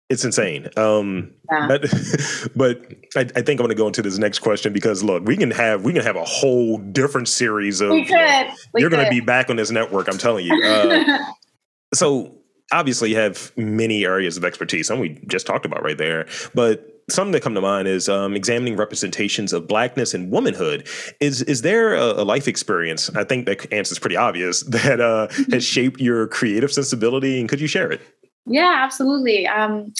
It's 0.08 0.24
insane. 0.24 0.68
Um, 0.76 1.32
yeah. 1.50 1.66
but, 1.66 1.82
but 2.56 2.94
I, 3.16 3.20
I, 3.20 3.42
think 3.42 3.48
I'm 3.48 3.56
going 3.56 3.70
to 3.70 3.74
go 3.74 3.88
into 3.88 4.02
this 4.02 4.18
next 4.18 4.38
question 4.38 4.72
because 4.72 5.02
look, 5.02 5.24
we 5.24 5.36
can 5.36 5.50
have 5.50 5.82
we 5.84 5.92
can 5.92 6.02
have 6.02 6.14
a 6.14 6.24
whole 6.24 6.78
different 6.78 7.28
series 7.28 7.80
of. 7.80 7.90
We 7.90 8.04
could. 8.04 8.46
We 8.72 8.80
you're 8.80 8.90
going 8.90 9.04
to 9.04 9.10
be 9.10 9.20
back 9.20 9.50
on 9.50 9.56
this 9.56 9.72
network. 9.72 10.08
I'm 10.08 10.18
telling 10.18 10.46
you. 10.46 10.64
Uh, 10.64 11.18
so 11.94 12.36
obviously, 12.72 13.10
you 13.10 13.16
have 13.16 13.52
many 13.56 14.04
areas 14.04 14.36
of 14.36 14.44
expertise, 14.44 14.90
and 14.90 15.00
we 15.00 15.20
just 15.26 15.44
talked 15.44 15.66
about 15.66 15.82
right 15.82 15.98
there. 15.98 16.26
But 16.54 16.95
something 17.08 17.32
that 17.32 17.42
come 17.42 17.54
to 17.54 17.60
mind 17.60 17.88
is 17.88 18.08
um, 18.08 18.34
examining 18.34 18.76
representations 18.76 19.52
of 19.52 19.66
blackness 19.66 20.14
and 20.14 20.30
womanhood. 20.30 20.88
Is 21.20 21.42
is 21.42 21.62
there 21.62 21.94
a, 21.94 22.22
a 22.22 22.24
life 22.24 22.48
experience? 22.48 23.10
I 23.14 23.24
think 23.24 23.46
that 23.46 23.72
answer 23.72 23.92
is 23.92 23.98
pretty 23.98 24.16
obvious 24.16 24.62
that 24.68 25.00
uh, 25.00 25.28
has 25.50 25.64
shaped 25.64 26.00
your 26.00 26.26
creative 26.28 26.72
sensibility, 26.72 27.40
and 27.40 27.48
could 27.48 27.60
you 27.60 27.68
share 27.68 27.90
it? 27.90 28.00
Yeah, 28.46 28.74
absolutely. 28.84 29.46
Um, 29.46 29.92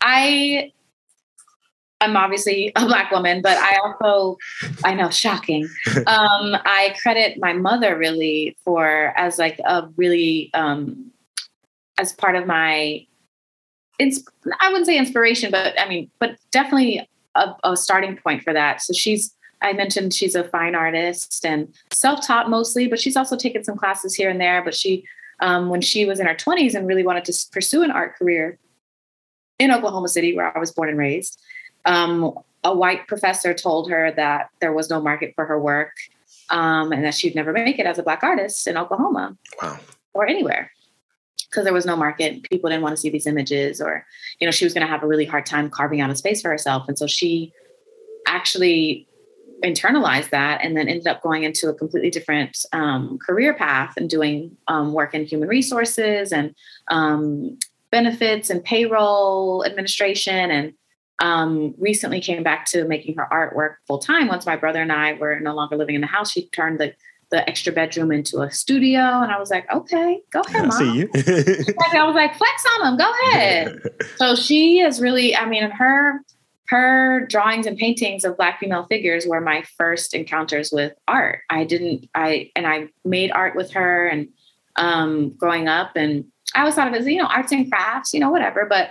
I 0.00 0.72
I'm 2.02 2.16
obviously 2.16 2.72
a 2.74 2.84
black 2.84 3.12
woman, 3.12 3.42
but 3.42 3.56
I 3.56 3.78
also, 3.84 4.36
I 4.84 4.94
know, 4.94 5.10
shocking. 5.10 5.68
Um, 6.06 6.56
I 6.64 6.94
credit 7.00 7.38
my 7.38 7.52
mother 7.52 7.96
really 7.96 8.56
for 8.64 9.12
as 9.16 9.38
like 9.38 9.58
a 9.60 9.88
really 9.96 10.50
um, 10.52 11.12
as 11.98 12.12
part 12.12 12.34
of 12.34 12.46
my 12.46 13.06
it's 13.98 14.24
I 14.60 14.68
wouldn't 14.68 14.86
say 14.86 14.98
inspiration, 14.98 15.50
but 15.50 15.78
I 15.78 15.88
mean, 15.88 16.10
but 16.18 16.36
definitely 16.50 17.08
a, 17.34 17.54
a 17.64 17.76
starting 17.76 18.16
point 18.16 18.42
for 18.42 18.52
that. 18.52 18.82
So 18.82 18.92
she's 18.92 19.34
I 19.62 19.72
mentioned 19.72 20.12
she's 20.12 20.34
a 20.34 20.44
fine 20.44 20.74
artist 20.74 21.44
and 21.46 21.72
self-taught 21.92 22.50
mostly, 22.50 22.88
but 22.88 23.00
she's 23.00 23.16
also 23.16 23.36
taken 23.36 23.62
some 23.64 23.76
classes 23.76 24.14
here 24.14 24.28
and 24.28 24.40
there. 24.40 24.62
But 24.62 24.74
she, 24.74 25.04
um, 25.40 25.68
when 25.68 25.80
she 25.80 26.04
was 26.04 26.18
in 26.18 26.26
her 26.26 26.34
20s 26.34 26.74
and 26.74 26.86
really 26.86 27.04
wanted 27.04 27.24
to 27.26 27.46
pursue 27.52 27.82
an 27.82 27.90
art 27.90 28.16
career 28.16 28.58
in 29.58 29.70
Oklahoma 29.70 30.08
City, 30.08 30.36
where 30.36 30.54
I 30.54 30.58
was 30.58 30.72
born 30.72 30.88
and 30.88 30.98
raised, 30.98 31.40
um, 31.84 32.36
a 32.64 32.74
white 32.74 33.06
professor 33.06 33.54
told 33.54 33.90
her 33.90 34.12
that 34.12 34.50
there 34.60 34.72
was 34.72 34.90
no 34.90 35.00
market 35.00 35.32
for 35.34 35.46
her 35.46 35.60
work 35.60 35.92
um, 36.50 36.92
and 36.92 37.04
that 37.04 37.14
she'd 37.14 37.34
never 37.34 37.52
make 37.52 37.78
it 37.78 37.86
as 37.86 37.98
a 37.98 38.02
black 38.02 38.22
artist 38.22 38.66
in 38.66 38.76
Oklahoma 38.76 39.36
wow. 39.60 39.78
or 40.12 40.26
anywhere 40.26 40.70
because 41.52 41.64
there 41.64 41.74
was 41.74 41.86
no 41.86 41.96
market. 41.96 42.42
People 42.50 42.70
didn't 42.70 42.82
want 42.82 42.94
to 42.94 43.00
see 43.00 43.10
these 43.10 43.26
images 43.26 43.80
or 43.80 44.06
you 44.40 44.46
know 44.46 44.50
she 44.50 44.64
was 44.64 44.72
going 44.72 44.86
to 44.86 44.90
have 44.90 45.02
a 45.02 45.06
really 45.06 45.26
hard 45.26 45.46
time 45.46 45.68
carving 45.68 46.00
out 46.00 46.10
a 46.10 46.16
space 46.16 46.42
for 46.42 46.50
herself. 46.50 46.88
And 46.88 46.98
so 46.98 47.06
she 47.06 47.52
actually 48.26 49.06
internalized 49.62 50.30
that 50.30 50.60
and 50.62 50.76
then 50.76 50.88
ended 50.88 51.06
up 51.06 51.22
going 51.22 51.44
into 51.44 51.68
a 51.68 51.74
completely 51.74 52.10
different 52.10 52.64
um, 52.72 53.18
career 53.24 53.54
path 53.54 53.94
and 53.96 54.10
doing 54.10 54.56
um, 54.66 54.92
work 54.92 55.14
in 55.14 55.24
human 55.24 55.48
resources 55.48 56.32
and 56.32 56.54
um, 56.88 57.58
benefits 57.90 58.50
and 58.50 58.64
payroll 58.64 59.64
administration 59.64 60.50
and 60.50 60.72
um, 61.20 61.74
recently 61.78 62.20
came 62.20 62.42
back 62.42 62.64
to 62.66 62.84
making 62.84 63.14
her 63.16 63.28
artwork 63.30 63.76
full 63.86 63.98
time 63.98 64.26
once 64.26 64.46
my 64.46 64.56
brother 64.56 64.82
and 64.82 64.90
i 64.90 65.12
were 65.12 65.38
no 65.38 65.54
longer 65.54 65.76
living 65.76 65.94
in 65.94 66.00
the 66.00 66.06
house. 66.08 66.32
She 66.32 66.48
turned 66.48 66.80
the 66.80 66.94
the 67.32 67.48
extra 67.48 67.72
bedroom 67.72 68.12
into 68.12 68.42
a 68.42 68.50
studio. 68.52 69.00
And 69.00 69.32
I 69.32 69.38
was 69.40 69.50
like, 69.50 69.68
okay, 69.72 70.20
go 70.30 70.42
ahead, 70.42 70.68
mom. 70.68 70.72
I 70.72 70.78
see 70.78 70.98
you. 70.98 71.10
I 71.14 72.04
was 72.06 72.14
like, 72.14 72.36
flex 72.36 72.64
on 72.74 72.84
them, 72.84 72.96
go 72.98 73.12
ahead. 73.26 73.82
so 74.16 74.36
she 74.36 74.80
is 74.80 75.00
really, 75.00 75.34
I 75.34 75.46
mean, 75.46 75.68
her 75.70 76.20
her 76.68 77.26
drawings 77.28 77.66
and 77.66 77.76
paintings 77.76 78.24
of 78.24 78.36
black 78.36 78.60
female 78.60 78.84
figures 78.84 79.26
were 79.26 79.40
my 79.40 79.62
first 79.76 80.14
encounters 80.14 80.70
with 80.72 80.94
art. 81.08 81.40
I 81.50 81.64
didn't, 81.64 82.08
I 82.14 82.50
and 82.54 82.66
I 82.66 82.88
made 83.04 83.32
art 83.32 83.56
with 83.56 83.72
her 83.72 84.06
and 84.06 84.28
um 84.76 85.30
growing 85.36 85.68
up 85.68 85.96
and 85.96 86.24
I 86.54 86.60
always 86.60 86.74
thought 86.74 86.88
of 86.88 86.94
it 86.94 87.00
as, 87.00 87.06
you 87.06 87.18
know, 87.18 87.26
arts 87.26 87.52
and 87.52 87.70
crafts, 87.70 88.14
you 88.14 88.20
know, 88.20 88.30
whatever. 88.30 88.66
But 88.68 88.90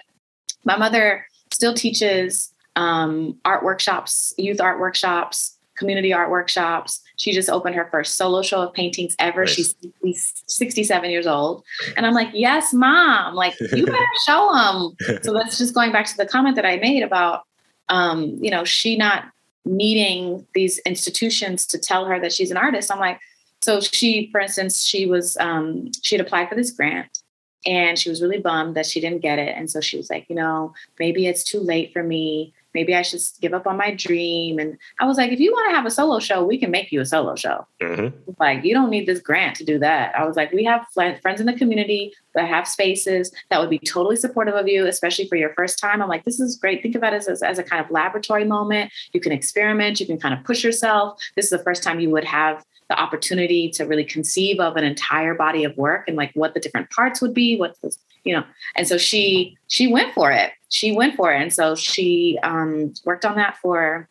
my 0.65 0.77
mother 0.77 1.25
still 1.51 1.73
teaches 1.73 2.53
um, 2.75 3.37
art 3.45 3.63
workshops, 3.63 4.33
youth 4.37 4.61
art 4.61 4.79
workshops, 4.79 5.57
community 5.77 6.13
art 6.13 6.29
workshops. 6.29 7.01
She 7.21 7.33
just 7.33 7.51
opened 7.51 7.75
her 7.75 7.87
first 7.91 8.17
solo 8.17 8.41
show 8.41 8.61
of 8.61 8.73
paintings 8.73 9.15
ever. 9.19 9.41
Nice. 9.41 9.75
She's 10.03 10.43
67 10.47 11.11
years 11.11 11.27
old. 11.27 11.63
And 11.95 12.07
I'm 12.07 12.15
like, 12.15 12.29
yes, 12.33 12.73
mom, 12.73 13.35
like 13.35 13.53
you 13.59 13.85
better 13.85 14.05
show 14.25 14.49
them. 14.51 15.21
so 15.21 15.31
that's 15.31 15.59
just 15.59 15.75
going 15.75 15.91
back 15.91 16.07
to 16.07 16.17
the 16.17 16.25
comment 16.25 16.55
that 16.55 16.65
I 16.65 16.77
made 16.77 17.03
about, 17.03 17.43
um, 17.89 18.39
you 18.41 18.49
know, 18.49 18.63
she 18.63 18.97
not 18.97 19.25
needing 19.65 20.47
these 20.55 20.79
institutions 20.79 21.67
to 21.67 21.77
tell 21.77 22.05
her 22.05 22.19
that 22.19 22.33
she's 22.33 22.49
an 22.49 22.57
artist. 22.57 22.91
I'm 22.91 22.99
like, 22.99 23.19
so 23.61 23.81
she, 23.81 24.31
for 24.31 24.41
instance, 24.41 24.83
she 24.83 25.05
was, 25.05 25.37
um, 25.37 25.91
she 26.01 26.17
had 26.17 26.25
applied 26.25 26.49
for 26.49 26.55
this 26.55 26.71
grant 26.71 27.19
and 27.67 27.99
she 27.99 28.09
was 28.09 28.23
really 28.23 28.39
bummed 28.39 28.75
that 28.75 28.87
she 28.87 28.99
didn't 28.99 29.21
get 29.21 29.37
it. 29.37 29.55
And 29.55 29.69
so 29.69 29.79
she 29.79 29.95
was 29.95 30.09
like, 30.09 30.25
you 30.27 30.35
know, 30.35 30.73
maybe 30.97 31.27
it's 31.27 31.43
too 31.43 31.59
late 31.59 31.93
for 31.93 32.01
me 32.01 32.51
maybe 32.73 32.95
I 32.95 33.01
should 33.01 33.21
give 33.41 33.53
up 33.53 33.67
on 33.67 33.77
my 33.77 33.93
dream. 33.93 34.59
And 34.59 34.77
I 34.99 35.05
was 35.05 35.17
like, 35.17 35.31
if 35.31 35.39
you 35.39 35.51
want 35.51 35.69
to 35.69 35.75
have 35.75 35.85
a 35.85 35.91
solo 35.91 36.19
show, 36.19 36.43
we 36.43 36.57
can 36.57 36.71
make 36.71 36.91
you 36.91 37.01
a 37.01 37.05
solo 37.05 37.35
show. 37.35 37.65
Mm-hmm. 37.81 38.31
Like, 38.39 38.63
you 38.63 38.73
don't 38.73 38.89
need 38.89 39.07
this 39.07 39.19
grant 39.19 39.55
to 39.57 39.63
do 39.63 39.79
that. 39.79 40.15
I 40.15 40.25
was 40.25 40.35
like, 40.35 40.51
we 40.51 40.63
have 40.63 40.85
friends 40.93 41.39
in 41.39 41.45
the 41.45 41.53
community 41.53 42.13
that 42.35 42.47
have 42.47 42.67
spaces 42.67 43.31
that 43.49 43.59
would 43.59 43.69
be 43.69 43.79
totally 43.79 44.15
supportive 44.15 44.55
of 44.55 44.67
you, 44.67 44.87
especially 44.87 45.27
for 45.27 45.35
your 45.35 45.53
first 45.53 45.79
time. 45.79 46.01
I'm 46.01 46.09
like, 46.09 46.23
this 46.23 46.39
is 46.39 46.55
great. 46.55 46.81
Think 46.81 46.95
about 46.95 47.13
it 47.13 47.27
as, 47.27 47.43
as 47.43 47.59
a 47.59 47.63
kind 47.63 47.83
of 47.83 47.91
laboratory 47.91 48.45
moment. 48.45 48.91
You 49.13 49.19
can 49.19 49.31
experiment, 49.31 49.99
you 49.99 50.05
can 50.05 50.17
kind 50.17 50.33
of 50.33 50.43
push 50.43 50.63
yourself. 50.63 51.21
This 51.35 51.45
is 51.45 51.51
the 51.51 51.59
first 51.59 51.83
time 51.83 51.99
you 51.99 52.09
would 52.09 52.25
have 52.25 52.65
the 52.89 52.99
opportunity 52.99 53.69
to 53.69 53.85
really 53.85 54.03
conceive 54.03 54.59
of 54.59 54.75
an 54.75 54.83
entire 54.83 55.33
body 55.33 55.63
of 55.63 55.75
work 55.77 56.07
and 56.07 56.17
like 56.17 56.31
what 56.33 56.53
the 56.53 56.59
different 56.59 56.89
parts 56.89 57.21
would 57.21 57.33
be, 57.33 57.57
what 57.57 57.79
the 57.81 57.95
you 58.23 58.35
know 58.35 58.43
and 58.75 58.87
so 58.87 58.97
she 58.97 59.57
she 59.67 59.87
went 59.87 60.13
for 60.13 60.31
it 60.31 60.51
she 60.71 60.93
went 60.93 61.15
for 61.15 61.31
it. 61.33 61.41
And 61.41 61.53
so 61.53 61.75
she 61.75 62.39
um, 62.43 62.93
worked 63.03 63.25
on 63.25 63.35
that 63.35 63.57
for 63.57 64.07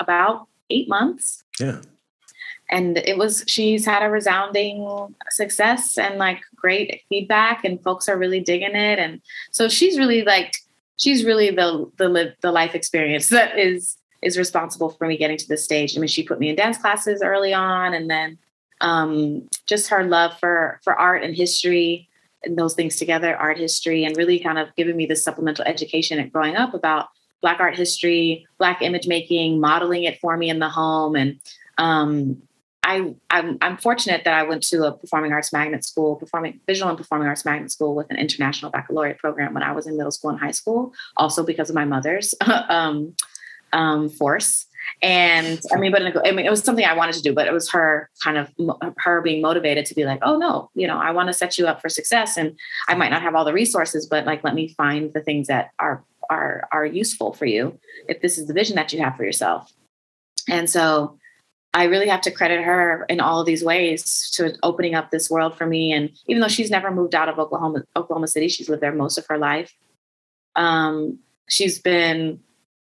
about 0.00 0.48
eight 0.68 0.88
months. 0.88 1.44
Yeah. 1.60 1.80
And 2.68 2.98
it 2.98 3.16
was 3.16 3.44
she's 3.46 3.86
had 3.86 4.02
a 4.02 4.10
resounding 4.10 5.14
success 5.30 5.96
and 5.96 6.16
like 6.16 6.40
great 6.56 7.02
feedback 7.08 7.64
and 7.64 7.82
folks 7.82 8.08
are 8.08 8.18
really 8.18 8.40
digging 8.40 8.74
it. 8.74 8.98
And 8.98 9.20
so 9.52 9.68
she's 9.68 9.96
really 9.96 10.22
like 10.22 10.54
she's 10.96 11.24
really 11.24 11.50
the 11.50 11.88
the 11.96 12.08
live 12.08 12.34
the 12.40 12.50
life 12.50 12.74
experience 12.74 13.28
that 13.28 13.56
is 13.58 13.96
is 14.22 14.38
responsible 14.38 14.90
for 14.90 15.06
me 15.06 15.16
getting 15.16 15.36
to 15.36 15.46
this 15.46 15.62
stage. 15.62 15.96
I 15.96 16.00
mean 16.00 16.08
she 16.08 16.24
put 16.24 16.40
me 16.40 16.48
in 16.48 16.56
dance 16.56 16.78
classes 16.78 17.22
early 17.22 17.54
on 17.54 17.94
and 17.94 18.10
then 18.10 18.38
um, 18.80 19.48
just 19.66 19.90
her 19.90 20.02
love 20.02 20.36
for 20.40 20.80
for 20.82 20.94
art 20.94 21.22
and 21.22 21.36
history 21.36 22.08
those 22.48 22.74
things 22.74 22.96
together, 22.96 23.36
art 23.36 23.58
history, 23.58 24.04
and 24.04 24.16
really 24.16 24.38
kind 24.38 24.58
of 24.58 24.68
giving 24.76 24.96
me 24.96 25.06
this 25.06 25.24
supplemental 25.24 25.64
education 25.64 26.18
at 26.18 26.32
growing 26.32 26.56
up 26.56 26.74
about 26.74 27.08
Black 27.40 27.60
art 27.60 27.76
history, 27.76 28.46
Black 28.58 28.80
image 28.82 29.06
making, 29.06 29.60
modeling 29.60 30.04
it 30.04 30.18
for 30.20 30.36
me 30.36 30.48
in 30.48 30.58
the 30.58 30.68
home. 30.68 31.14
And 31.14 31.40
um, 31.78 32.42
I, 32.82 33.14
I'm, 33.30 33.58
I'm, 33.60 33.76
fortunate 33.78 34.24
that 34.24 34.34
I 34.34 34.42
went 34.42 34.62
to 34.64 34.84
a 34.84 34.92
performing 34.92 35.32
arts 35.32 35.52
magnet 35.52 35.84
school, 35.84 36.16
performing 36.16 36.60
visual 36.66 36.88
and 36.88 36.98
performing 36.98 37.28
arts 37.28 37.44
magnet 37.44 37.70
school 37.70 37.94
with 37.94 38.10
an 38.10 38.16
international 38.16 38.70
baccalaureate 38.70 39.18
program 39.18 39.54
when 39.54 39.62
I 39.62 39.72
was 39.72 39.86
in 39.86 39.96
middle 39.96 40.12
school 40.12 40.30
and 40.30 40.38
high 40.38 40.50
school, 40.50 40.92
also 41.16 41.44
because 41.44 41.70
of 41.70 41.74
my 41.74 41.84
mother's 41.84 42.34
um, 42.68 43.14
um, 43.72 44.08
force. 44.08 44.66
And 45.02 45.60
I 45.72 45.78
mean, 45.78 45.92
but 45.92 46.02
I 46.26 46.30
mean, 46.32 46.46
it 46.46 46.50
was 46.50 46.62
something 46.62 46.84
I 46.84 46.94
wanted 46.94 47.14
to 47.16 47.22
do, 47.22 47.32
but 47.32 47.46
it 47.46 47.52
was 47.52 47.70
her 47.70 48.10
kind 48.22 48.38
of 48.38 48.50
her 48.98 49.20
being 49.20 49.42
motivated 49.42 49.86
to 49.86 49.94
be 49.94 50.04
like, 50.04 50.20
oh 50.22 50.36
no, 50.38 50.70
you 50.74 50.86
know, 50.86 50.98
I 50.98 51.10
want 51.10 51.28
to 51.28 51.32
set 51.32 51.58
you 51.58 51.66
up 51.66 51.80
for 51.80 51.88
success, 51.88 52.36
and 52.36 52.58
I 52.88 52.94
might 52.94 53.10
not 53.10 53.22
have 53.22 53.34
all 53.34 53.44
the 53.44 53.52
resources, 53.52 54.06
but 54.06 54.26
like, 54.26 54.44
let 54.44 54.54
me 54.54 54.68
find 54.68 55.12
the 55.12 55.20
things 55.20 55.48
that 55.48 55.70
are 55.78 56.04
are 56.30 56.68
are 56.72 56.86
useful 56.86 57.32
for 57.32 57.46
you 57.46 57.78
if 58.08 58.20
this 58.22 58.38
is 58.38 58.46
the 58.46 58.54
vision 58.54 58.76
that 58.76 58.92
you 58.92 59.02
have 59.02 59.16
for 59.16 59.24
yourself. 59.24 59.72
And 60.48 60.68
so, 60.68 61.18
I 61.74 61.84
really 61.84 62.08
have 62.08 62.20
to 62.22 62.30
credit 62.30 62.62
her 62.62 63.04
in 63.08 63.20
all 63.20 63.40
of 63.40 63.46
these 63.46 63.64
ways 63.64 64.30
to 64.34 64.54
opening 64.62 64.94
up 64.94 65.10
this 65.10 65.28
world 65.28 65.58
for 65.58 65.66
me. 65.66 65.92
And 65.92 66.10
even 66.28 66.40
though 66.40 66.48
she's 66.48 66.70
never 66.70 66.92
moved 66.92 67.16
out 67.16 67.28
of 67.28 67.40
Oklahoma, 67.40 67.82
Oklahoma 67.96 68.28
City, 68.28 68.46
she's 68.46 68.68
lived 68.68 68.80
there 68.80 68.94
most 68.94 69.18
of 69.18 69.26
her 69.26 69.38
life. 69.38 69.74
Um, 70.54 71.18
she's 71.48 71.80
been, 71.80 72.38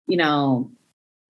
you 0.08 0.18
know, 0.18 0.70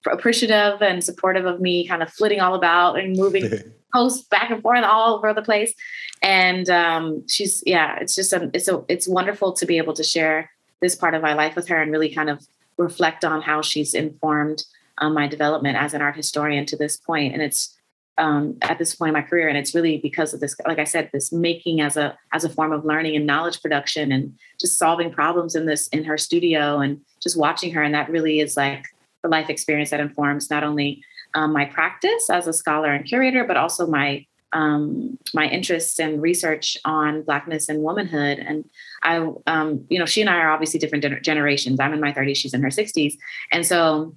appreciative 0.10 0.82
and 0.82 1.04
supportive 1.04 1.46
of 1.46 1.60
me 1.60 1.88
kind 1.88 2.02
of 2.02 2.12
flitting 2.12 2.40
all 2.40 2.56
about 2.56 3.00
and 3.00 3.16
moving 3.16 3.50
posts 3.94 4.28
back 4.28 4.50
and 4.50 4.62
forth 4.62 4.84
all 4.84 5.16
over 5.16 5.34
the 5.34 5.42
place. 5.42 5.74
And 6.22 6.70
um, 6.70 7.28
she's 7.28 7.64
yeah, 7.66 7.98
it's 8.00 8.16
just 8.16 8.34
a, 8.34 8.50
it's 8.54 8.68
a 8.68 8.84
it's 8.88 9.08
wonderful 9.08 9.54
to 9.54 9.66
be 9.66 9.78
able 9.78 9.94
to 9.94 10.04
share 10.04 10.50
this 10.82 10.96
part 10.96 11.14
of 11.14 11.22
my 11.22 11.34
life 11.34 11.56
with 11.56 11.68
her 11.68 11.82
and 11.82 11.92
really 11.92 12.14
kind 12.14 12.30
of 12.30 12.46
reflect 12.78 13.24
on 13.24 13.42
how 13.42 13.62
she's 13.62 13.94
informed 13.94 14.64
um, 14.98 15.14
my 15.14 15.28
development 15.28 15.78
as 15.78 15.94
an 15.94 16.02
art 16.02 16.16
historian 16.16 16.66
to 16.68 16.76
this 16.76 16.98
point. 16.98 17.34
And 17.34 17.42
it's 17.42 17.78
um, 18.18 18.58
at 18.62 18.78
this 18.78 18.94
point 18.94 19.10
in 19.10 19.14
my 19.14 19.22
career, 19.22 19.48
and 19.48 19.58
it's 19.58 19.74
really 19.74 19.98
because 19.98 20.34
of 20.34 20.40
this, 20.42 20.56
like 20.68 20.80
I 20.80 20.84
said, 20.84 21.10
this 21.12 21.32
making 21.32 21.82
as 21.82 21.98
a 21.98 22.18
as 22.34 22.44
a 22.44 22.50
form 22.50 22.72
of 22.72 22.86
learning 22.86 23.16
and 23.16 23.26
knowledge 23.26 23.62
production, 23.62 24.12
and 24.12 24.38
just 24.60 24.78
solving 24.78 25.12
problems 25.12 25.56
in 25.56 25.66
this 25.66 25.88
in 25.90 26.04
her 26.04 26.18
studio, 26.18 26.80
and 26.80 27.02
just 27.22 27.38
watching 27.38 27.74
her, 27.74 27.82
and 27.82 27.96
that 27.96 28.10
really 28.10 28.40
is 28.40 28.58
like 28.58 28.86
the 29.24 29.30
life 29.30 29.50
experience 29.50 29.90
that 29.92 30.00
informs 30.00 30.50
not 30.50 30.64
only 30.64 31.04
um, 31.34 31.54
my 31.54 31.66
practice 31.66 32.30
as 32.30 32.48
a 32.48 32.54
scholar 32.54 32.92
and 32.92 33.06
curator, 33.06 33.44
but 33.44 33.58
also 33.58 33.88
my 33.88 34.26
um, 34.54 35.18
my 35.34 35.48
interests 35.48 35.98
and 35.98 36.22
research 36.22 36.76
on 36.84 37.22
blackness 37.22 37.70
and 37.70 37.84
womanhood. 37.84 38.38
And 38.38 38.70
I, 39.02 39.26
um, 39.48 39.86
you 39.90 39.98
know, 39.98 40.06
she 40.06 40.20
and 40.20 40.30
I 40.30 40.40
are 40.40 40.52
obviously 40.52 40.78
different 40.78 41.24
generations. 41.24 41.80
I'm 41.80 41.94
in 41.94 42.02
my 42.02 42.12
30s, 42.12 42.36
she's 42.36 42.54
in 42.54 42.62
her 42.62 42.68
60s, 42.68 43.14
and 43.54 43.66
so 43.66 44.14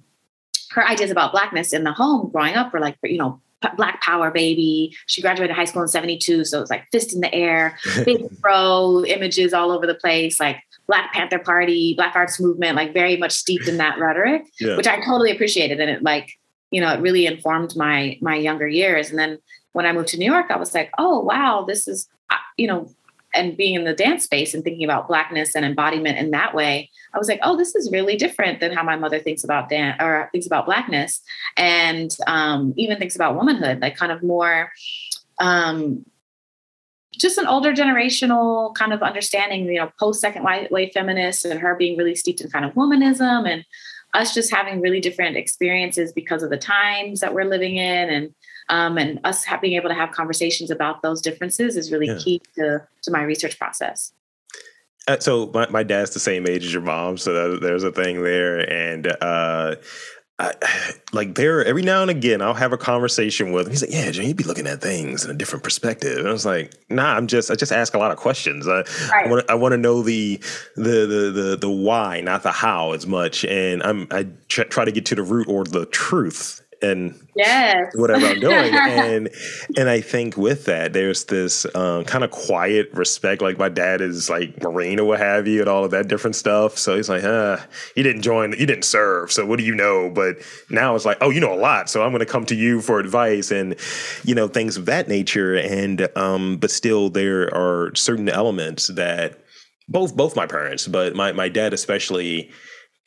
her 0.71 0.85
ideas 0.85 1.09
about 1.09 1.31
blackness 1.31 1.71
in 1.71 1.85
the 1.85 1.93
home 1.93 2.31
growing 2.31 2.55
up 2.55 2.73
were 2.73 2.81
like, 2.81 2.97
you 3.03 3.17
know, 3.17 3.39
black 3.77 4.01
power 4.01 4.31
baby. 4.31 4.95
She 5.07 5.21
graduated 5.21 5.55
high 5.55 5.65
school 5.65 5.81
in 5.81 5.87
72. 5.87 6.45
So 6.45 6.57
it 6.57 6.61
was 6.61 6.69
like 6.69 6.85
fist 6.91 7.13
in 7.13 7.21
the 7.21 7.33
air, 7.33 7.77
big 8.05 8.25
pro 8.41 9.03
images 9.05 9.53
all 9.53 9.71
over 9.71 9.87
the 9.87 9.95
place, 9.95 10.39
like 10.39 10.57
Black 10.87 11.13
Panther 11.13 11.39
Party, 11.39 11.93
Black 11.95 12.15
Arts 12.15 12.39
Movement, 12.39 12.75
like 12.75 12.93
very 12.93 13.17
much 13.17 13.31
steeped 13.31 13.67
in 13.67 13.77
that 13.77 13.99
rhetoric, 13.99 14.43
yeah. 14.59 14.77
which 14.77 14.87
I 14.87 14.97
totally 14.97 15.31
appreciated. 15.31 15.79
And 15.79 15.89
it 15.89 16.03
like, 16.03 16.31
you 16.71 16.81
know, 16.81 16.93
it 16.93 17.01
really 17.01 17.25
informed 17.25 17.75
my 17.75 18.17
my 18.21 18.35
younger 18.35 18.67
years. 18.67 19.09
And 19.09 19.17
then 19.17 19.39
when 19.73 19.85
I 19.85 19.91
moved 19.91 20.09
to 20.09 20.17
New 20.17 20.31
York, 20.31 20.47
I 20.49 20.57
was 20.57 20.73
like, 20.73 20.91
oh 20.97 21.19
wow, 21.19 21.65
this 21.67 21.87
is, 21.87 22.07
uh, 22.29 22.37
you 22.57 22.67
know, 22.67 22.89
and 23.35 23.57
being 23.57 23.75
in 23.75 23.83
the 23.83 23.93
dance 23.93 24.23
space 24.23 24.53
and 24.53 24.63
thinking 24.63 24.83
about 24.83 25.07
blackness 25.07 25.55
and 25.55 25.65
embodiment 25.65 26.17
in 26.17 26.31
that 26.31 26.55
way 26.55 26.89
i 27.13 27.17
was 27.17 27.27
like 27.27 27.39
oh 27.43 27.57
this 27.57 27.75
is 27.75 27.91
really 27.91 28.15
different 28.15 28.59
than 28.59 28.71
how 28.71 28.81
my 28.81 28.95
mother 28.95 29.19
thinks 29.19 29.43
about 29.43 29.67
dance 29.67 30.01
or 30.01 30.29
thinks 30.31 30.47
about 30.47 30.65
blackness 30.65 31.21
and 31.57 32.15
um, 32.27 32.73
even 32.77 32.97
thinks 32.97 33.15
about 33.15 33.35
womanhood 33.35 33.81
like 33.81 33.97
kind 33.97 34.11
of 34.11 34.23
more 34.23 34.71
um, 35.39 36.05
just 37.15 37.37
an 37.37 37.47
older 37.47 37.73
generational 37.73 38.73
kind 38.75 38.93
of 38.93 39.01
understanding 39.01 39.65
you 39.65 39.79
know 39.79 39.91
post 39.99 40.21
second 40.21 40.45
wave 40.71 40.91
feminists 40.93 41.45
and 41.45 41.59
her 41.59 41.75
being 41.75 41.97
really 41.97 42.15
steeped 42.15 42.41
in 42.41 42.49
kind 42.49 42.65
of 42.65 42.73
womanism 42.73 43.49
and 43.49 43.65
us 44.13 44.33
just 44.33 44.53
having 44.53 44.79
really 44.81 45.01
different 45.01 45.35
experiences 45.35 46.13
because 46.13 46.41
of 46.41 46.49
the 46.49 46.57
times 46.57 47.19
that 47.19 47.33
we're 47.33 47.43
living 47.43 47.75
in 47.75 48.09
and 48.09 48.33
um, 48.69 48.97
and 48.97 49.19
us 49.23 49.45
being 49.61 49.75
able 49.75 49.89
to 49.89 49.95
have 49.95 50.11
conversations 50.11 50.71
about 50.71 51.01
those 51.01 51.21
differences 51.21 51.77
is 51.77 51.91
really 51.91 52.07
yeah. 52.07 52.17
key 52.17 52.41
to, 52.55 52.81
to 53.03 53.11
my 53.11 53.21
research 53.21 53.59
process. 53.59 54.11
Uh, 55.07 55.19
so 55.19 55.51
my, 55.53 55.69
my 55.69 55.83
dad's 55.83 56.11
the 56.11 56.19
same 56.19 56.47
age 56.47 56.65
as 56.65 56.73
your 56.73 56.81
mom, 56.81 57.17
so 57.17 57.31
that, 57.31 57.61
there's 57.61 57.83
a 57.83 57.91
thing 57.91 58.23
there, 58.23 58.67
and 58.71 59.15
uh, 59.21 59.75
I, 60.37 60.53
like 61.13 61.35
there 61.35 61.63
every 61.63 61.81
now 61.81 62.01
and 62.01 62.11
again 62.11 62.41
I'll 62.41 62.53
have 62.53 62.73
a 62.73 62.77
conversation 62.77 63.51
with 63.51 63.67
him. 63.67 63.71
He's 63.71 63.81
like, 63.81 63.91
"Yeah, 63.91 64.11
Jay, 64.11 64.25
you'd 64.25 64.37
be 64.37 64.43
looking 64.43 64.67
at 64.67 64.81
things 64.81 65.23
in 65.23 65.31
a 65.31 65.33
different 65.33 65.63
perspective." 65.63 66.19
And 66.19 66.27
I 66.27 66.31
was 66.31 66.45
like, 66.45 66.73
"Nah, 66.89 67.15
I'm 67.15 67.27
just 67.27 67.51
I 67.51 67.55
just 67.55 67.71
ask 67.71 67.93
a 67.93 67.97
lot 67.97 68.11
of 68.11 68.17
questions. 68.17 68.67
I 68.67 68.81
right. 69.11 69.25
I 69.25 69.29
want 69.29 69.49
I 69.49 69.55
want 69.55 69.71
to 69.73 69.77
know 69.77 70.01
the, 70.01 70.39
the 70.75 70.81
the 70.83 71.31
the 71.31 71.57
the 71.61 71.69
why, 71.69 72.21
not 72.21 72.43
the 72.43 72.51
how, 72.51 72.91
as 72.91 73.07
much. 73.07 73.45
And 73.45 73.81
I'm 73.83 74.07
I 74.11 74.27
try 74.47 74.85
to 74.85 74.91
get 74.91 75.05
to 75.07 75.15
the 75.15 75.23
root 75.23 75.47
or 75.47 75.63
the 75.63 75.85
truth 75.85 76.61
and 76.85 77.19
yes. 77.35 77.91
whatever 77.95 78.25
I'm 78.27 78.39
doing. 78.39 78.73
and 78.73 79.29
and 79.77 79.89
I 79.89 80.01
think 80.01 80.37
with 80.37 80.65
that, 80.65 80.93
there's 80.93 81.25
this 81.25 81.65
um, 81.75 82.05
kind 82.05 82.23
of 82.23 82.31
quiet 82.31 82.91
respect. 82.93 83.41
Like 83.41 83.57
my 83.57 83.69
dad 83.69 84.01
is 84.01 84.29
like 84.29 84.61
Marine 84.61 84.99
or 84.99 85.05
what 85.05 85.19
have 85.19 85.47
you, 85.47 85.61
and 85.61 85.69
all 85.69 85.83
of 85.83 85.91
that 85.91 86.07
different 86.07 86.35
stuff. 86.35 86.77
So 86.77 86.95
he's 86.95 87.09
like, 87.09 87.23
uh, 87.23 87.57
you 87.95 88.03
didn't 88.03 88.21
join, 88.21 88.51
you 88.51 88.65
didn't 88.65 88.85
serve. 88.85 89.31
So 89.31 89.45
what 89.45 89.59
do 89.59 89.65
you 89.65 89.75
know? 89.75 90.09
But 90.09 90.37
now 90.69 90.95
it's 90.95 91.05
like, 91.05 91.17
oh, 91.21 91.29
you 91.29 91.39
know 91.39 91.53
a 91.53 91.59
lot. 91.59 91.89
So 91.89 92.03
I'm 92.03 92.11
going 92.11 92.19
to 92.19 92.25
come 92.25 92.45
to 92.45 92.55
you 92.55 92.81
for 92.81 92.99
advice 92.99 93.51
and 93.51 93.75
you 94.23 94.35
know 94.35 94.47
things 94.47 94.77
of 94.77 94.85
that 94.85 95.07
nature. 95.07 95.55
And 95.55 96.07
um, 96.15 96.57
but 96.57 96.71
still, 96.71 97.09
there 97.09 97.53
are 97.53 97.93
certain 97.95 98.29
elements 98.29 98.87
that 98.87 99.39
both 99.87 100.15
both 100.15 100.35
my 100.35 100.45
parents, 100.45 100.87
but 100.87 101.15
my 101.15 101.31
my 101.31 101.49
dad 101.49 101.73
especially. 101.73 102.51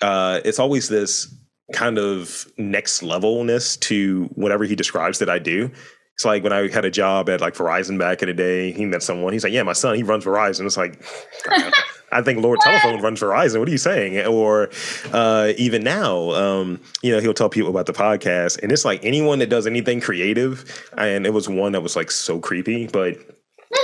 Uh, 0.00 0.40
it's 0.44 0.60
always 0.60 0.88
this 0.88 1.26
kind 1.72 1.98
of 1.98 2.46
next 2.56 3.02
levelness 3.02 3.76
to 3.76 4.24
whatever 4.34 4.64
he 4.64 4.74
describes 4.74 5.18
that 5.18 5.28
I 5.28 5.38
do. 5.38 5.70
It's 6.14 6.24
like 6.24 6.42
when 6.42 6.52
I 6.52 6.68
had 6.68 6.84
a 6.84 6.90
job 6.90 7.28
at 7.28 7.40
like 7.40 7.54
Verizon 7.54 7.96
back 7.96 8.22
in 8.22 8.28
the 8.28 8.34
day, 8.34 8.72
he 8.72 8.84
met 8.86 9.04
someone. 9.04 9.32
He's 9.32 9.44
like, 9.44 9.52
"Yeah, 9.52 9.62
my 9.62 9.72
son, 9.72 9.94
he 9.94 10.02
runs 10.02 10.24
Verizon." 10.24 10.66
It's 10.66 10.76
like, 10.76 11.00
I 12.12 12.22
think 12.22 12.40
Lord 12.42 12.58
Telephone 12.60 13.00
runs 13.00 13.20
Verizon. 13.20 13.60
What 13.60 13.68
are 13.68 13.70
you 13.70 13.78
saying? 13.78 14.26
Or 14.26 14.68
uh, 15.12 15.52
even 15.56 15.84
now, 15.84 16.30
um, 16.30 16.80
you 17.02 17.12
know, 17.12 17.20
he'll 17.20 17.34
tell 17.34 17.48
people 17.48 17.70
about 17.70 17.86
the 17.86 17.92
podcast, 17.92 18.60
and 18.60 18.72
it's 18.72 18.84
like 18.84 19.04
anyone 19.04 19.38
that 19.38 19.48
does 19.48 19.64
anything 19.64 20.00
creative. 20.00 20.90
And 20.96 21.24
it 21.24 21.30
was 21.30 21.48
one 21.48 21.70
that 21.72 21.82
was 21.82 21.94
like 21.94 22.10
so 22.10 22.40
creepy, 22.40 22.88
but 22.88 23.16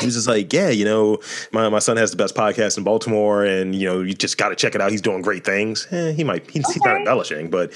he 0.00 0.06
was 0.06 0.14
just 0.14 0.28
like, 0.28 0.52
yeah, 0.52 0.70
you 0.70 0.84
know, 0.84 1.18
my, 1.52 1.68
my 1.68 1.78
son 1.78 1.96
has 1.96 2.10
the 2.10 2.16
best 2.16 2.34
podcast 2.34 2.78
in 2.78 2.84
Baltimore, 2.84 3.44
and 3.44 3.74
you 3.74 3.86
know, 3.86 4.00
you 4.00 4.14
just 4.14 4.38
got 4.38 4.48
to 4.48 4.56
check 4.56 4.74
it 4.74 4.80
out. 4.80 4.90
He's 4.90 5.02
doing 5.02 5.22
great 5.22 5.44
things. 5.44 5.86
Eh, 5.90 6.12
he 6.12 6.24
might 6.24 6.50
he's, 6.50 6.64
okay. 6.64 6.74
he's, 6.74 6.82
not 6.82 6.96
embellishing, 6.96 7.50
but 7.50 7.70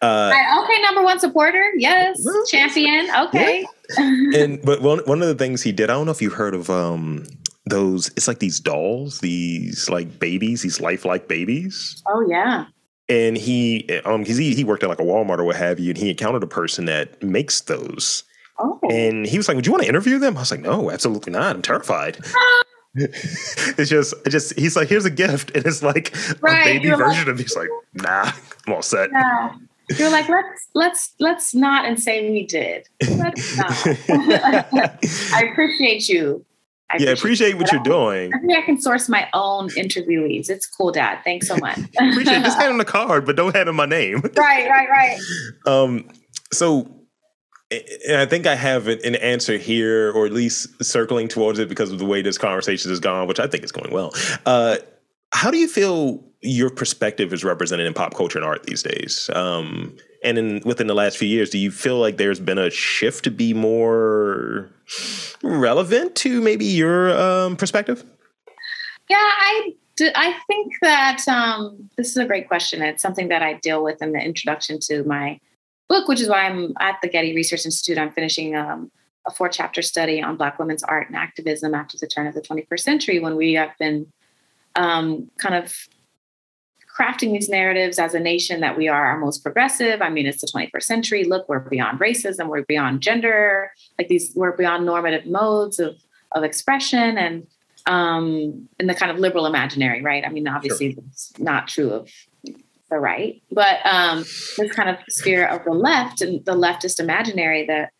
uh, 0.00 0.32
okay, 0.62 0.82
number 0.82 1.02
one 1.02 1.18
supporter, 1.18 1.72
yes, 1.76 2.20
well, 2.24 2.46
champion, 2.46 3.08
okay. 3.26 3.66
Yeah. 3.98 4.20
and 4.36 4.62
but 4.62 4.82
one 4.82 4.98
one 5.06 5.22
of 5.22 5.28
the 5.28 5.34
things 5.34 5.62
he 5.62 5.72
did, 5.72 5.90
I 5.90 5.94
don't 5.94 6.06
know 6.06 6.12
if 6.12 6.22
you 6.22 6.30
heard 6.30 6.54
of 6.54 6.70
um 6.70 7.24
those. 7.66 8.08
It's 8.08 8.28
like 8.28 8.38
these 8.38 8.60
dolls, 8.60 9.20
these 9.20 9.88
like 9.88 10.18
babies, 10.18 10.62
these 10.62 10.80
lifelike 10.80 11.28
babies. 11.28 12.02
Oh 12.06 12.26
yeah. 12.28 12.66
And 13.10 13.38
he, 13.38 13.88
um, 14.04 14.22
because 14.22 14.36
he 14.36 14.54
he 14.54 14.64
worked 14.64 14.82
at 14.82 14.90
like 14.90 15.00
a 15.00 15.04
Walmart 15.04 15.38
or 15.38 15.44
what 15.44 15.56
have 15.56 15.80
you, 15.80 15.90
and 15.90 15.98
he 15.98 16.10
encountered 16.10 16.42
a 16.42 16.48
person 16.48 16.84
that 16.84 17.22
makes 17.22 17.62
those 17.62 18.22
Oh. 18.58 18.80
And 18.90 19.26
he 19.26 19.36
was 19.36 19.48
like, 19.48 19.56
Would 19.56 19.66
you 19.66 19.72
want 19.72 19.82
to 19.84 19.88
interview 19.88 20.18
them? 20.18 20.36
I 20.36 20.40
was 20.40 20.50
like, 20.50 20.60
No, 20.60 20.90
absolutely 20.90 21.32
not. 21.32 21.56
I'm 21.56 21.62
terrified. 21.62 22.18
it's 22.94 23.90
just, 23.90 24.14
it 24.26 24.30
just, 24.30 24.58
he's 24.58 24.76
like, 24.76 24.88
Here's 24.88 25.04
a 25.04 25.10
gift. 25.10 25.54
And 25.54 25.64
it's 25.66 25.82
like 25.82 26.14
right. 26.40 26.62
a 26.62 26.64
baby 26.64 26.88
You're 26.88 26.96
version 26.96 27.26
like, 27.26 27.34
of 27.34 27.38
He's 27.38 27.56
like, 27.56 27.68
Nah, 27.94 28.32
I'm 28.66 28.72
all 28.72 28.82
set. 28.82 29.10
Yeah. 29.12 29.54
You're 29.96 30.10
like, 30.10 30.28
let's 30.28 30.68
let's 30.74 31.14
let's 31.18 31.54
not 31.54 31.86
and 31.86 31.98
say 31.98 32.30
we 32.30 32.44
did. 32.44 32.86
Let's 33.16 33.56
not. 33.56 33.70
I 35.32 35.48
appreciate 35.50 36.10
you. 36.10 36.44
I 36.90 36.96
yeah, 36.96 37.10
appreciate, 37.10 37.52
appreciate 37.52 37.54
what 37.54 37.72
you're 37.72 37.82
doing. 37.82 38.32
I 38.34 38.38
think 38.38 38.52
I 38.52 38.62
can 38.62 38.80
source 38.80 39.08
my 39.08 39.28
own 39.34 39.68
interviewees. 39.70 40.48
It's 40.48 40.66
cool, 40.66 40.90
Dad. 40.90 41.20
Thanks 41.22 41.46
so 41.46 41.56
much. 41.56 41.78
appreciate 41.78 42.38
it. 42.38 42.44
Just 42.44 42.58
hand 42.60 42.72
him 42.72 42.78
the 42.78 42.84
card, 42.84 43.24
but 43.26 43.36
don't 43.36 43.54
hand 43.54 43.68
him 43.68 43.76
my 43.76 43.86
name. 43.86 44.20
right, 44.36 44.68
right, 44.68 44.88
right. 44.88 45.18
Um, 45.66 46.08
so 46.52 46.97
I 47.70 48.24
think 48.24 48.46
I 48.46 48.54
have 48.54 48.88
an 48.88 49.14
answer 49.16 49.58
here, 49.58 50.10
or 50.12 50.24
at 50.24 50.32
least 50.32 50.82
circling 50.82 51.28
towards 51.28 51.58
it 51.58 51.68
because 51.68 51.92
of 51.92 51.98
the 51.98 52.06
way 52.06 52.22
this 52.22 52.38
conversation 52.38 52.90
has 52.90 52.98
gone, 52.98 53.28
which 53.28 53.38
I 53.38 53.46
think 53.46 53.62
is 53.62 53.72
going 53.72 53.92
well. 53.92 54.14
Uh, 54.46 54.78
how 55.32 55.50
do 55.50 55.58
you 55.58 55.68
feel 55.68 56.24
your 56.40 56.70
perspective 56.70 57.32
is 57.32 57.44
represented 57.44 57.86
in 57.86 57.92
pop 57.92 58.14
culture 58.14 58.38
and 58.38 58.46
art 58.46 58.62
these 58.64 58.82
days? 58.82 59.28
Um, 59.34 59.94
and 60.24 60.38
in 60.38 60.62
within 60.64 60.86
the 60.86 60.94
last 60.94 61.18
few 61.18 61.28
years, 61.28 61.50
do 61.50 61.58
you 61.58 61.70
feel 61.70 61.98
like 61.98 62.16
there's 62.16 62.40
been 62.40 62.58
a 62.58 62.70
shift 62.70 63.24
to 63.24 63.30
be 63.30 63.52
more 63.52 64.70
relevant 65.42 66.16
to 66.16 66.40
maybe 66.40 66.64
your 66.64 67.16
um, 67.18 67.56
perspective? 67.56 68.02
Yeah, 69.10 69.16
I 69.18 69.74
I 70.14 70.38
think 70.46 70.72
that 70.80 71.26
um, 71.28 71.90
this 71.96 72.10
is 72.10 72.16
a 72.16 72.24
great 72.24 72.48
question. 72.48 72.80
It's 72.80 73.02
something 73.02 73.28
that 73.28 73.42
I 73.42 73.54
deal 73.54 73.82
with 73.82 74.00
in 74.00 74.12
the 74.12 74.20
introduction 74.20 74.78
to 74.84 75.04
my 75.04 75.38
book, 75.88 76.08
which 76.08 76.20
is 76.20 76.28
why 76.28 76.44
I'm 76.44 76.74
at 76.80 76.98
the 77.02 77.08
Getty 77.08 77.34
Research 77.34 77.64
Institute. 77.64 77.98
I'm 77.98 78.12
finishing 78.12 78.56
um, 78.56 78.90
a 79.26 79.30
four 79.30 79.48
chapter 79.48 79.82
study 79.82 80.22
on 80.22 80.36
Black 80.36 80.58
women's 80.58 80.82
art 80.82 81.08
and 81.08 81.16
activism 81.16 81.74
after 81.74 81.96
the 81.98 82.06
turn 82.06 82.26
of 82.26 82.34
the 82.34 82.40
21st 82.40 82.80
century, 82.80 83.18
when 83.18 83.36
we 83.36 83.54
have 83.54 83.70
been 83.78 84.12
um, 84.76 85.30
kind 85.38 85.54
of 85.54 85.74
crafting 86.98 87.32
these 87.32 87.48
narratives 87.48 87.98
as 87.98 88.14
a 88.14 88.20
nation 88.20 88.60
that 88.60 88.76
we 88.76 88.88
are 88.88 89.06
our 89.06 89.18
most 89.18 89.42
progressive. 89.42 90.02
I 90.02 90.10
mean, 90.10 90.26
it's 90.26 90.40
the 90.40 90.48
21st 90.48 90.82
century. 90.82 91.24
Look, 91.24 91.48
we're 91.48 91.60
beyond 91.60 92.00
racism, 92.00 92.48
we're 92.48 92.64
beyond 92.64 93.02
gender, 93.02 93.72
like 93.98 94.08
these, 94.08 94.32
we're 94.34 94.56
beyond 94.56 94.84
normative 94.84 95.26
modes 95.26 95.78
of, 95.78 95.96
of 96.32 96.42
expression 96.42 97.16
and 97.16 97.46
um, 97.86 98.68
in 98.78 98.86
the 98.86 98.94
kind 98.94 99.12
of 99.12 99.18
liberal 99.18 99.46
imaginary, 99.46 100.02
right? 100.02 100.24
I 100.26 100.28
mean, 100.28 100.48
obviously, 100.48 100.92
sure. 100.92 101.04
it's 101.08 101.38
not 101.38 101.68
true 101.68 101.90
of 101.90 102.10
the 102.90 102.98
right, 102.98 103.42
but 103.50 103.84
um, 103.84 104.18
this 104.56 104.72
kind 104.72 104.88
of 104.88 104.96
sphere 105.08 105.46
of 105.46 105.64
the 105.64 105.72
left 105.72 106.20
and 106.20 106.44
the 106.44 106.54
leftist 106.54 107.00
imaginary 107.00 107.66
that 107.66 107.92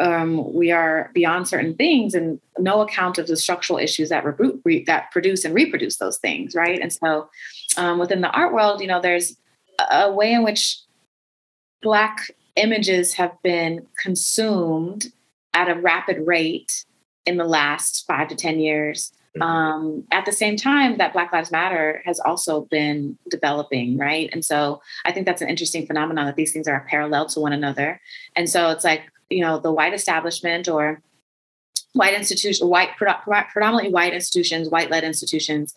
um, 0.00 0.52
we 0.52 0.72
are 0.72 1.10
beyond 1.14 1.48
certain 1.48 1.74
things 1.74 2.14
and 2.14 2.40
no 2.58 2.80
account 2.80 3.18
of 3.18 3.26
the 3.26 3.36
structural 3.36 3.78
issues 3.78 4.08
that 4.08 4.24
reboot, 4.24 4.60
re, 4.64 4.84
that 4.84 5.10
produce 5.12 5.44
and 5.44 5.54
reproduce 5.54 5.98
those 5.98 6.18
things, 6.18 6.54
right? 6.54 6.80
And 6.80 6.92
so 6.92 7.28
um, 7.76 7.98
within 7.98 8.20
the 8.20 8.30
art 8.30 8.52
world, 8.52 8.80
you 8.80 8.86
know, 8.86 9.00
there's 9.00 9.36
a 9.90 10.12
way 10.12 10.32
in 10.32 10.42
which 10.42 10.78
Black 11.82 12.30
images 12.56 13.14
have 13.14 13.40
been 13.42 13.86
consumed 14.02 15.12
at 15.52 15.68
a 15.68 15.80
rapid 15.80 16.26
rate 16.26 16.84
in 17.26 17.36
the 17.36 17.44
last 17.44 18.04
five 18.06 18.28
to 18.28 18.34
10 18.34 18.58
years. 18.58 19.12
Mm-hmm. 19.36 19.42
Um, 19.42 20.04
at 20.12 20.24
the 20.26 20.32
same 20.32 20.56
time, 20.56 20.98
that 20.98 21.12
Black 21.12 21.32
Lives 21.32 21.50
Matter 21.50 22.02
has 22.04 22.20
also 22.20 22.62
been 22.62 23.18
developing, 23.28 23.98
right? 23.98 24.30
And 24.32 24.44
so 24.44 24.80
I 25.04 25.12
think 25.12 25.26
that's 25.26 25.42
an 25.42 25.48
interesting 25.48 25.86
phenomenon 25.86 26.26
that 26.26 26.36
these 26.36 26.52
things 26.52 26.68
are 26.68 26.86
parallel 26.88 27.26
to 27.26 27.40
one 27.40 27.52
another. 27.52 28.00
And 28.36 28.48
so 28.48 28.70
it's 28.70 28.84
like, 28.84 29.02
you 29.30 29.40
know, 29.40 29.58
the 29.58 29.72
white 29.72 29.94
establishment 29.94 30.68
or 30.68 31.00
white 31.94 32.14
institutions, 32.14 32.68
white, 32.68 32.90
predominantly 32.96 33.92
white 33.92 34.14
institutions, 34.14 34.68
white 34.68 34.90
led 34.90 35.04
institutions 35.04 35.74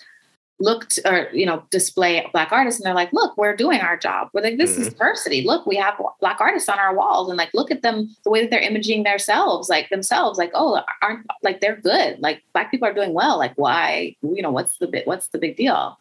looked 0.60 1.00
or 1.06 1.30
you 1.34 1.46
know 1.46 1.64
display 1.70 2.26
black 2.32 2.52
artists 2.52 2.80
and 2.80 2.86
they're 2.86 2.96
like 2.96 3.14
look 3.14 3.38
we're 3.38 3.56
doing 3.56 3.80
our 3.80 3.96
job. 3.96 4.30
We're 4.34 4.42
like 4.42 4.58
this 4.58 4.74
mm-hmm. 4.74 4.84
is 4.84 4.90
diversity. 4.90 5.44
Look 5.44 5.66
we 5.66 5.76
have 5.76 6.02
black 6.20 6.42
artists 6.42 6.68
on 6.68 6.80
our 6.80 6.96
walls 6.96 7.30
and 7.30 7.38
like 7.38 7.54
look 7.54 7.70
at 7.70 7.84
them 7.84 8.16
the 8.24 8.32
way 8.32 8.42
that 8.42 8.50
they're 8.50 8.60
imaging 8.60 9.04
themselves 9.04 9.70
like 9.70 9.90
themselves 9.90 10.40
like 10.40 10.52
oh 10.54 10.82
aren't 11.02 11.26
like 11.44 11.62
they're 11.62 11.76
good. 11.76 12.20
Like 12.20 12.42
black 12.54 12.72
people 12.72 12.88
are 12.88 12.94
doing 12.94 13.14
well. 13.14 13.38
Like 13.38 13.54
why 13.56 14.16
you 14.22 14.42
know 14.42 14.52
what's 14.52 14.78
the 14.78 14.88
bit 14.88 15.06
what's 15.06 15.28
the 15.28 15.38
big 15.38 15.58
deal? 15.58 15.98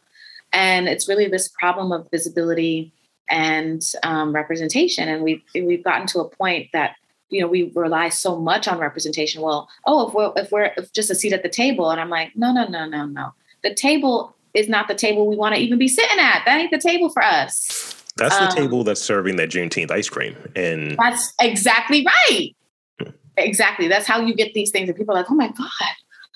And 0.53 0.89
it's 0.89 1.09
really 1.09 1.29
this 1.29 1.49
problem 1.49 1.93
of 1.93 2.09
visibility 2.11 2.93
and 3.29 3.83
um, 4.05 4.33
representation 4.33 5.09
and 5.09 5.23
we've 5.23 5.43
we've 5.55 5.85
gotten 5.85 6.07
to 6.07 6.21
a 6.21 6.29
point 6.29 6.71
that 6.73 6.97
you 7.29 7.41
know 7.41 7.49
we 7.49 7.73
rely 7.75 8.09
so 8.09 8.39
much 8.39 8.69
on 8.69 8.79
representation. 8.79 9.43
Well 9.43 9.69
oh 9.87 10.09
if 10.09 10.15
we're 10.15 10.33
if 10.37 10.51
we're 10.51 10.73
if 10.79 10.93
just 10.95 11.11
a 11.11 11.15
seat 11.15 11.35
at 11.35 11.43
the 11.43 11.49
table 11.51 11.91
and 11.91 12.01
i'm 12.01 12.09
like 12.09 12.35
no 12.35 12.55
no 12.55 12.67
no 12.67 12.87
no 12.87 13.05
no. 13.05 13.35
The 13.63 13.75
table 13.75 14.36
is 14.55 14.69
not 14.69 14.89
the 14.89 14.95
table 14.95 15.27
we 15.27 15.37
want 15.37 15.55
to 15.55 15.61
even 15.61 15.79
be 15.79 15.89
sitting 15.89 16.19
at. 16.19 16.43
That 16.47 16.59
ain't 16.59 16.71
the 16.71 16.79
table 16.79 17.11
for 17.11 17.23
us. 17.23 17.95
That's 18.17 18.37
the 18.37 18.45
um, 18.45 18.51
table 18.51 18.85
that's 18.85 19.03
serving 19.03 19.37
that 19.37 19.51
Juneteenth 19.51 19.91
ice 19.91 20.09
cream. 20.09 20.37
And 20.57 20.97
that's 20.99 21.33
exactly 21.41 22.07
right. 22.07 22.57
Hmm. 23.01 23.11
Exactly. 23.37 23.89
That's 23.89 24.07
how 24.07 24.21
you 24.21 24.35
get 24.35 24.55
these 24.55 24.71
things. 24.71 24.89
And 24.89 24.97
people 24.97 25.15
are 25.15 25.19
like, 25.19 25.31
oh 25.31 25.35
my 25.35 25.49
God. 25.49 25.71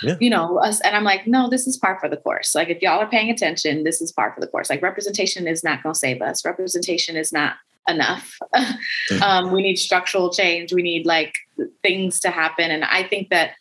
Yeah. 0.03 0.17
You 0.19 0.31
know, 0.31 0.59
us, 0.59 0.81
and 0.81 0.97
I'm 0.97 1.05
like, 1.05 1.27
no, 1.27 1.51
this 1.51 1.67
is 1.67 1.77
part 1.77 2.01
for 2.01 2.09
the 2.09 2.17
course. 2.17 2.55
Like, 2.55 2.71
if 2.71 2.81
y'all 2.81 3.01
are 3.01 3.09
paying 3.09 3.31
attention, 3.31 3.85
this 3.85 4.01
is 4.01 4.11
part 4.11 4.35
for 4.35 4.41
the 4.41 4.47
course. 4.47 4.71
Like, 4.71 4.81
representation 4.81 5.47
is 5.47 5.63
not 5.63 5.83
going 5.83 5.93
to 5.93 5.99
save 5.99 6.23
us. 6.23 6.43
Representation 6.43 7.17
is 7.17 7.33
not 7.33 7.57
enough. 7.87 8.39
um, 9.23 9.53
we 9.53 9.63
need 9.63 9.77
structural 9.77 10.33
change. 10.33 10.73
We 10.73 10.83
need 10.83 11.05
like 11.05 11.35
things 11.83 12.21
to 12.21 12.31
happen. 12.31 12.71
And 12.71 12.85
I 12.85 13.03
think 13.03 13.29
that 13.29 13.53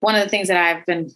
one 0.00 0.14
of 0.14 0.22
the 0.22 0.28
things 0.28 0.48
that 0.48 0.56
I've 0.56 0.86
been 0.86 1.10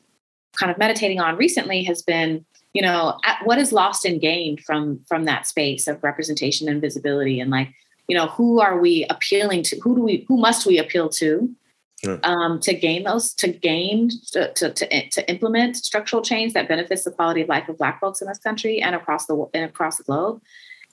kind 0.58 0.72
of 0.72 0.78
meditating 0.78 1.20
on 1.20 1.36
recently 1.36 1.84
has 1.84 2.02
been 2.02 2.44
you 2.74 2.82
know 2.82 3.18
what 3.44 3.58
is 3.58 3.72
lost 3.72 4.04
and 4.04 4.20
gained 4.20 4.60
from 4.60 5.00
from 5.08 5.24
that 5.24 5.46
space 5.46 5.86
of 5.86 6.02
representation 6.02 6.68
and 6.68 6.80
visibility? 6.80 7.40
And 7.40 7.50
like 7.50 7.72
you 8.08 8.16
know 8.16 8.26
who 8.28 8.60
are 8.60 8.78
we 8.78 9.06
appealing 9.10 9.62
to? 9.64 9.80
Who 9.80 9.96
do 9.96 10.02
we 10.02 10.24
who 10.28 10.38
must 10.38 10.66
we 10.66 10.78
appeal 10.78 11.08
to 11.10 11.54
um, 12.22 12.60
to 12.60 12.74
gain 12.74 13.04
those 13.04 13.34
to 13.34 13.48
gain 13.48 14.10
to, 14.32 14.52
to, 14.52 14.72
to, 14.72 15.08
to, 15.10 15.30
implement 15.30 15.76
structural 15.76 16.22
change 16.22 16.52
that 16.52 16.68
benefits 16.68 17.02
the 17.02 17.10
quality 17.10 17.42
of 17.42 17.48
life 17.48 17.68
of 17.68 17.76
black 17.76 18.00
folks 18.00 18.20
in 18.20 18.28
this 18.28 18.38
country 18.38 18.80
and 18.80 18.94
across 18.94 19.26
the 19.26 19.46
and 19.52 19.64
across 19.64 19.96
the 19.96 20.04
globe? 20.04 20.40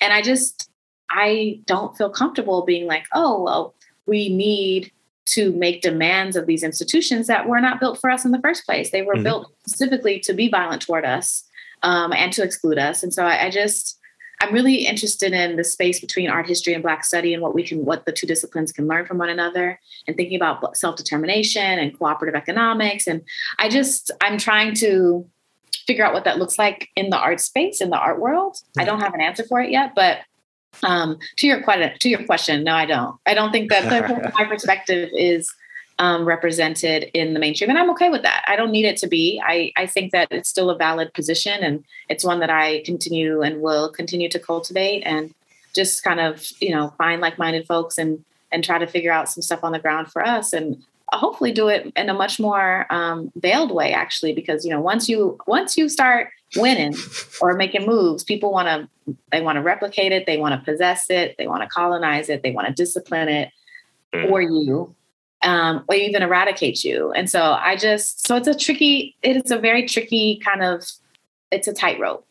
And 0.01 0.11
i 0.11 0.21
just 0.21 0.69
i 1.11 1.61
don't 1.65 1.95
feel 1.95 2.09
comfortable 2.09 2.65
being 2.65 2.87
like 2.87 3.05
oh 3.13 3.43
well 3.43 3.75
we 4.07 4.29
need 4.29 4.91
to 5.25 5.51
make 5.53 5.81
demands 5.81 6.35
of 6.35 6.45
these 6.45 6.63
institutions 6.63 7.27
that 7.27 7.47
were 7.47 7.59
not 7.59 7.79
built 7.79 7.99
for 7.99 8.09
us 8.09 8.25
in 8.25 8.31
the 8.31 8.41
first 8.41 8.63
place. 8.65 8.91
They 8.91 9.01
were 9.01 9.15
mm-hmm. 9.15 9.23
built 9.23 9.53
specifically 9.65 10.19
to 10.19 10.33
be 10.33 10.49
violent 10.49 10.83
toward 10.83 11.03
us 11.03 11.43
um, 11.83 12.13
and 12.13 12.31
to 12.33 12.43
exclude 12.43 12.77
us. 12.77 13.03
And 13.03 13.13
so 13.13 13.25
I, 13.25 13.45
I 13.45 13.49
just, 13.49 13.99
I'm 14.41 14.53
really 14.53 14.85
interested 14.85 15.33
in 15.33 15.55
the 15.55 15.63
space 15.63 15.99
between 15.99 16.29
art 16.29 16.47
history 16.47 16.73
and 16.73 16.83
Black 16.83 17.05
study 17.05 17.33
and 17.33 17.41
what 17.41 17.55
we 17.55 17.63
can, 17.63 17.85
what 17.85 18.05
the 18.05 18.11
two 18.11 18.27
disciplines 18.27 18.71
can 18.71 18.87
learn 18.87 19.05
from 19.05 19.17
one 19.17 19.29
another, 19.29 19.79
and 20.07 20.17
thinking 20.17 20.35
about 20.35 20.75
self 20.77 20.95
determination 20.97 21.61
and 21.61 21.97
cooperative 21.97 22.35
economics. 22.35 23.07
And 23.07 23.21
I 23.59 23.69
just, 23.69 24.11
I'm 24.21 24.37
trying 24.37 24.75
to 24.75 25.25
figure 25.87 26.05
out 26.05 26.13
what 26.13 26.25
that 26.25 26.37
looks 26.37 26.57
like 26.57 26.89
in 26.95 27.09
the 27.09 27.17
art 27.17 27.39
space, 27.39 27.79
in 27.81 27.89
the 27.89 27.97
art 27.97 28.19
world. 28.19 28.57
I 28.77 28.83
don't 28.83 28.99
have 28.99 29.13
an 29.13 29.21
answer 29.21 29.43
for 29.43 29.61
it 29.61 29.69
yet, 29.69 29.93
but 29.95 30.19
um, 30.83 31.17
to 31.37 31.47
your 31.47 31.63
question, 31.63 31.91
to 31.99 32.09
your 32.09 32.25
question, 32.25 32.63
no, 32.63 32.73
I 32.73 32.85
don't. 32.85 33.15
I 33.25 33.33
don't 33.33 33.51
think 33.51 33.69
that 33.69 34.33
my 34.33 34.43
perspective 34.49 35.09
is 35.13 35.49
um, 35.99 36.25
represented 36.25 37.09
in 37.13 37.33
the 37.33 37.39
mainstream. 37.39 37.69
And 37.69 37.79
I'm 37.79 37.89
okay 37.91 38.09
with 38.09 38.23
that. 38.23 38.43
I 38.47 38.55
don't 38.55 38.71
need 38.71 38.85
it 38.85 38.97
to 38.97 39.07
be. 39.07 39.41
I, 39.43 39.71
I 39.77 39.85
think 39.85 40.11
that 40.11 40.27
it's 40.31 40.49
still 40.49 40.69
a 40.69 40.77
valid 40.77 41.13
position 41.13 41.63
and 41.63 41.85
it's 42.09 42.23
one 42.23 42.39
that 42.41 42.49
I 42.49 42.81
continue 42.85 43.41
and 43.41 43.61
will 43.61 43.89
continue 43.89 44.29
to 44.29 44.39
cultivate 44.39 45.03
and 45.03 45.33
just 45.73 46.03
kind 46.03 46.19
of, 46.19 46.45
you 46.59 46.73
know, 46.73 46.93
find 46.97 47.21
like-minded 47.21 47.65
folks 47.65 47.97
and 47.97 48.23
and 48.51 48.63
try 48.63 48.77
to 48.77 48.87
figure 48.87 49.11
out 49.11 49.27
some 49.27 49.41
stuff 49.41 49.63
on 49.63 49.73
the 49.73 49.79
ground 49.79 50.09
for 50.11 50.25
us 50.25 50.53
and 50.53 50.81
hopefully 51.11 51.51
do 51.51 51.67
it 51.67 51.91
in 51.95 52.09
a 52.09 52.13
much 52.13 52.39
more 52.39 52.85
um, 52.89 53.31
veiled 53.35 53.71
way 53.71 53.93
actually 53.93 54.33
because 54.33 54.65
you 54.65 54.71
know 54.71 54.81
once 54.81 55.07
you 55.07 55.37
once 55.45 55.77
you 55.77 55.89
start 55.89 56.29
winning 56.55 56.95
or 57.41 57.53
making 57.53 57.85
moves 57.85 58.23
people 58.23 58.51
want 58.51 58.67
to 58.67 59.15
they 59.31 59.41
want 59.41 59.55
to 59.55 59.61
replicate 59.61 60.11
it 60.11 60.25
they 60.25 60.37
want 60.37 60.53
to 60.57 60.71
possess 60.71 61.09
it 61.09 61.35
they 61.37 61.47
want 61.47 61.61
to 61.61 61.67
colonize 61.67 62.29
it 62.29 62.43
they 62.43 62.51
want 62.51 62.67
to 62.67 62.73
discipline 62.73 63.27
it 63.27 63.51
mm. 64.13 64.27
for 64.27 64.41
you 64.41 64.93
um, 65.45 65.85
or 65.87 65.95
even 65.95 66.23
eradicate 66.23 66.83
you. 66.83 67.11
And 67.11 67.29
so 67.29 67.41
I 67.41 67.75
just, 67.75 68.27
so 68.27 68.35
it's 68.35 68.47
a 68.47 68.55
tricky, 68.55 69.15
it 69.21 69.37
is 69.37 69.51
a 69.51 69.59
very 69.59 69.87
tricky 69.87 70.41
kind 70.43 70.63
of, 70.63 70.83
it's 71.51 71.67
a 71.67 71.73
tightrope, 71.73 72.27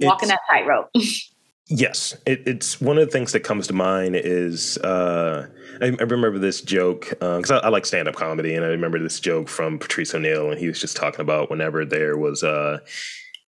walking 0.00 0.30
that 0.30 0.40
tightrope. 0.48 0.90
yes. 1.66 2.16
It, 2.26 2.42
it's 2.46 2.80
one 2.80 2.98
of 2.98 3.06
the 3.06 3.12
things 3.12 3.32
that 3.32 3.40
comes 3.40 3.66
to 3.66 3.74
mind 3.74 4.16
is, 4.16 4.78
uh, 4.78 5.46
I, 5.82 5.86
I 5.86 6.02
remember 6.02 6.38
this 6.38 6.62
joke 6.62 7.10
because 7.10 7.50
uh, 7.50 7.58
I, 7.58 7.66
I, 7.66 7.68
like 7.68 7.86
stand 7.86 8.08
up 8.08 8.16
comedy, 8.16 8.54
and 8.54 8.64
I 8.64 8.68
remember 8.68 8.98
this 8.98 9.20
joke 9.20 9.48
from 9.48 9.78
Patrice 9.78 10.14
O'Neal 10.14 10.50
and 10.50 10.58
he 10.58 10.66
was 10.66 10.80
just 10.80 10.96
talking 10.96 11.20
about 11.20 11.50
whenever 11.50 11.84
there 11.84 12.16
was 12.16 12.42
uh, 12.42 12.78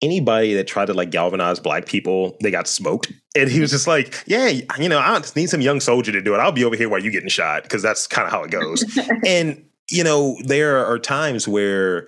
anybody 0.01 0.53
that 0.53 0.67
tried 0.67 0.85
to 0.85 0.93
like 0.93 1.11
galvanize 1.11 1.59
black 1.59 1.85
people, 1.85 2.37
they 2.41 2.51
got 2.51 2.67
smoked. 2.67 3.11
And 3.35 3.49
he 3.49 3.59
was 3.59 3.71
just 3.71 3.87
like, 3.87 4.23
yeah, 4.25 4.47
you 4.77 4.89
know, 4.89 4.99
I 4.99 5.21
need 5.35 5.49
some 5.49 5.61
young 5.61 5.79
soldier 5.79 6.11
to 6.11 6.21
do 6.21 6.33
it. 6.33 6.37
I'll 6.37 6.51
be 6.51 6.63
over 6.63 6.75
here 6.75 6.89
while 6.89 7.01
you're 7.01 7.11
getting 7.11 7.29
shot 7.29 7.63
because 7.63 7.81
that's 7.81 8.07
kind 8.07 8.25
of 8.25 8.31
how 8.31 8.43
it 8.43 8.51
goes. 8.51 8.83
and, 9.25 9.63
you 9.89 10.03
know, 10.03 10.37
there 10.45 10.85
are 10.85 10.99
times 10.99 11.47
where, 11.47 12.07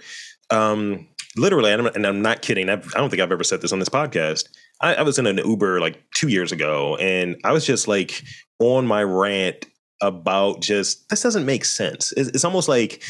um, 0.50 1.08
literally, 1.36 1.72
and 1.72 1.88
I'm, 1.88 1.96
and 1.96 2.06
I'm 2.06 2.22
not 2.22 2.42
kidding. 2.42 2.70
I've, 2.70 2.86
I 2.88 2.98
do 2.98 3.02
not 3.02 3.12
think 3.12 3.22
I've 3.22 3.32
ever 3.32 3.44
said 3.44 3.62
this 3.62 3.74
on 3.74 3.80
this 3.80 3.90
podcast. 3.90 4.48
I, 4.82 4.96
I 4.96 5.02
was 5.04 5.20
in 5.20 5.28
an 5.28 5.38
Uber 5.38 5.80
like 5.80 6.02
two 6.14 6.28
years 6.28 6.52
ago 6.52 6.96
and 6.98 7.40
I 7.44 7.52
was 7.52 7.66
just 7.66 7.88
like 7.88 8.24
on 8.60 8.88
my 8.88 9.04
rant 9.04 9.66
about 10.02 10.62
just 10.62 11.08
this 11.10 11.22
doesn't 11.22 11.46
make 11.46 11.64
sense. 11.64 12.12
It's, 12.14 12.30
it's, 12.30 12.44
almost 12.44 12.68
like 12.68 13.04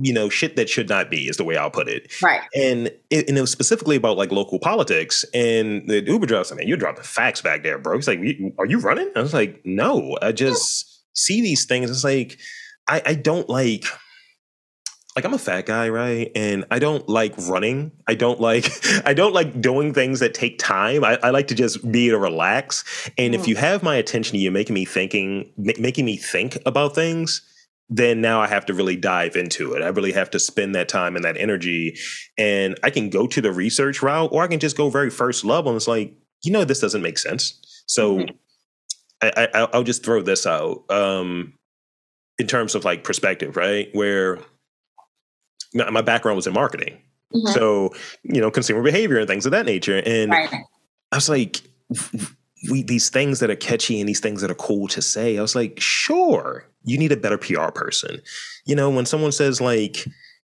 you 0.00 0.12
know, 0.12 0.28
shit 0.28 0.56
that 0.56 0.68
should 0.68 0.88
not 0.88 1.10
be 1.10 1.28
is 1.28 1.36
the 1.36 1.44
way 1.44 1.56
I'll 1.56 1.70
put 1.70 1.88
it. 1.88 2.12
Right. 2.22 2.40
And 2.54 2.88
it, 3.10 3.28
and 3.28 3.36
it 3.36 3.40
was 3.40 3.50
specifically 3.50 3.96
about 3.96 4.16
like 4.16 4.32
local 4.32 4.58
politics. 4.58 5.24
And 5.34 5.88
the 5.88 6.02
Uber 6.02 6.26
driver 6.26 6.54
I 6.54 6.56
mean, 6.56 6.68
you're 6.68 6.76
dropping 6.76 7.04
facts 7.04 7.40
back 7.40 7.62
there, 7.62 7.78
bro." 7.78 7.96
He's 7.96 8.08
like, 8.08 8.20
"Are 8.58 8.66
you 8.66 8.78
running?" 8.78 9.10
I 9.14 9.20
was 9.20 9.34
like, 9.34 9.60
"No, 9.64 10.16
I 10.22 10.32
just 10.32 11.02
see 11.14 11.42
these 11.42 11.64
things." 11.66 11.90
It's 11.90 12.04
like 12.04 12.38
I, 12.88 13.02
I 13.04 13.14
don't 13.14 13.48
like. 13.48 13.84
Like 15.14 15.26
I'm 15.26 15.34
a 15.34 15.38
fat 15.38 15.66
guy, 15.66 15.90
right? 15.90 16.30
And 16.34 16.64
I 16.70 16.78
don't 16.78 17.06
like 17.06 17.34
running. 17.36 17.92
I 18.06 18.14
don't 18.14 18.40
like 18.40 18.70
I 19.04 19.12
don't 19.12 19.34
like 19.34 19.60
doing 19.60 19.92
things 19.92 20.20
that 20.20 20.32
take 20.32 20.58
time. 20.58 21.04
I, 21.04 21.18
I 21.22 21.30
like 21.30 21.48
to 21.48 21.54
just 21.54 21.90
be 21.92 22.08
to 22.08 22.16
relax. 22.18 23.10
And 23.18 23.34
mm. 23.34 23.38
if 23.38 23.46
you 23.46 23.56
have 23.56 23.82
my 23.82 23.96
attention, 23.96 24.38
you're 24.38 24.52
making 24.52 24.72
me 24.72 24.86
thinking, 24.86 25.52
making 25.58 26.06
me 26.06 26.16
think 26.16 26.56
about 26.64 26.94
things 26.94 27.42
then 27.94 28.22
now 28.22 28.40
I 28.40 28.46
have 28.46 28.64
to 28.66 28.74
really 28.74 28.96
dive 28.96 29.36
into 29.36 29.74
it. 29.74 29.82
I 29.82 29.88
really 29.88 30.12
have 30.12 30.30
to 30.30 30.38
spend 30.38 30.74
that 30.74 30.88
time 30.88 31.14
and 31.14 31.24
that 31.26 31.36
energy. 31.36 31.98
And 32.38 32.78
I 32.82 32.88
can 32.88 33.10
go 33.10 33.26
to 33.26 33.40
the 33.42 33.52
research 33.52 34.02
route 34.02 34.30
or 34.32 34.42
I 34.42 34.46
can 34.46 34.60
just 34.60 34.78
go 34.78 34.88
very 34.88 35.10
first 35.10 35.44
level. 35.44 35.70
And 35.70 35.76
it's 35.76 35.86
like, 35.86 36.14
you 36.42 36.52
know, 36.52 36.64
this 36.64 36.80
doesn't 36.80 37.02
make 37.02 37.18
sense. 37.18 37.60
So 37.86 38.18
mm-hmm. 38.18 38.34
I, 39.20 39.48
I, 39.54 39.76
will 39.76 39.84
just 39.84 40.04
throw 40.04 40.22
this 40.22 40.46
out 40.46 40.90
um, 40.90 41.52
in 42.38 42.46
terms 42.46 42.74
of 42.74 42.86
like 42.86 43.04
perspective, 43.04 43.58
right? 43.58 43.90
Where 43.92 44.38
my 45.74 46.00
background 46.00 46.36
was 46.36 46.46
in 46.46 46.54
marketing. 46.54 46.94
Mm-hmm. 47.34 47.52
So, 47.52 47.90
you 48.22 48.40
know, 48.40 48.50
consumer 48.50 48.82
behavior 48.82 49.18
and 49.18 49.28
things 49.28 49.44
of 49.44 49.52
that 49.52 49.66
nature. 49.66 50.02
And 50.04 50.30
right. 50.30 50.50
I 51.12 51.16
was 51.16 51.28
like, 51.28 51.60
we 52.70 52.82
these 52.82 53.08
things 53.08 53.40
that 53.40 53.50
are 53.50 53.56
catchy 53.56 54.00
and 54.00 54.08
these 54.08 54.20
things 54.20 54.40
that 54.40 54.50
are 54.50 54.56
cool 54.56 54.88
to 54.88 55.02
say. 55.02 55.38
I 55.38 55.42
was 55.42 55.54
like, 55.54 55.80
sure, 55.80 56.66
you 56.84 56.98
need 56.98 57.12
a 57.12 57.16
better 57.16 57.38
PR 57.38 57.70
person. 57.70 58.20
You 58.64 58.76
know, 58.76 58.90
when 58.90 59.06
someone 59.06 59.32
says 59.32 59.60
like, 59.60 60.06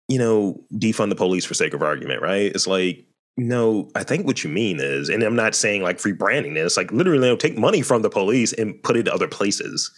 you 0.08 0.20
know, 0.20 0.64
defund 0.74 1.10
the 1.10 1.16
police 1.16 1.46
for 1.46 1.54
sake 1.54 1.74
of 1.74 1.82
argument, 1.82 2.22
right? 2.22 2.52
It's 2.54 2.68
like, 2.68 3.06
no, 3.38 3.90
I 3.96 4.04
think 4.04 4.26
what 4.26 4.44
you 4.44 4.50
mean 4.50 4.80
is, 4.80 5.10
and 5.10 5.24
I'm 5.24 5.36
not 5.36 5.56
saying 5.56 5.82
like 5.82 6.00
free 6.00 6.14
branding 6.14 6.54
this, 6.54 6.78
like 6.78 6.92
literally 6.92 7.28
you 7.28 7.38
take 7.38 7.58
money 7.58 7.82
from 7.82 8.02
the 8.02 8.10
police 8.10 8.54
and 8.54 8.82
put 8.84 8.98
it 8.98 9.08
other 9.08 9.28
places. 9.28 9.92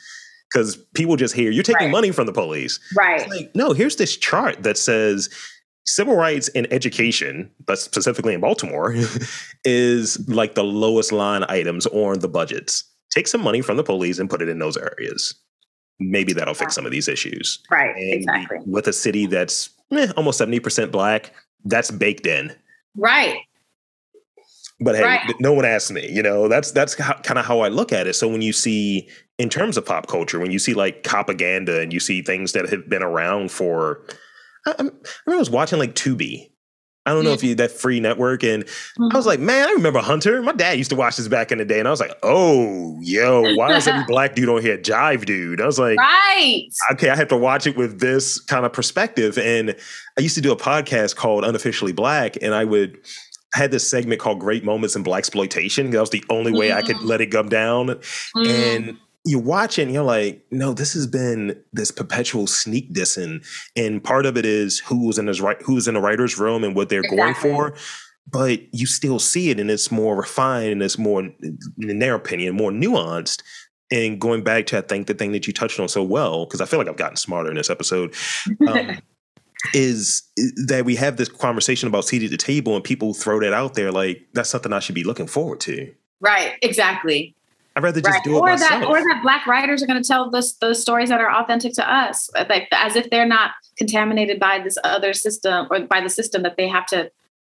Because 0.51 0.77
people 0.95 1.17
just 1.17 1.35
hear 1.35 1.51
you're 1.51 1.61
taking 1.61 1.87
right. 1.87 1.91
money 1.91 2.11
from 2.11 2.25
the 2.25 2.31
police. 2.31 2.79
Right. 2.95 3.29
Like, 3.29 3.51
no, 3.53 3.73
here's 3.73 3.97
this 3.97 4.15
chart 4.15 4.63
that 4.63 4.77
says 4.77 5.29
civil 5.87 6.15
rights 6.15 6.49
and 6.49 6.71
education, 6.71 7.49
but 7.65 7.79
specifically 7.79 8.33
in 8.35 8.41
Baltimore, 8.41 8.93
is 9.65 10.29
like 10.29 10.53
the 10.53 10.63
lowest 10.63 11.11
line 11.11 11.43
items 11.49 11.87
on 11.87 12.19
the 12.19 12.27
budgets 12.27 12.83
take 13.17 13.27
some 13.27 13.41
money 13.41 13.61
from 13.61 13.77
the 13.77 13.83
police 13.83 14.19
and 14.19 14.29
put 14.29 14.41
it 14.41 14.49
in 14.49 14.59
those 14.59 14.77
areas. 14.77 15.33
Maybe 15.99 16.33
that'll 16.33 16.53
fix 16.53 16.75
some 16.75 16.85
of 16.85 16.91
these 16.91 17.07
issues. 17.07 17.59
Right. 17.71 17.95
And 17.95 18.13
exactly. 18.13 18.59
With 18.65 18.87
a 18.87 18.93
city 18.93 19.25
that's 19.25 19.71
eh, 19.91 20.11
almost 20.15 20.39
70% 20.39 20.91
black, 20.91 21.33
that's 21.65 21.89
baked 21.89 22.27
in. 22.27 22.55
Right. 22.95 23.39
But 24.79 24.95
hey, 24.95 25.03
Right. 25.03 25.35
no 25.39 25.53
one 25.53 25.65
asked 25.65 25.91
me. 25.91 26.07
You 26.07 26.21
know, 26.21 26.47
that's 26.47 26.71
that's 26.71 26.93
kind 26.93 27.39
of 27.39 27.45
how 27.45 27.61
I 27.61 27.69
look 27.69 27.91
at 27.91 28.05
it. 28.05 28.13
So 28.13 28.27
when 28.27 28.43
you 28.43 28.53
see, 28.53 29.09
in 29.39 29.49
terms 29.49 29.75
of 29.75 29.85
pop 29.87 30.05
culture, 30.05 30.39
when 30.39 30.51
you 30.51 30.59
see 30.59 30.75
like 30.75 31.03
propaganda 31.03 31.81
and 31.81 31.91
you 31.91 31.99
see 31.99 32.21
things 32.21 32.51
that 32.51 32.69
have 32.69 32.87
been 32.87 33.01
around 33.01 33.51
for, 33.51 34.05
I, 34.67 34.71
I'm- 34.71 34.91
remember 35.25 35.37
I 35.37 35.39
was 35.39 35.49
watching 35.49 35.79
like 35.79 35.95
Tubi. 35.95 36.49
I 37.05 37.11
don't 37.11 37.23
know 37.23 37.31
Mm. 37.31 37.35
if 37.35 37.43
you 37.45 37.55
that 37.55 37.71
free 37.71 38.01
network, 38.01 38.43
and 38.43 38.65
Mhm. 38.65 39.13
I 39.13 39.15
was 39.15 39.25
like, 39.25 39.39
man, 39.39 39.69
I 39.69 39.71
remember 39.71 39.99
Hunter. 39.99 40.41
My 40.41 40.51
dad 40.51 40.77
used 40.77 40.89
to 40.89 40.97
watch 40.97 41.15
this 41.15 41.29
back 41.29 41.53
in 41.53 41.57
the 41.57 41.63
day, 41.63 41.79
and 41.79 41.87
I 41.87 41.91
was 41.91 42.01
like, 42.01 42.11
oh, 42.21 42.97
yo, 43.01 43.55
why 43.55 43.77
is 43.77 43.87
every 43.87 44.03
black 44.09 44.35
dude 44.35 44.49
on 44.49 44.61
here 44.61 44.77
jive 44.77 45.23
dude? 45.25 45.61
I 45.61 45.65
was 45.65 45.79
like, 45.79 45.97
right. 45.97 46.63
okay, 46.91 47.09
I 47.09 47.15
have 47.15 47.29
to 47.29 47.37
watch 47.37 47.65
it 47.65 47.77
with 47.77 48.01
this 48.01 48.41
kind 48.41 48.65
of 48.65 48.73
perspective. 48.73 49.37
And 49.37 49.73
I 50.17 50.21
used 50.21 50.35
to 50.35 50.41
do 50.41 50.51
a 50.51 50.57
podcast 50.57 51.15
called 51.15 51.45
Unofficially 51.45 51.93
Black, 51.93 52.35
and 52.41 52.53
I 52.53 52.65
would 52.65 52.97
I 53.55 53.59
had 53.59 53.71
this 53.71 53.89
segment 53.89 54.19
called 54.19 54.41
Great 54.41 54.65
Moments 54.65 54.93
in 54.97 55.03
Black 55.03 55.19
Exploitation. 55.19 55.91
That 55.91 56.01
was 56.01 56.09
the 56.09 56.25
only 56.29 56.51
way 56.51 56.73
I 56.73 56.81
could 56.81 56.97
Mm. 56.97 57.05
let 57.05 57.21
it 57.21 57.27
come 57.27 57.47
down. 57.47 57.87
Mm. 58.35 58.47
And 58.49 58.97
you 59.27 59.39
watch 59.39 59.77
it 59.77 59.83
and 59.83 59.93
you're 59.93 60.03
like, 60.03 60.45
no, 60.51 60.73
this 60.73 60.93
has 60.93 61.05
been 61.05 61.61
this 61.73 61.91
perpetual 61.91 62.47
sneak 62.47 62.93
dissing. 62.93 63.45
And 63.75 64.03
part 64.03 64.25
of 64.25 64.37
it 64.37 64.45
is 64.45 64.79
who 64.79 65.05
was 65.05 65.17
in 65.17 65.27
his 65.27 65.41
right 65.41 65.61
who's 65.61 65.87
in 65.87 65.95
the 65.95 66.01
writer's 66.01 66.39
room 66.39 66.63
and 66.63 66.75
what 66.75 66.89
they're 66.89 67.03
going 67.03 67.33
for. 67.35 67.75
But 68.29 68.73
you 68.73 68.85
still 68.85 69.19
see 69.19 69.49
it 69.49 69.59
and 69.59 69.69
it's 69.71 69.91
more 69.91 70.15
refined 70.15 70.71
and 70.73 70.83
it's 70.83 70.97
more, 70.97 71.29
in 71.79 71.99
their 71.99 72.15
opinion, 72.15 72.55
more 72.55 72.71
nuanced. 72.71 73.41
And 73.89 74.19
going 74.19 74.43
back 74.43 74.65
to 74.67 74.79
I 74.79 74.81
think 74.81 75.07
the 75.07 75.13
thing 75.13 75.31
that 75.31 75.47
you 75.47 75.53
touched 75.53 75.79
on 75.79 75.87
so 75.87 76.03
well, 76.03 76.45
because 76.45 76.59
I 76.59 76.65
feel 76.65 76.79
like 76.79 76.89
I've 76.89 76.97
gotten 76.97 77.17
smarter 77.17 77.49
in 77.49 77.55
this 77.55 77.69
episode, 77.69 78.15
um, 78.67 78.99
is 79.73 80.23
that 80.67 80.83
we 80.85 80.95
have 80.95 81.17
this 81.17 81.29
conversation 81.29 81.87
about 81.87 82.05
seat 82.05 82.23
at 82.23 82.31
the 82.31 82.37
table 82.37 82.75
and 82.75 82.83
people 82.83 83.13
throw 83.13 83.39
that 83.39 83.53
out 83.53 83.73
there 83.73 83.91
like 83.91 84.27
that's 84.33 84.49
something 84.49 84.71
I 84.71 84.79
should 84.79 84.95
be 84.95 85.03
looking 85.03 85.27
forward 85.27 85.59
to. 85.61 85.93
right. 86.19 86.55
Exactly. 86.61 87.36
I'd 87.77 87.83
rather 87.83 88.01
just 88.01 88.11
right. 88.11 88.23
do 88.23 88.37
it 88.37 88.39
or 88.39 88.47
myself. 88.47 88.81
that 88.81 88.87
or 88.87 88.97
that 88.97 89.19
black 89.21 89.45
writers 89.45 89.83
are 89.83 89.85
going 89.85 90.01
to 90.01 90.07
tell 90.07 90.31
this 90.31 90.53
those 90.53 90.81
stories 90.81 91.09
that 91.09 91.21
are 91.21 91.31
authentic 91.31 91.73
to 91.73 91.87
us 91.87 92.27
like 92.49 92.67
as 92.71 92.95
if 92.95 93.11
they're 93.11 93.27
not 93.27 93.51
contaminated 93.77 94.39
by 94.39 94.57
this 94.57 94.79
other 94.83 95.13
system 95.13 95.67
or 95.69 95.81
by 95.81 96.01
the 96.01 96.09
system 96.09 96.41
that 96.41 96.57
they 96.57 96.67
have 96.67 96.87
to 96.87 97.11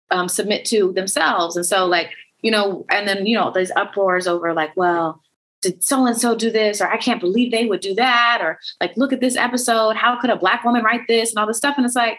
um, 0.09 0.27
submit 0.27 0.65
to 0.65 0.91
themselves. 0.93 1.55
And 1.55 1.63
so 1.63 1.85
like 1.85 2.09
you 2.41 2.49
know 2.49 2.87
and 2.89 3.07
then 3.07 3.27
you 3.27 3.37
know 3.37 3.51
there's 3.51 3.69
uproars 3.75 4.25
over 4.25 4.51
like 4.51 4.75
well 4.75 5.21
did 5.61 5.83
so 5.83 6.07
and 6.07 6.17
so 6.17 6.35
do 6.35 6.49
this? 6.49 6.81
Or 6.81 6.87
i 6.87 6.97
can't 6.97 7.21
believe 7.21 7.51
they 7.51 7.67
would 7.67 7.81
do 7.81 7.93
that. 7.93 8.39
Or 8.41 8.57
like 8.81 8.97
look 8.97 9.13
at 9.13 9.19
this 9.19 9.37
episode. 9.37 9.95
How 9.95 10.19
could 10.19 10.31
a 10.31 10.35
black 10.35 10.63
woman 10.63 10.83
write 10.83 11.07
this? 11.07 11.29
And 11.29 11.37
all 11.37 11.45
this 11.45 11.57
stuff. 11.57 11.75
And 11.77 11.85
it's 11.85 11.95
like 11.95 12.17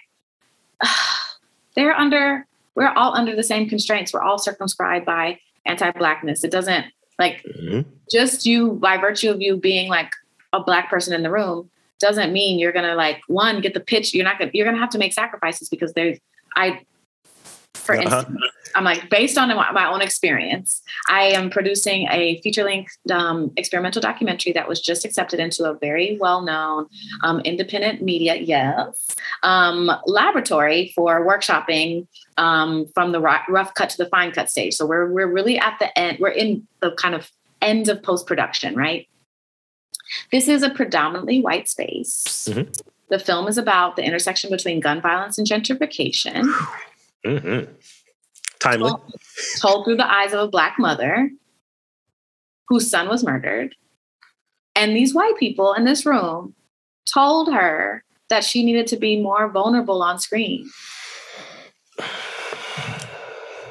they're 1.75 1.97
under 1.97 2.47
we're 2.77 2.87
all 2.87 3.17
under 3.17 3.35
the 3.35 3.43
same 3.43 3.69
constraints. 3.69 4.13
We're 4.13 4.23
all 4.23 4.39
circumscribed 4.39 5.07
by 5.07 5.41
anti-blackness. 5.65 6.45
It 6.45 6.53
doesn't 6.53 6.87
like 7.19 7.43
Mhm. 7.45 7.85
just 8.11 8.47
you 8.47 8.73
by 8.75 8.97
virtue 8.99 9.31
of 9.31 9.41
you 9.41 9.57
being 9.57 9.89
like 9.89 10.11
a 10.53 10.61
black 10.63 10.89
person 10.91 11.13
in 11.15 11.23
the 11.23 11.31
room 11.31 11.71
doesn't 11.99 12.33
mean 12.33 12.59
you're 12.59 12.73
gonna 12.73 12.95
like 12.95 13.21
one 13.27 13.61
get 13.61 13.75
the 13.75 13.81
pitch 13.81 14.15
you're 14.15 14.25
not 14.25 14.39
gonna 14.39 14.51
you're 14.55 14.67
gonna 14.67 14.79
have 14.79 14.91
to 14.91 14.99
make 14.99 15.13
sacrifices 15.13 15.69
because 15.69 15.93
there's 15.95 16.19
i 16.57 16.81
for 17.75 17.95
Uh-huh. 17.95 18.05
instance 18.05 18.41
i'm 18.77 18.85
like 18.85 19.09
based 19.11 19.37
on 19.39 19.49
my 19.49 19.87
own 19.87 20.01
experience 20.01 20.83
i 21.09 21.25
am 21.25 21.51
producing 21.51 22.07
a 22.11 22.41
feature 22.43 22.65
length 22.65 22.97
um, 23.11 23.51
experimental 23.57 24.01
documentary 24.01 24.53
that 24.53 24.69
was 24.69 24.81
just 24.81 25.05
accepted 25.05 25.41
into 25.41 25.65
a 25.65 25.75
very 25.75 26.17
well-known 26.21 26.87
um, 27.25 27.41
independent 27.41 28.03
media 28.03 28.35
yes 28.37 29.09
um, 29.43 29.91
laboratory 30.07 30.93
for 30.95 31.27
workshopping 31.27 32.07
um, 32.37 32.87
from 32.95 33.13
the 33.13 33.21
rough 33.21 33.75
cut 33.75 33.91
to 33.91 33.97
the 33.97 34.07
fine 34.07 34.31
cut 34.31 34.51
stage 34.51 34.75
so 34.75 34.87
we're 34.87 35.11
we're 35.11 35.27
really 35.27 35.59
at 35.59 35.77
the 35.79 35.99
end 35.99 36.19
we're 36.21 36.29
in 36.29 36.67
the 36.81 36.93
kind 36.93 37.15
of 37.15 37.31
end 37.63 37.89
of 37.89 38.03
post 38.03 38.27
production 38.27 38.77
right 38.77 39.09
this 40.31 40.49
is 40.49 40.63
a 40.63 40.71
predominantly 40.71 41.41
white 41.41 41.69
space. 41.69 42.49
Mhm. 42.51 42.81
The 43.09 43.19
film 43.19 43.49
is 43.49 43.59
about 43.59 43.97
the 43.97 44.05
intersection 44.05 44.51
between 44.51 44.81
gun 44.81 45.01
violence 45.01 45.39
and 45.39 45.47
gentrification, 45.47 46.45
Mhm. 47.25 47.69
Timely. 48.71 48.91
told, 48.91 49.13
told 49.61 49.85
through 49.85 49.97
the 49.97 50.11
eyes 50.11 50.33
of 50.33 50.41
a 50.41 50.49
black 50.49 50.77
mother 50.79 51.31
whose 52.69 52.91
son 52.91 53.09
was 53.09 53.25
murdered. 53.25 53.75
And 54.75 54.95
these 54.95 55.15
white 55.15 55.37
people 55.39 55.73
in 55.73 55.85
this 55.85 56.05
room 56.05 56.55
told 57.13 57.53
her 57.53 58.05
that 58.29 58.45
she 58.45 58.65
needed 58.65 58.87
to 58.89 58.97
be 58.97 59.21
more 59.21 59.49
vulnerable 59.49 60.03
on 60.03 60.19
screen. 60.19 60.69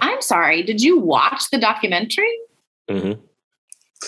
I'm 0.02 0.22
sorry, 0.22 0.64
did 0.64 0.82
you 0.82 1.00
watch 1.00 1.50
the 1.52 1.58
documentary? 1.58 2.38
Mm-hmm. 2.90 3.22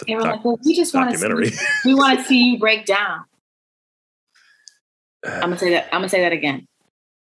They 0.06 0.16
were 0.16 0.22
Doc- 0.22 0.36
like, 0.36 0.46
well, 0.46 0.60
we 0.64 0.76
just 0.76 0.94
want 0.94 1.12
to 1.12 1.18
see, 1.18 1.58
we 1.86 1.96
want 1.96 2.20
to 2.20 2.26
see 2.26 2.52
you 2.52 2.60
break 2.60 2.86
down. 2.86 3.26
I'm 5.26 5.42
gonna 5.42 5.58
say 5.58 5.72
that. 5.72 5.86
I'm 5.86 6.00
gonna 6.00 6.10
say 6.10 6.22
that 6.22 6.32
again. 6.32 6.68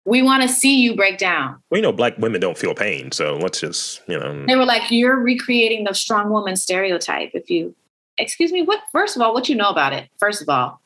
We 0.06 0.22
want 0.22 0.42
to 0.42 0.48
see 0.48 0.80
you 0.80 0.94
break 0.94 1.16
down. 1.18 1.60
well, 1.70 1.78
you 1.78 1.82
know, 1.82 1.92
black 1.92 2.18
women 2.18 2.40
don't 2.40 2.58
feel 2.58 2.74
pain, 2.74 3.10
so 3.10 3.36
let's 3.36 3.60
just, 3.60 4.02
you 4.06 4.18
know. 4.18 4.44
They 4.46 4.54
were 4.56 4.66
like, 4.66 4.90
you're 4.90 5.18
recreating 5.18 5.84
the 5.84 5.94
strong 5.94 6.30
woman 6.30 6.56
stereotype. 6.56 7.30
If 7.32 7.48
you, 7.48 7.74
excuse 8.18 8.52
me, 8.52 8.62
what? 8.62 8.80
First 8.92 9.16
of 9.16 9.22
all, 9.22 9.32
what 9.32 9.48
you 9.48 9.54
know 9.54 9.68
about 9.70 9.92
it? 9.94 10.08
First 10.18 10.42
of 10.42 10.48
all, 10.48 10.80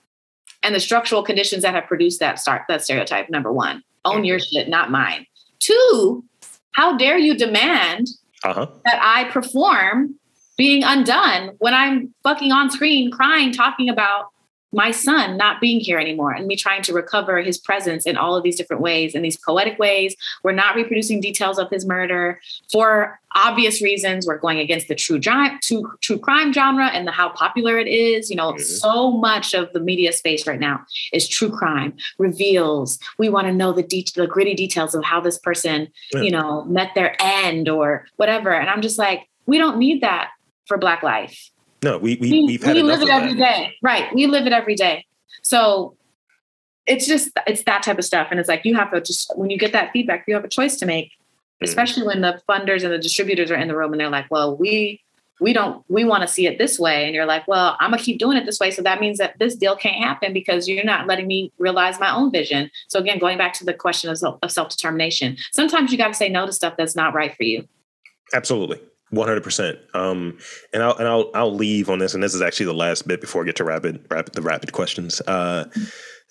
and 0.62 0.74
the 0.74 0.80
structural 0.80 1.22
conditions 1.22 1.62
that 1.62 1.74
have 1.74 1.86
produced 1.86 2.20
that 2.20 2.38
start 2.38 2.62
that 2.68 2.82
stereotype. 2.82 3.28
Number 3.28 3.52
one, 3.52 3.82
own 4.04 4.24
your 4.24 4.38
shit, 4.38 4.68
not 4.68 4.90
mine. 4.90 5.26
Two, 5.58 6.24
how 6.72 6.96
dare 6.96 7.18
you 7.18 7.36
demand 7.36 8.06
Uh 8.44 8.54
huh. 8.54 8.66
that 8.84 9.00
I 9.02 9.24
perform 9.30 10.14
being 10.56 10.82
undone 10.84 11.54
when 11.58 11.74
I'm 11.74 12.12
fucking 12.22 12.50
on 12.52 12.70
screen 12.70 13.10
crying, 13.10 13.52
talking 13.52 13.88
about 13.88 14.26
my 14.72 14.90
son 14.90 15.36
not 15.38 15.60
being 15.60 15.80
here 15.80 15.98
anymore 15.98 16.32
and 16.32 16.46
me 16.46 16.54
trying 16.56 16.82
to 16.82 16.92
recover 16.92 17.40
his 17.40 17.56
presence 17.56 18.04
in 18.06 18.16
all 18.16 18.36
of 18.36 18.42
these 18.42 18.56
different 18.56 18.82
ways, 18.82 19.14
in 19.14 19.22
these 19.22 19.36
poetic 19.38 19.78
ways. 19.78 20.14
We're 20.44 20.52
not 20.52 20.76
reproducing 20.76 21.20
details 21.20 21.58
of 21.58 21.70
his 21.70 21.86
murder 21.86 22.40
for 22.70 23.18
obvious 23.34 23.80
reasons. 23.80 24.26
We're 24.26 24.38
going 24.38 24.58
against 24.58 24.88
the 24.88 24.94
true, 24.94 25.18
true, 25.20 25.92
true 26.02 26.18
crime 26.18 26.52
genre 26.52 26.88
and 26.88 27.06
the, 27.06 27.12
how 27.12 27.30
popular 27.30 27.78
it 27.78 27.88
is. 27.88 28.28
You 28.30 28.36
know, 28.36 28.52
Mhm. 28.52 28.60
so 28.60 29.10
much 29.10 29.54
of 29.54 29.72
the 29.72 29.80
media 29.80 30.12
space 30.12 30.46
right 30.46 30.60
now 30.60 30.80
is 31.12 31.26
true 31.26 31.50
crime, 31.50 31.94
reveals. 32.18 32.98
We 33.18 33.28
want 33.28 33.46
to 33.46 33.52
know 33.54 33.72
the, 33.72 33.82
de- 33.82 34.04
the 34.14 34.26
gritty 34.26 34.54
details 34.54 34.94
of 34.94 35.02
how 35.04 35.20
this 35.20 35.38
person 35.38 35.88
Yeah. 36.12 36.22
you 36.22 36.30
know, 36.30 36.64
met 36.64 36.94
their 36.94 37.16
end 37.20 37.68
or 37.68 38.06
whatever. 38.16 38.50
And 38.52 38.68
I'm 38.68 38.82
just 38.82 38.98
like, 38.98 39.28
we 39.46 39.56
don't 39.58 39.78
need 39.78 40.02
that 40.02 40.30
for 40.66 40.76
Black 40.76 41.02
life. 41.02 41.50
No, 41.82 41.98
we, 41.98 42.16
we, 42.16 42.30
We, 42.30 42.44
we've 42.44 42.62
had 42.62 42.76
we 42.76 42.82
live 42.82 43.02
it 43.02 43.08
every 43.08 43.34
day. 43.34 43.74
Right. 43.82 44.12
We 44.14 44.26
live 44.26 44.46
it 44.46 44.52
every 44.52 44.74
day. 44.74 45.06
So 45.42 45.96
it's 46.86 47.06
just, 47.06 47.30
it's 47.46 47.62
that 47.64 47.82
type 47.82 47.98
of 47.98 48.04
stuff. 48.04 48.28
And 48.30 48.40
it's 48.40 48.48
like, 48.48 48.64
you 48.64 48.74
have 48.74 48.90
to 48.92 49.00
just, 49.00 49.36
when 49.36 49.50
you 49.50 49.58
get 49.58 49.72
that 49.72 49.92
feedback, 49.92 50.24
you 50.26 50.34
have 50.34 50.44
a 50.44 50.48
choice 50.48 50.76
to 50.76 50.86
make, 50.86 51.12
Mhm. 51.60 51.68
especially 51.68 52.06
when 52.06 52.20
the 52.20 52.40
funders 52.48 52.82
and 52.82 52.92
the 52.92 52.98
distributors 52.98 53.50
are 53.50 53.56
in 53.56 53.68
the 53.68 53.76
room 53.76 53.92
and 53.92 54.00
they're 54.00 54.08
like, 54.10 54.26
well, 54.30 54.56
we, 54.56 55.00
we 55.40 55.52
don't, 55.52 55.84
we 55.88 56.04
want 56.04 56.22
to 56.22 56.28
see 56.28 56.46
it 56.48 56.58
this 56.58 56.80
way. 56.80 57.04
And 57.04 57.14
you're 57.14 57.26
like, 57.26 57.46
well, 57.46 57.76
I'm 57.78 57.90
gonna 57.90 58.02
keep 58.02 58.18
doing 58.18 58.36
it 58.36 58.44
this 58.44 58.58
way. 58.58 58.72
So 58.72 58.82
that 58.82 59.00
means 59.00 59.18
that 59.18 59.38
this 59.38 59.54
deal 59.54 59.76
can't 59.76 60.02
happen 60.02 60.32
because 60.32 60.66
you're 60.68 60.82
not 60.84 61.06
letting 61.06 61.28
me 61.28 61.52
realize 61.58 62.00
my 62.00 62.12
own 62.12 62.32
vision. 62.32 62.70
So 62.88 62.98
again, 62.98 63.20
going 63.20 63.38
back 63.38 63.52
to 63.54 63.64
the 63.64 63.72
question 63.72 64.10
of, 64.10 64.20
of 64.42 64.50
self-determination, 64.50 65.36
sometimes 65.52 65.92
you 65.92 65.98
got 65.98 66.08
to 66.08 66.14
say 66.14 66.28
no 66.28 66.44
to 66.44 66.52
stuff 66.52 66.74
that's 66.76 66.96
not 66.96 67.14
right 67.14 67.36
for 67.36 67.44
you. 67.44 67.68
Absolutely. 68.34 68.80
One 69.10 69.26
hundred 69.26 69.42
percent. 69.44 69.78
Um, 69.94 70.38
and 70.72 70.82
I'll 70.82 70.96
and 70.96 71.08
I'll 71.08 71.30
I'll 71.34 71.54
leave 71.54 71.88
on 71.88 71.98
this, 71.98 72.14
and 72.14 72.22
this 72.22 72.34
is 72.34 72.42
actually 72.42 72.66
the 72.66 72.74
last 72.74 73.08
bit 73.08 73.20
before 73.20 73.42
I 73.42 73.46
get 73.46 73.56
to 73.56 73.64
rapid 73.64 74.04
rapid 74.10 74.34
the 74.34 74.42
rapid 74.42 74.72
questions. 74.72 75.20
Uh, 75.26 75.64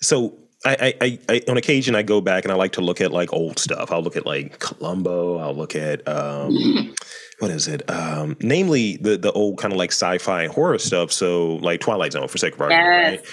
so 0.00 0.38
I, 0.64 0.76
I, 0.80 0.94
I, 1.00 1.18
I 1.28 1.42
on 1.50 1.56
occasion 1.56 1.94
I 1.96 2.02
go 2.02 2.20
back 2.20 2.44
and 2.44 2.52
I 2.52 2.54
like 2.56 2.72
to 2.72 2.80
look 2.80 3.00
at 3.00 3.10
like 3.12 3.32
old 3.32 3.58
stuff. 3.58 3.90
I'll 3.90 4.02
look 4.02 4.16
at 4.16 4.26
like 4.26 4.58
Columbo. 4.60 5.38
I'll 5.38 5.54
look 5.56 5.74
at 5.74 6.06
um, 6.06 6.94
what 7.40 7.50
is 7.50 7.66
it? 7.68 7.88
Um, 7.90 8.36
namely 8.40 8.96
the 8.98 9.16
the 9.16 9.32
old 9.32 9.58
kind 9.58 9.72
of 9.72 9.78
like 9.78 9.90
sci-fi 9.90 10.46
horror 10.46 10.78
stuff. 10.78 11.10
So 11.10 11.56
like 11.56 11.80
Twilight 11.80 12.12
Zone, 12.12 12.28
for 12.28 12.38
sake 12.38 12.54
of 12.54 12.60
argument, 12.60 12.86
Yes. 12.86 13.10
right? 13.12 13.26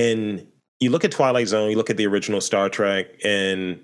And 0.00 0.46
you 0.80 0.90
look 0.90 1.04
at 1.04 1.10
Twilight 1.12 1.48
Zone, 1.48 1.70
you 1.70 1.76
look 1.76 1.90
at 1.90 1.96
the 1.96 2.06
original 2.06 2.40
Star 2.40 2.68
Trek, 2.68 3.06
and 3.24 3.80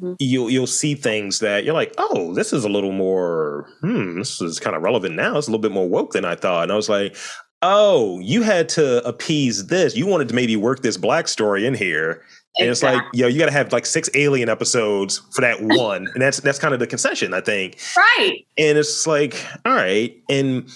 Mhm. 0.00 0.16
you'll 0.18 0.50
you'll 0.50 0.66
see 0.66 0.94
things 0.94 1.38
that 1.40 1.64
you're 1.64 1.74
like, 1.74 1.94
oh, 1.98 2.34
this 2.34 2.52
is 2.52 2.64
a 2.64 2.68
little 2.68 2.92
more, 2.92 3.68
hmm, 3.80 4.18
this 4.18 4.40
is 4.40 4.60
kind 4.60 4.76
of 4.76 4.82
relevant 4.82 5.14
now. 5.16 5.36
It's 5.38 5.48
a 5.48 5.50
little 5.50 5.62
bit 5.62 5.72
more 5.72 5.88
woke 5.88 6.12
than 6.12 6.24
I 6.24 6.34
thought. 6.34 6.64
And 6.64 6.72
I 6.72 6.76
was 6.76 6.88
like, 6.88 7.16
oh, 7.62 8.18
you 8.20 8.42
had 8.42 8.68
to 8.70 9.06
appease 9.06 9.66
this. 9.66 9.96
You 9.96 10.06
wanted 10.06 10.28
to 10.28 10.34
maybe 10.34 10.56
work 10.56 10.82
this 10.82 10.96
black 10.96 11.28
story 11.28 11.66
in 11.66 11.74
here. 11.74 12.22
And 12.58 12.68
it's 12.68 12.82
like, 12.82 13.02
yo, 13.12 13.28
you 13.28 13.38
got 13.38 13.46
to 13.46 13.52
have 13.52 13.72
like 13.72 13.86
six 13.86 14.10
alien 14.14 14.48
episodes 14.48 15.22
for 15.32 15.40
that 15.40 15.58
one, 15.62 16.08
and 16.14 16.22
that's 16.22 16.40
that's 16.40 16.58
kind 16.58 16.74
of 16.74 16.80
the 16.80 16.86
concession, 16.86 17.32
I 17.32 17.40
think. 17.40 17.78
right. 17.96 18.44
And 18.58 18.76
it's 18.76 19.06
like, 19.06 19.36
all 19.64 19.74
right. 19.74 20.14
And 20.28 20.68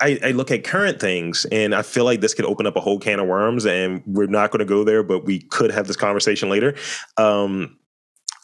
I, 0.00 0.18
I, 0.24 0.30
look 0.30 0.50
at 0.50 0.64
current 0.64 0.98
things 0.98 1.44
and 1.52 1.74
I 1.74 1.82
feel 1.82 2.06
like 2.06 2.22
this 2.22 2.32
could 2.32 2.46
open 2.46 2.66
up 2.66 2.74
a 2.74 2.80
whole 2.80 2.98
can 2.98 3.20
of 3.20 3.26
worms 3.26 3.66
and 3.66 4.02
we're 4.06 4.28
not 4.28 4.50
going 4.50 4.60
to 4.60 4.64
go 4.64 4.82
there, 4.82 5.02
but 5.02 5.26
we 5.26 5.40
could 5.40 5.70
have 5.70 5.86
this 5.86 5.96
conversation 5.96 6.48
later. 6.48 6.74
Um, 7.18 7.76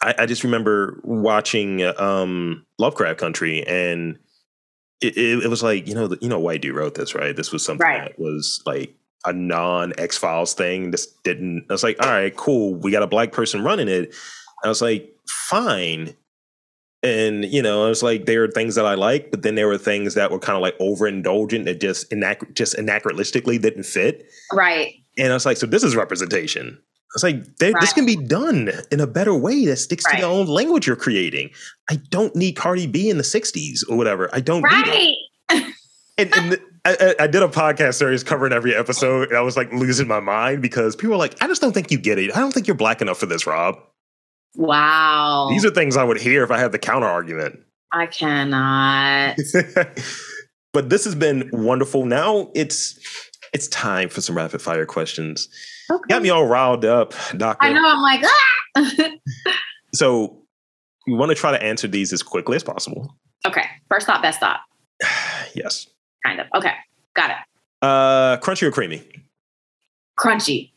I, 0.01 0.15
I, 0.19 0.25
just 0.25 0.43
remember 0.43 0.99
watching 1.03 1.83
um, 1.83 2.65
Lovecraft 2.77 3.19
Country 3.19 3.65
and 3.65 4.17
it, 5.01 5.17
it, 5.17 5.43
it, 5.45 5.47
was 5.49 5.63
like, 5.63 5.87
you 5.87 5.95
know, 5.95 6.07
the, 6.07 6.17
you 6.21 6.29
know, 6.29 6.39
White 6.39 6.61
Dude 6.61 6.75
wrote 6.75 6.95
this, 6.95 7.15
right? 7.15 7.35
This 7.35 7.51
was 7.51 7.65
something 7.65 7.85
right. 7.85 8.15
that 8.15 8.19
was 8.19 8.61
like 8.65 8.95
a 9.25 9.33
non 9.33 9.93
X 9.97 10.17
Files 10.17 10.53
thing. 10.53 10.91
This 10.91 11.07
didn't, 11.23 11.65
I 11.69 11.73
was 11.73 11.83
like, 11.83 11.97
all 12.03 12.11
right, 12.11 12.35
cool. 12.35 12.75
We 12.75 12.91
got 12.91 13.03
a 13.03 13.07
black 13.07 13.31
person 13.31 13.63
running 13.63 13.87
it. 13.87 14.13
I 14.63 14.69
was 14.69 14.81
like, 14.81 15.13
fine 15.27 16.15
and 17.03 17.45
you 17.45 17.61
know 17.61 17.85
it 17.85 17.89
was 17.89 18.01
like 18.01 18.25
there 18.25 18.43
are 18.43 18.47
things 18.47 18.75
that 18.75 18.85
i 18.85 18.95
like 18.95 19.29
but 19.29 19.43
then 19.43 19.55
there 19.55 19.67
were 19.67 19.77
things 19.77 20.15
that 20.15 20.31
were 20.31 20.39
kind 20.39 20.55
of 20.55 20.61
like 20.61 20.77
overindulgent 20.79 21.65
that 21.65 21.79
just 21.79 22.11
inaccurate 22.11 22.55
just 22.55 22.75
anachronistically 22.75 23.61
didn't 23.61 23.83
fit 23.83 24.25
right 24.53 24.95
and 25.17 25.31
i 25.31 25.33
was 25.33 25.45
like 25.45 25.57
so 25.57 25.65
this 25.65 25.83
is 25.83 25.95
representation 25.95 26.79
it's 27.15 27.23
like 27.23 27.35
right. 27.61 27.73
this 27.79 27.93
can 27.93 28.05
be 28.05 28.15
done 28.15 28.69
in 28.91 28.99
a 28.99 29.07
better 29.07 29.33
way 29.33 29.65
that 29.65 29.77
sticks 29.77 30.05
right. 30.05 30.15
to 30.15 30.19
your 30.19 30.29
own 30.29 30.47
language 30.47 30.87
you're 30.87 30.95
creating 30.95 31.49
i 31.89 31.95
don't 32.09 32.35
need 32.35 32.53
cardi 32.53 32.87
b 32.87 33.09
in 33.09 33.17
the 33.17 33.23
60s 33.23 33.79
or 33.89 33.97
whatever 33.97 34.29
i 34.33 34.39
don't 34.39 34.61
right. 34.63 34.85
need 34.85 35.17
it 35.49 35.73
and, 36.17 36.35
and 36.35 36.59
I, 36.83 37.15
I, 37.19 37.27
did 37.27 37.43
a 37.43 37.47
podcast 37.47 37.95
series 37.95 38.23
covering 38.23 38.53
every 38.53 38.75
episode 38.75 39.29
and 39.29 39.37
i 39.37 39.41
was 39.41 39.55
like 39.55 39.71
losing 39.71 40.07
my 40.07 40.19
mind 40.19 40.61
because 40.61 40.95
people 40.95 41.15
are 41.15 41.19
like 41.19 41.41
i 41.41 41.47
just 41.47 41.61
don't 41.61 41.73
think 41.73 41.91
you 41.91 41.97
get 41.97 42.17
it 42.19 42.35
i 42.35 42.39
don't 42.39 42.53
think 42.53 42.67
you're 42.67 42.75
black 42.75 43.01
enough 43.01 43.17
for 43.17 43.25
this 43.25 43.47
rob 43.47 43.77
Wow. 44.57 45.47
These 45.51 45.63
are 45.63 45.69
things 45.69 45.95
I 45.95 46.03
would 46.03 46.19
hear 46.19 46.43
if 46.43 46.51
I 46.51 46.57
had 46.57 46.71
the 46.71 46.79
counter 46.79 47.07
argument. 47.07 47.59
I 47.91 48.07
cannot. 48.07 49.37
but 50.73 50.89
this 50.89 51.05
has 51.05 51.15
been 51.15 51.49
wonderful. 51.53 52.05
Now 52.05 52.51
it's 52.53 52.99
it's 53.53 53.67
time 53.69 54.09
for 54.09 54.19
some 54.19 54.35
rapid 54.35 54.61
fire 54.61 54.85
questions. 54.85 55.47
Okay. 55.89 56.03
Got 56.09 56.21
me 56.21 56.29
all 56.29 56.45
riled 56.45 56.85
up, 56.85 57.13
Doctor. 57.35 57.65
I 57.65 57.73
know. 57.73 57.81
I'm 57.85 58.01
like, 58.01 58.23
ah! 58.25 59.11
so 59.93 60.41
we 61.05 61.13
want 61.13 61.29
to 61.29 61.35
try 61.35 61.51
to 61.51 61.61
answer 61.63 61.87
these 61.87 62.11
as 62.11 62.21
quickly 62.21 62.55
as 62.55 62.63
possible. 62.63 63.15
Okay. 63.45 63.65
First 63.89 64.07
thought, 64.07 64.21
best 64.21 64.39
thought. 64.39 64.59
yes. 65.53 65.87
Kind 66.25 66.39
of. 66.39 66.47
Okay. 66.55 66.73
Got 67.15 67.31
it. 67.31 67.37
Uh, 67.81 68.37
crunchy 68.37 68.63
or 68.63 68.71
creamy? 68.71 69.03
Crunchy. 70.19 70.71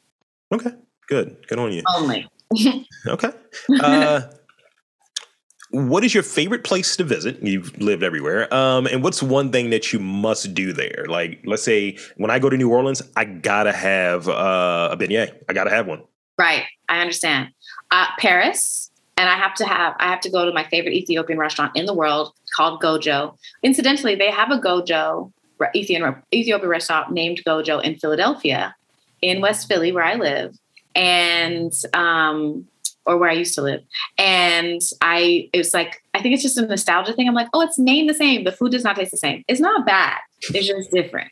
Okay. 0.52 0.70
Good. 1.08 1.36
Good 1.48 1.58
on 1.58 1.72
you. 1.72 1.82
Only 1.96 2.28
okay. 3.06 3.30
Uh, 3.80 4.22
what 5.70 6.04
is 6.04 6.12
your 6.12 6.22
favorite 6.22 6.64
place 6.64 6.96
to 6.96 7.04
visit? 7.04 7.40
You've 7.42 7.78
lived 7.80 8.02
everywhere. 8.02 8.52
Um, 8.52 8.86
and 8.86 9.02
what's 9.02 9.22
one 9.22 9.52
thing 9.52 9.70
that 9.70 9.92
you 9.92 9.98
must 9.98 10.52
do 10.52 10.72
there? 10.72 11.06
Like, 11.08 11.40
let's 11.44 11.62
say 11.62 11.96
when 12.16 12.30
I 12.30 12.38
go 12.38 12.50
to 12.50 12.56
New 12.56 12.70
Orleans, 12.70 13.02
I 13.16 13.24
gotta 13.24 13.72
have 13.72 14.28
uh, 14.28 14.88
a 14.92 14.96
beignet. 14.96 15.42
I 15.48 15.52
gotta 15.52 15.70
have 15.70 15.86
one. 15.86 16.02
Right. 16.38 16.64
I 16.88 17.00
understand. 17.00 17.50
Uh, 17.90 18.06
Paris, 18.18 18.90
and 19.16 19.28
I 19.28 19.36
have 19.36 19.54
to 19.54 19.66
have 19.66 19.94
I 19.98 20.08
have 20.08 20.20
to 20.20 20.30
go 20.30 20.44
to 20.44 20.52
my 20.52 20.64
favorite 20.64 20.94
Ethiopian 20.94 21.38
restaurant 21.38 21.76
in 21.76 21.86
the 21.86 21.94
world 21.94 22.32
called 22.56 22.82
Gojo. 22.82 23.36
Incidentally, 23.62 24.14
they 24.14 24.30
have 24.30 24.50
a 24.50 24.58
Gojo 24.58 25.32
Ethiopian 25.76 26.22
Ethiopian 26.34 26.68
restaurant 26.68 27.12
named 27.12 27.42
Gojo 27.46 27.82
in 27.82 27.96
Philadelphia, 27.96 28.74
in 29.22 29.40
West 29.40 29.68
Philly, 29.68 29.92
where 29.92 30.04
I 30.04 30.14
live 30.14 30.56
and 30.94 31.72
um, 31.94 32.66
or 33.06 33.16
where 33.16 33.30
I 33.30 33.34
used 33.34 33.54
to 33.54 33.62
live. 33.62 33.82
And 34.18 34.80
I, 35.00 35.48
it 35.52 35.58
was 35.58 35.74
like, 35.74 36.02
I 36.14 36.20
think 36.20 36.34
it's 36.34 36.42
just 36.42 36.58
a 36.58 36.66
nostalgia 36.66 37.12
thing. 37.12 37.28
I'm 37.28 37.34
like, 37.34 37.48
oh, 37.52 37.60
it's 37.62 37.78
named 37.78 38.08
the 38.08 38.14
same. 38.14 38.44
The 38.44 38.52
food 38.52 38.72
does 38.72 38.84
not 38.84 38.96
taste 38.96 39.10
the 39.10 39.16
same. 39.16 39.44
It's 39.48 39.60
not 39.60 39.86
bad. 39.86 40.18
It's 40.54 40.66
just 40.66 40.90
different. 40.90 41.30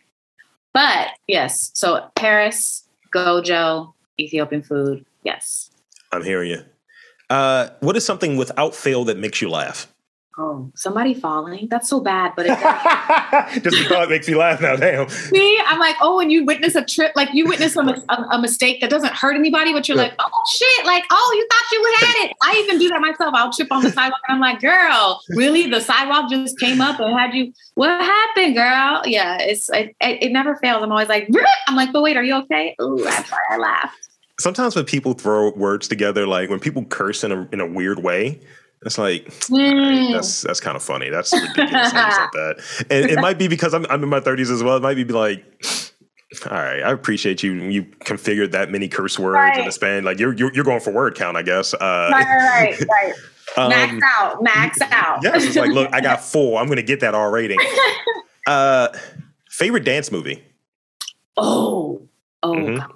But 0.73 1.09
yes, 1.27 1.71
so 1.75 2.09
Paris, 2.15 2.87
Gojo, 3.15 3.93
Ethiopian 4.21 4.63
food. 4.63 5.05
Yes. 5.25 5.71
I'm 6.13 6.25
hearing 6.25 6.51
you. 6.51 6.65
Uh, 7.31 7.69
what 7.81 7.97
is 7.97 8.05
something 8.05 8.37
without 8.37 8.75
fail 8.75 9.05
that 9.05 9.19
makes 9.19 9.43
you 9.43 9.51
laugh? 9.51 9.93
Oh, 10.41 10.71
somebody 10.77 11.15
falling. 11.15 11.67
That's 11.69 11.89
so 11.89 11.99
bad, 11.99 12.35
but 12.37 12.47
it 12.47 12.51
just 13.65 13.77
the 13.77 13.87
thought 13.89 14.09
makes 14.09 14.29
me 14.29 14.37
laugh 14.37 14.61
now. 14.61 14.77
Damn. 14.77 15.09
See, 15.09 15.59
I'm 15.67 15.81
like, 15.81 15.97
oh, 16.01 16.21
and 16.21 16.31
you 16.31 16.45
witness 16.45 16.77
a 16.77 16.85
trip, 16.85 17.11
like 17.17 17.31
you 17.35 17.45
witness 17.47 17.75
a, 17.75 17.81
a, 17.81 18.27
a 18.31 18.41
mistake 18.41 18.81
that 18.81 18.89
doesn't 18.89 19.13
hurt 19.13 19.35
anybody, 19.35 19.73
but 19.73 19.89
you're 19.89 19.97
yeah. 19.97 20.05
like, 20.05 20.15
oh 20.21 20.31
shit, 20.49 20.87
like, 20.87 21.03
oh, 21.11 21.35
you 21.37 21.49
thought 21.51 21.73
you 21.73 21.97
had 21.99 22.27
it. 22.27 22.37
I 22.41 22.63
even 22.65 22.79
do 22.79 22.89
that 22.89 23.01
myself. 23.01 23.35
I'll 23.35 23.53
trip 23.53 23.73
on 23.73 23.83
the 23.83 23.91
sidewalk, 23.91 24.21
and 24.29 24.37
I'm 24.37 24.41
like, 24.41 24.61
girl, 24.61 25.21
really? 25.31 25.69
The 25.69 25.81
sidewalk 25.81 26.31
just 26.31 26.57
came 26.61 26.81
up 26.81 27.01
and 27.01 27.19
had 27.19 27.35
you. 27.35 27.53
What 27.75 28.01
happened, 28.01 28.55
girl? 28.55 29.03
Yeah, 29.07 29.39
it's 29.41 29.69
it, 29.71 29.97
it, 30.01 30.31
never 30.31 30.55
fails. 30.57 30.85
I'm 30.85 30.93
always 30.93 31.09
like, 31.09 31.29
I'm 31.67 31.75
like, 31.75 31.93
but 31.93 32.03
wait, 32.03 32.17
are 32.17 32.23
you 32.23 32.37
okay? 32.43 32.77
Ooh, 32.81 33.01
that's 33.03 33.29
why 33.29 33.39
I 33.51 33.57
laughed. 33.57 34.09
Sometimes 34.39 34.77
when 34.77 34.85
people 34.85 35.15
throw 35.15 35.51
words 35.51 35.89
together, 35.89 36.29
like 36.29 36.49
when 36.49 36.61
people 36.61 36.85
curse 36.85 37.25
in 37.25 37.33
a 37.33 37.49
in 37.51 37.59
a 37.59 37.67
weird 37.67 38.05
way, 38.05 38.39
it's 38.83 38.99
like 38.99 39.27
mm. 39.27 40.13
that's 40.13 40.43
that's 40.43 40.61
kind 40.61 40.77
of 40.77 40.83
funny. 40.83 41.11
That's 41.11 41.33
ridiculous 41.33 41.93
like 41.93 42.33
that. 42.33 42.87
And 42.91 43.11
it 43.11 43.21
might 43.21 43.39
be 43.39 43.49
because 43.49 43.75
I'm 43.75 43.87
I'm 43.91 44.03
in 44.03 44.09
my 44.09 44.21
30s 44.21 44.53
as 44.53 44.63
well. 44.63 44.77
It 44.77 44.83
might 44.83 44.95
be 44.95 45.05
like, 45.05 45.45
all 46.47 46.59
right, 46.59 46.83
I 46.83 46.93
appreciate 46.93 47.43
you. 47.43 47.55
You 47.55 47.85
configured 47.85 48.53
that 48.53 48.71
many 48.71 48.87
curse 48.87 49.19
words 49.19 49.35
right. 49.35 49.59
in 49.59 49.67
a 49.67 49.73
span. 49.73 50.05
Like 50.05 50.19
you're, 50.19 50.35
you're, 50.35 50.53
you're 50.53 50.65
going 50.65 50.81
for 50.81 50.93
word 50.93 51.15
count, 51.15 51.37
I 51.37 51.43
guess. 51.43 51.73
Uh, 51.75 52.11
right, 52.13 52.27
right, 52.27 52.81
right. 52.89 53.15
Um, 53.57 53.71
max 53.71 54.05
out, 54.05 54.43
max 54.43 54.79
out. 54.83 55.21
yes, 55.23 55.43
it's 55.43 55.57
like, 55.57 55.71
look, 55.71 55.89
I 55.91 56.03
got 56.03 56.21
four. 56.23 56.61
I'm 56.61 56.67
going 56.67 56.77
to 56.77 56.83
get 56.83 57.01
that 57.01 57.15
R 57.15 57.31
rating. 57.31 57.59
uh, 58.47 58.89
favorite 59.49 59.87
dance 59.87 60.13
movie? 60.13 60.45
Oh, 61.35 62.07
oh. 62.43 62.53
Mm-hmm. 62.53 62.93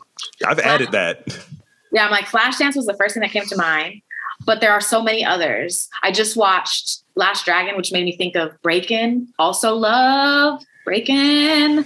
I've 0.47 0.59
added 0.59 0.93
that. 0.93 1.27
Yeah, 1.91 2.05
I'm 2.05 2.11
like 2.11 2.27
Flashdance 2.27 2.77
was 2.77 2.85
the 2.85 2.95
first 2.95 3.15
thing 3.15 3.23
that 3.23 3.31
came 3.31 3.47
to 3.47 3.57
mind 3.57 4.03
but 4.45 4.61
there 4.61 4.73
are 4.73 4.81
so 4.81 5.03
many 5.03 5.25
others. 5.25 5.89
I 6.03 6.13
just 6.13 6.37
watched 6.37 7.03
Last 7.15 7.45
Dragon, 7.45 7.77
which 7.77 7.93
made 7.93 8.05
me 8.05 8.17
think 8.17 8.37
of 8.37 8.61
Breakin'. 8.63 9.29
Also 9.39 9.75
love 9.75 10.63
Breakin'. 10.85 11.85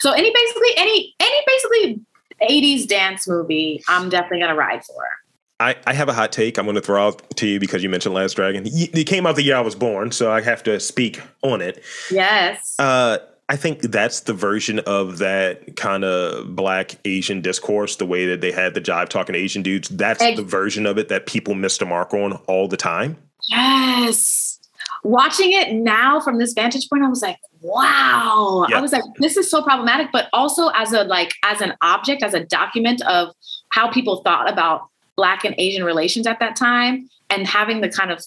So 0.00 0.12
any 0.12 0.32
basically 0.32 0.70
any 0.76 1.14
any 1.20 1.40
basically 1.46 2.00
80s 2.42 2.88
dance 2.88 3.28
movie, 3.28 3.82
I'm 3.88 4.08
definitely 4.08 4.40
gonna 4.40 4.54
ride 4.56 4.84
for. 4.84 5.04
I, 5.60 5.76
I 5.86 5.92
have 5.92 6.08
a 6.08 6.14
hot 6.14 6.32
take 6.32 6.56
I'm 6.56 6.64
going 6.64 6.74
to 6.76 6.80
throw 6.80 7.06
out 7.06 7.36
to 7.36 7.46
you 7.46 7.60
because 7.60 7.82
you 7.82 7.90
mentioned 7.90 8.14
Last 8.14 8.32
Dragon. 8.32 8.62
It 8.64 9.06
came 9.06 9.26
out 9.26 9.36
the 9.36 9.42
year 9.42 9.56
I 9.56 9.60
was 9.60 9.74
born, 9.74 10.10
so 10.10 10.32
I 10.32 10.40
have 10.40 10.62
to 10.62 10.80
speak 10.80 11.20
on 11.42 11.60
it. 11.60 11.84
Yes. 12.10 12.76
Uh, 12.78 13.18
I 13.50 13.56
think 13.56 13.80
that's 13.82 14.20
the 14.20 14.32
version 14.32 14.78
of 14.78 15.18
that 15.18 15.76
kind 15.76 16.04
of 16.04 16.54
black 16.54 16.94
Asian 17.04 17.40
discourse, 17.40 17.96
the 17.96 18.06
way 18.06 18.24
that 18.26 18.40
they 18.40 18.52
had 18.52 18.74
the 18.74 18.80
jive 18.80 19.08
talking 19.08 19.32
to 19.32 19.38
Asian 19.40 19.62
dudes. 19.62 19.88
That's 19.88 20.20
the 20.20 20.44
version 20.44 20.86
of 20.86 20.98
it 20.98 21.08
that 21.08 21.26
people 21.26 21.54
miss 21.56 21.76
the 21.78 21.84
mark 21.84 22.14
on 22.14 22.34
all 22.46 22.68
the 22.68 22.76
time. 22.76 23.16
Yes. 23.48 24.60
Watching 25.02 25.50
it 25.50 25.72
now 25.72 26.20
from 26.20 26.38
this 26.38 26.52
vantage 26.52 26.88
point, 26.88 27.02
I 27.04 27.08
was 27.08 27.22
like, 27.22 27.38
wow. 27.60 28.66
I 28.72 28.80
was 28.80 28.92
like, 28.92 29.02
this 29.18 29.36
is 29.36 29.50
so 29.50 29.62
problematic, 29.62 30.12
but 30.12 30.28
also 30.32 30.68
as 30.68 30.92
a 30.92 31.02
like 31.02 31.32
as 31.44 31.60
an 31.60 31.74
object, 31.82 32.22
as 32.22 32.34
a 32.34 32.44
document 32.44 33.02
of 33.02 33.34
how 33.70 33.90
people 33.90 34.22
thought 34.22 34.48
about 34.48 34.82
black 35.16 35.44
and 35.44 35.56
Asian 35.58 35.82
relations 35.82 36.28
at 36.28 36.38
that 36.38 36.54
time 36.54 37.10
and 37.30 37.48
having 37.48 37.80
the 37.80 37.88
kind 37.88 38.12
of 38.12 38.22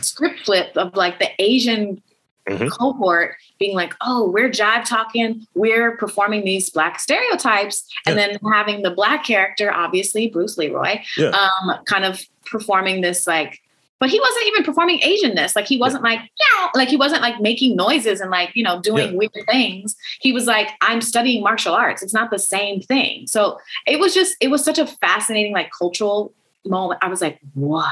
script 0.00 0.40
flip 0.40 0.76
of 0.76 0.96
like 0.96 1.20
the 1.20 1.28
Asian 1.38 2.02
mm-hmm. 2.48 2.68
cohort 2.68 3.36
being 3.58 3.74
like, 3.74 3.94
oh, 4.00 4.30
we're 4.30 4.50
jive 4.50 4.84
talking, 4.84 5.46
we're 5.54 5.96
performing 5.96 6.44
these 6.44 6.70
black 6.70 7.00
stereotypes, 7.00 7.86
and 8.06 8.16
then 8.16 8.38
having 8.52 8.82
the 8.82 8.90
black 8.90 9.24
character, 9.24 9.72
obviously 9.72 10.28
Bruce 10.28 10.56
Leroy, 10.58 11.00
yeah. 11.16 11.30
um, 11.30 11.78
kind 11.84 12.04
of 12.04 12.20
performing 12.44 13.00
this 13.00 13.26
like 13.26 13.60
but 13.98 14.10
he 14.10 14.20
wasn't 14.20 14.46
even 14.46 14.62
performing 14.62 15.00
Asianness. 15.00 15.56
Like 15.56 15.66
he 15.66 15.78
wasn't 15.78 16.04
yeah. 16.04 16.10
like, 16.10 16.20
yeah, 16.20 16.68
like 16.74 16.88
he 16.88 16.96
wasn't 16.96 17.22
like 17.22 17.40
making 17.40 17.76
noises 17.76 18.20
and 18.20 18.30
like, 18.30 18.50
you 18.54 18.62
know, 18.62 18.80
doing 18.80 19.12
yeah. 19.12 19.16
weird 19.16 19.46
things. 19.48 19.96
He 20.20 20.32
was 20.32 20.46
like, 20.46 20.68
I'm 20.82 21.00
studying 21.00 21.42
martial 21.42 21.74
arts. 21.74 22.02
It's 22.02 22.12
not 22.12 22.30
the 22.30 22.38
same 22.38 22.80
thing. 22.82 23.26
So 23.26 23.58
it 23.86 23.98
was 23.98 24.12
just, 24.12 24.36
it 24.40 24.48
was 24.48 24.62
such 24.62 24.78
a 24.78 24.86
fascinating, 24.86 25.54
like 25.54 25.70
cultural 25.76 26.34
moment. 26.66 27.00
I 27.02 27.08
was 27.08 27.22
like, 27.22 27.40
wow. 27.54 27.90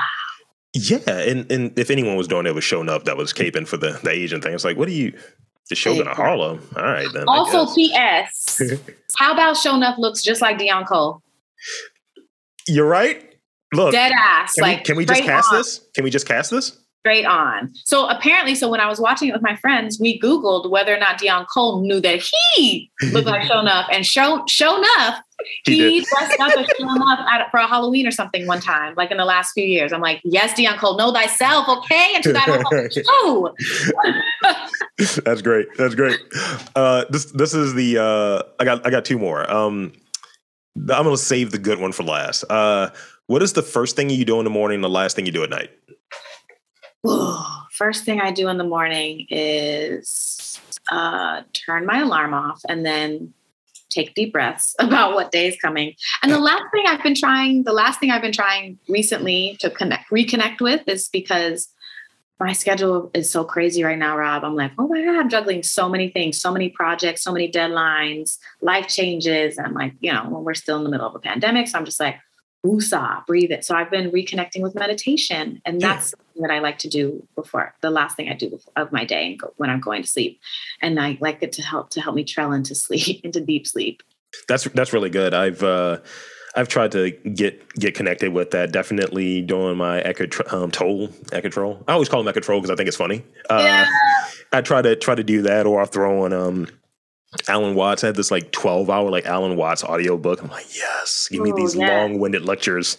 Yeah, 0.75 0.99
and 1.07 1.51
and 1.53 1.79
if 1.79 1.89
anyone 1.91 2.17
was 2.17 2.27
doing 2.27 2.47
it, 2.47 2.55
was 2.55 2.65
showing 2.65 2.89
up 2.89 3.05
that 3.05 3.17
was 3.17 3.33
caping 3.33 3.67
for 3.67 3.77
the 3.77 3.99
the 4.03 4.11
Asian 4.11 4.41
thing. 4.41 4.55
It's 4.55 4.65
like, 4.65 4.77
what 4.77 4.89
do 4.89 4.95
you? 4.95 5.17
The 5.71 5.77
show's 5.77 5.99
in 5.99 6.07
Harlem. 6.07 6.61
All 6.77 6.83
right, 6.83 7.09
then. 7.15 7.25
Also, 7.27 7.73
P.S. 7.75 8.61
how 9.17 9.33
about 9.33 9.57
Sho'nuff 9.57 9.97
looks 9.97 10.23
just 10.23 10.43
like 10.43 10.59
Deon 10.59 10.87
Cole? 10.87 11.23
You're 12.69 12.87
right. 12.87 13.35
Look, 13.73 13.93
dead 13.93 14.13
ass. 14.13 14.55
Can 14.55 14.63
like, 14.63 14.79
we, 14.81 14.85
can 14.85 14.97
we 14.97 15.05
just 15.07 15.23
cast 15.23 15.53
on. 15.53 15.59
this? 15.59 15.81
Can 15.95 16.05
we 16.05 16.11
just 16.11 16.27
cast 16.27 16.51
this? 16.51 16.79
Straight 17.01 17.25
on. 17.25 17.73
So 17.85 18.09
apparently, 18.09 18.55
so 18.55 18.69
when 18.69 18.81
I 18.81 18.89
was 18.89 19.01
watching 19.01 19.29
it 19.29 19.33
with 19.33 19.43
my 19.43 19.57
friends, 19.57 19.99
we 19.99 20.19
Googled 20.21 20.71
whether 20.71 20.95
or 20.95 20.99
not 20.99 21.19
Deon 21.19 21.47
Cole 21.53 21.81
knew 21.81 22.01
that 22.01 22.23
he 22.55 22.91
looked 23.13 23.27
like 23.27 23.43
Sho'nuff, 23.51 23.87
and 23.91 24.05
Show 24.05 24.45
Sho'nuff 24.49 25.21
he, 25.65 26.01
he 26.01 26.01
dressed 26.01 26.41
up 26.41 26.53
as 26.57 26.67
at, 27.31 27.51
for 27.51 27.59
a 27.59 27.67
Halloween 27.67 28.07
or 28.07 28.11
something 28.11 28.47
one 28.47 28.61
time, 28.61 28.95
like 28.97 29.11
in 29.11 29.17
the 29.17 29.25
last 29.25 29.53
few 29.53 29.65
years. 29.65 29.93
I'm 29.93 30.01
like, 30.01 30.21
yes, 30.25 30.59
Deon 30.59 30.79
Cole, 30.79 30.97
know 30.97 31.13
thyself, 31.13 31.69
okay? 31.69 32.13
And 32.15 32.25
to 32.25 32.33
that 32.33 33.05
oh. 33.09 33.55
That's 35.25 35.43
great. 35.43 35.67
That's 35.77 35.95
great. 35.95 36.21
Uh, 36.77 37.05
this 37.11 37.27
this 37.27 37.55
is 37.55 37.75
the 37.75 37.99
uh, 37.99 38.43
I 38.61 38.65
got 38.65 38.87
I 38.87 38.91
got 38.91 39.05
two 39.05 39.19
more. 39.19 39.51
Um, 39.51 39.93
I'm 40.77 41.05
gonna 41.05 41.17
save 41.17 41.51
the 41.51 41.59
good 41.59 41.81
one 41.81 41.93
for 41.93 42.03
last. 42.03 42.45
Uh, 42.49 42.91
what 43.27 43.43
is 43.43 43.55
the 43.55 43.63
first 43.63 43.97
thing 43.97 44.11
you 44.11 44.25
do 44.25 44.39
in 44.39 44.45
the 44.45 44.51
morning? 44.51 44.81
the 44.81 44.89
last 44.89 45.17
thing 45.17 45.27
you 45.27 45.33
do 45.33 45.43
at 45.43 45.51
night? 45.51 45.71
first 47.73 48.05
thing 48.05 48.21
I 48.21 48.31
do 48.31 48.49
in 48.49 48.59
the 48.59 48.65
morning 48.65 49.27
is 49.31 50.61
uh, 50.91 51.43
turn 51.53 51.87
my 51.87 52.01
alarm 52.01 52.35
off 52.35 52.61
and 52.69 52.85
then 52.85 53.33
take 53.95 54.15
deep 54.15 54.33
breaths 54.33 54.75
about 54.79 55.15
what 55.15 55.33
day 55.33 55.49
is 55.49 55.57
coming. 55.57 55.95
And 56.23 56.33
the 56.33 56.39
last 56.39 56.65
thing 56.73 56.85
I've 56.87 57.03
been 57.03 57.15
trying, 57.15 57.65
the 57.65 57.73
last 57.73 58.01
thing 58.01 58.11
I've 58.11 58.23
been 58.23 58.33
trying 58.33 58.79
recently 58.89 59.57
to 59.61 59.71
connect, 59.71 60.11
reconnect 60.11 60.61
with 60.61 60.87
is 60.89 61.09
because 61.09 61.69
my 62.41 62.53
schedule 62.53 63.11
is 63.15 63.31
so 63.31 63.45
crazy 63.45 63.85
right 63.85 63.99
now, 63.99 64.17
Rob. 64.17 64.45
I'm 64.45 64.57
like, 64.57 64.73
oh 64.79 64.89
my 64.89 65.03
God, 65.03 65.17
I'm 65.17 65.29
juggling 65.29 65.63
so 65.63 65.89
many 65.89 66.09
things, 66.09 66.41
so 66.41 66.53
many 66.53 66.69
projects, 66.69 67.23
so 67.23 67.33
many 67.33 67.51
deadlines, 67.51 68.39
life 68.61 68.89
changes. 68.89 69.57
And 69.57 69.67
I'm 69.67 69.75
like, 69.75 69.95
you 70.01 70.13
know, 70.13 70.25
when 70.29 70.45
we're 70.45 70.55
still 70.55 70.77
in 70.79 70.85
the 70.85 70.91
middle 70.91 71.07
of 71.07 71.15
a 71.15 71.21
pandemic. 71.21 71.69
So 71.69 71.79
I'm 71.79 71.85
just 71.85 72.01
like, 72.01 72.17
woosah, 72.65 73.27
breathe 73.27 73.51
it. 73.51 73.65
So 73.65 73.75
I've 73.75 73.91
been 73.91 74.11
reconnecting 74.11 74.63
with 74.63 74.75
meditation. 74.75 75.61
And 75.65 75.81
that's 75.81 76.15
yeah. 76.17 76.43
what 76.43 76.51
I 76.51 76.61
like 76.61 76.79
to 76.79 76.89
do 76.89 77.27
before 77.35 77.75
the 77.81 77.91
last 77.91 78.17
thing 78.17 78.29
I 78.29 78.35
do 78.35 78.59
of 78.77 78.91
my 78.93 79.05
day 79.05 79.27
and 79.27 79.41
when 79.57 79.71
I'm 79.71 79.81
going 79.81 80.03
to 80.03 80.09
sleep. 80.09 80.41
And 80.81 80.99
I 80.99 81.19
like 81.21 81.43
it 81.43 81.53
to 81.53 81.63
help 81.63 81.91
to 81.91 82.01
help 82.01 82.17
me 82.17 82.25
trail 82.25 82.53
into 82.53 82.75
sleep, 82.75 83.21
into 83.25 83.41
deep 83.41 83.67
sleep. 83.67 84.03
That's 84.49 84.65
that's 84.65 84.93
really 84.93 85.11
good. 85.11 85.33
I've 85.33 85.63
uh 85.63 85.99
I've 86.57 86.69
tried 86.69 86.93
to 86.93 87.11
get 87.11 87.75
get 87.75 87.95
connected 87.95 88.33
with 88.33 88.51
that. 88.53 88.73
Definitely 88.73 89.43
doing 89.43 89.77
my 89.77 90.01
Eckhart 90.01 90.53
um, 90.53 90.71
Eckhart 91.33 91.53
Troll. 91.53 91.85
I 91.87 91.93
always 91.93 92.09
call 92.09 92.23
them 92.23 92.35
Troll 92.35 92.61
because 92.61 92.71
I 92.71 92.77
think 92.77 92.89
it's 92.89 92.97
funny. 92.97 93.25
Uh, 93.51 93.61
yeah. 93.61 93.87
I 94.53 94.61
try 94.61 94.83
to 94.83 94.97
try 94.97 95.15
to 95.15 95.25
do 95.25 95.43
that, 95.43 95.67
or 95.67 95.81
I'll 95.81 95.87
throw 95.87 96.25
on 96.25 96.33
um, 96.33 96.69
Alan 97.49 97.75
Watts. 97.75 98.05
I 98.05 98.09
had 98.09 98.17
this 98.17 98.31
like 98.31 98.53
twelve 98.53 98.91
hour 98.91 99.11
like 99.11 99.27
Alan 99.27 99.57
Watts 99.57 99.85
audio 99.85 100.17
book. 100.17 100.43
I'm 100.43 100.51
like, 100.51 100.67
yes, 100.75 101.29
give 101.31 101.43
me 101.43 101.53
oh, 101.53 101.57
these 101.57 101.75
yeah. 101.75 102.03
long 102.03 102.19
winded 102.19 102.45
lectures. 102.45 102.99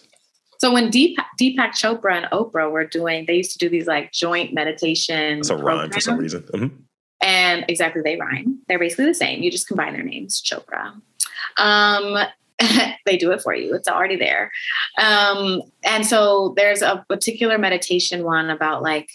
So 0.60 0.72
when 0.72 0.90
Deep, 0.90 1.18
Deepak 1.40 1.72
Chopra 1.72 2.14
and 2.14 2.26
Oprah 2.32 2.72
were 2.72 2.86
doing, 2.86 3.26
they 3.26 3.36
used 3.36 3.52
to 3.52 3.58
do 3.58 3.70
these 3.70 3.88
like 3.88 4.12
joint 4.12 4.54
meditation. 4.54 5.40
That's 5.40 5.50
a 5.50 5.58
rhyme 5.58 5.92
for 5.92 6.00
some 6.00 6.18
reason. 6.18 6.44
Mm-hmm. 6.44 6.76
And 7.22 7.66
exactly, 7.68 8.02
they 8.02 8.18
rhyme. 8.18 8.60
They're 8.68 8.80
basically 8.80 9.06
the 9.06 9.14
same. 9.14 9.42
You 9.44 9.52
just 9.52 9.68
combine 9.68 9.94
their 9.94 10.04
names, 10.04 10.42
Chopra. 10.42 10.94
Um, 11.58 12.18
they 13.06 13.18
do 13.18 13.32
it 13.32 13.42
for 13.42 13.54
you. 13.54 13.74
It's 13.74 13.88
already 13.88 14.16
there. 14.16 14.52
Um, 14.98 15.62
and 15.84 16.06
so 16.06 16.54
there's 16.56 16.82
a 16.82 17.06
particular 17.10 17.58
meditation 17.58 18.24
one 18.24 18.50
about 18.50 18.82
like 18.82 19.10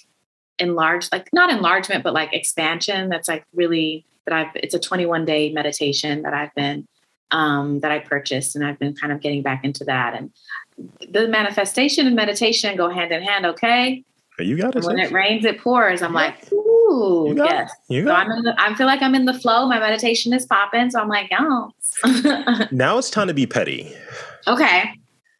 enlarge, 0.58 1.08
like 1.12 1.28
not 1.32 1.50
enlargement, 1.50 2.04
but 2.04 2.12
like 2.12 2.32
expansion. 2.32 3.08
That's 3.08 3.28
like 3.28 3.44
really 3.54 4.04
that 4.26 4.34
I've. 4.34 4.56
It's 4.56 4.74
a 4.74 4.80
21 4.80 5.24
day 5.24 5.52
meditation 5.52 6.22
that 6.22 6.34
I've 6.34 6.54
been 6.54 6.86
um, 7.30 7.80
that 7.80 7.92
I 7.92 7.98
purchased, 8.00 8.56
and 8.56 8.64
I've 8.64 8.78
been 8.78 8.94
kind 8.94 9.12
of 9.12 9.20
getting 9.20 9.42
back 9.42 9.64
into 9.64 9.84
that. 9.84 10.14
And 10.14 10.30
the 11.08 11.28
manifestation 11.28 12.06
and 12.06 12.16
meditation 12.16 12.76
go 12.76 12.90
hand 12.90 13.12
in 13.12 13.22
hand. 13.22 13.46
Okay. 13.46 14.04
You 14.38 14.56
got 14.56 14.74
it. 14.74 14.84
When 14.84 14.98
it 14.98 15.12
rains, 15.12 15.44
it 15.44 15.60
pours. 15.60 16.02
I'm 16.02 16.14
like, 16.14 16.50
ooh, 16.52 17.34
yes. 17.36 17.70
It. 17.90 18.06
so 18.06 18.12
I'm 18.12 18.30
in 18.30 18.42
the, 18.42 18.54
I 18.58 18.74
feel 18.74 18.86
like 18.86 19.02
I'm 19.02 19.14
in 19.14 19.26
the 19.26 19.38
flow. 19.38 19.66
My 19.66 19.78
meditation 19.78 20.32
is 20.32 20.46
popping. 20.46 20.90
So 20.90 21.00
I'm 21.00 21.08
like, 21.08 21.30
oh, 21.38 21.70
now 22.70 22.98
it's 22.98 23.10
time 23.10 23.28
to 23.28 23.34
be 23.34 23.46
petty. 23.46 23.92
Okay. 24.46 24.94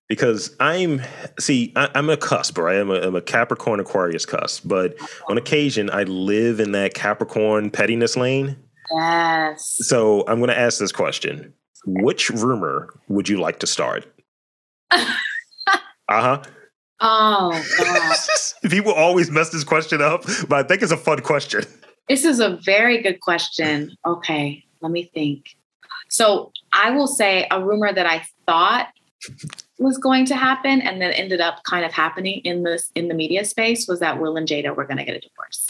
Because 0.09 0.55
I'm, 0.59 1.01
see, 1.39 1.73
I, 1.77 1.89
am 1.95 2.11
a 2.11 2.17
cusp, 2.17 2.59
right? 2.59 2.77
I'm 2.77 2.91
a, 2.91 3.01
I'm 3.01 3.15
a 3.15 3.23
Capricorn 3.23 3.81
Aquarius 3.81 4.27
cusp, 4.27 4.67
but 4.67 4.97
on 5.29 5.39
occasion 5.39 5.89
I 5.89 6.03
live 6.03 6.59
in 6.61 6.73
that 6.73 6.95
Capricorn 6.95 7.71
pettiness 7.71 8.17
lane. 8.17 8.57
Yes. 8.95 9.77
So 9.81 10.25
I'm 10.27 10.39
going 10.39 10.49
to 10.49 10.59
ask 10.59 10.79
this 10.79 10.93
question 10.93 11.53
Which 11.87 12.31
rumor 12.31 12.95
would 13.09 13.29
you 13.29 13.41
like 13.41 13.61
to 13.61 13.67
start? 13.67 14.07
uh 14.91 15.07
huh. 16.09 16.43
Oh, 17.01 17.51
God. 17.79 18.71
People 18.71 18.93
always 18.93 19.31
mess 19.31 19.51
this 19.51 19.65
question 19.65 20.03
up, 20.03 20.25
but 20.49 20.65
I 20.65 20.69
think 20.69 20.83
it's 20.83 20.93
a 20.93 20.97
fun 20.97 21.21
question. 21.21 21.65
This 22.09 22.25
is 22.25 22.41
a 22.41 22.59
very 22.63 23.01
good 23.03 23.21
question. 23.21 23.97
Okay, 24.05 24.65
let 24.83 24.93
me 24.93 25.11
think. 25.15 25.47
So 26.11 26.53
I 26.73 26.91
will 26.91 27.07
say 27.07 27.47
a 27.51 27.63
rumor 27.65 27.93
that 27.93 28.05
I 28.05 28.27
thought 28.47 28.89
was 29.79 29.97
going 29.97 30.27
to 30.27 30.37
happen 30.37 30.81
and 30.83 31.01
then 31.01 31.13
ended 31.13 31.41
up 31.41 31.63
kind 31.65 31.85
of 31.85 31.93
happening 31.93 32.41
in 32.45 32.65
this 32.65 32.91
in 32.95 33.09
the 33.09 33.15
media 33.15 33.45
space 33.45 33.87
was 33.87 34.01
that 34.01 34.21
Will 34.21 34.37
and 34.37 34.47
Jada 34.47 34.75
were 34.75 34.85
going 34.85 34.99
to 34.99 35.05
get 35.05 35.17
a 35.17 35.21
divorce. 35.21 35.70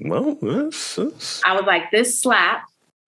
Well, 0.00 0.38
that's, 0.40 0.96
that's... 0.96 1.44
I 1.44 1.54
was 1.54 1.64
like, 1.66 1.90
this 1.90 2.20
slap 2.20 2.64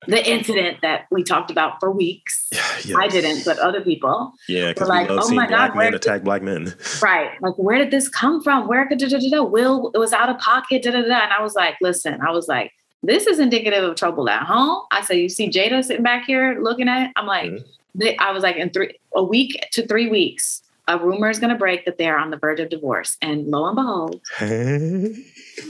the 0.07 0.29
incident 0.29 0.79
that 0.83 1.07
we 1.11 1.23
talked 1.23 1.51
about 1.51 1.79
for 1.79 1.91
weeks. 1.91 2.49
Yes. 2.53 2.95
I 2.97 3.09
didn't, 3.09 3.45
but 3.45 3.59
other 3.59 3.81
people. 3.81 4.33
Yeah, 4.49 4.69
because 4.69 4.89
like, 4.89 5.09
oh 5.11 5.33
my 5.33 5.47
God, 5.47 5.77
men 5.77 5.95
attack 5.95 6.25
black 6.25 6.43
men. 6.43 6.75
Right. 7.01 7.41
Like, 7.41 7.55
where 7.55 7.79
did 7.79 7.91
this 7.91 8.09
come 8.09 8.43
from? 8.43 8.69
Where 8.69 8.87
could 8.87 8.99
da, 8.99 9.09
da, 9.09 9.19
da, 9.19 9.43
Will 9.43 9.91
it 9.95 9.99
was 9.99 10.13
out 10.13 10.29
of 10.29 10.39
pocket, 10.39 10.83
da, 10.83 10.91
da, 10.91 11.03
da. 11.03 11.21
And 11.23 11.33
I 11.33 11.43
was 11.43 11.55
like, 11.55 11.77
listen, 11.81 12.21
I 12.21 12.31
was 12.31 12.49
like, 12.49 12.73
this 13.03 13.27
is 13.27 13.41
indicative 13.41 13.83
of 13.83 13.97
trouble 13.97 14.29
at 14.29 14.43
home. 14.45 14.85
I 14.91 15.03
said, 15.03 15.15
you 15.15 15.29
see 15.29 15.51
Jada 15.51 15.85
sitting 15.85 16.05
back 16.05 16.25
here 16.25 16.59
looking 16.61 16.89
at 16.89 17.07
it. 17.07 17.13
I'm 17.17 17.27
like, 17.27 17.51
mm-hmm. 17.51 18.05
I 18.21 18.31
was 18.31 18.43
like, 18.43 18.57
in 18.57 18.71
three 18.71 18.97
a 19.15 19.23
week 19.23 19.67
to 19.73 19.87
three 19.87 20.09
weeks, 20.09 20.63
a 20.93 20.99
rumor 20.99 21.31
is 21.31 21.39
going 21.39 21.53
to 21.53 21.59
break 21.59 21.85
that 21.87 21.99
they're 21.99 22.19
on 22.19 22.31
the 22.31 22.37
verge 22.37 22.61
of 22.61 22.69
divorce. 22.69 23.17
And 23.23 23.47
lo 23.47 23.67
and 23.67 23.77
behold. 23.77 24.21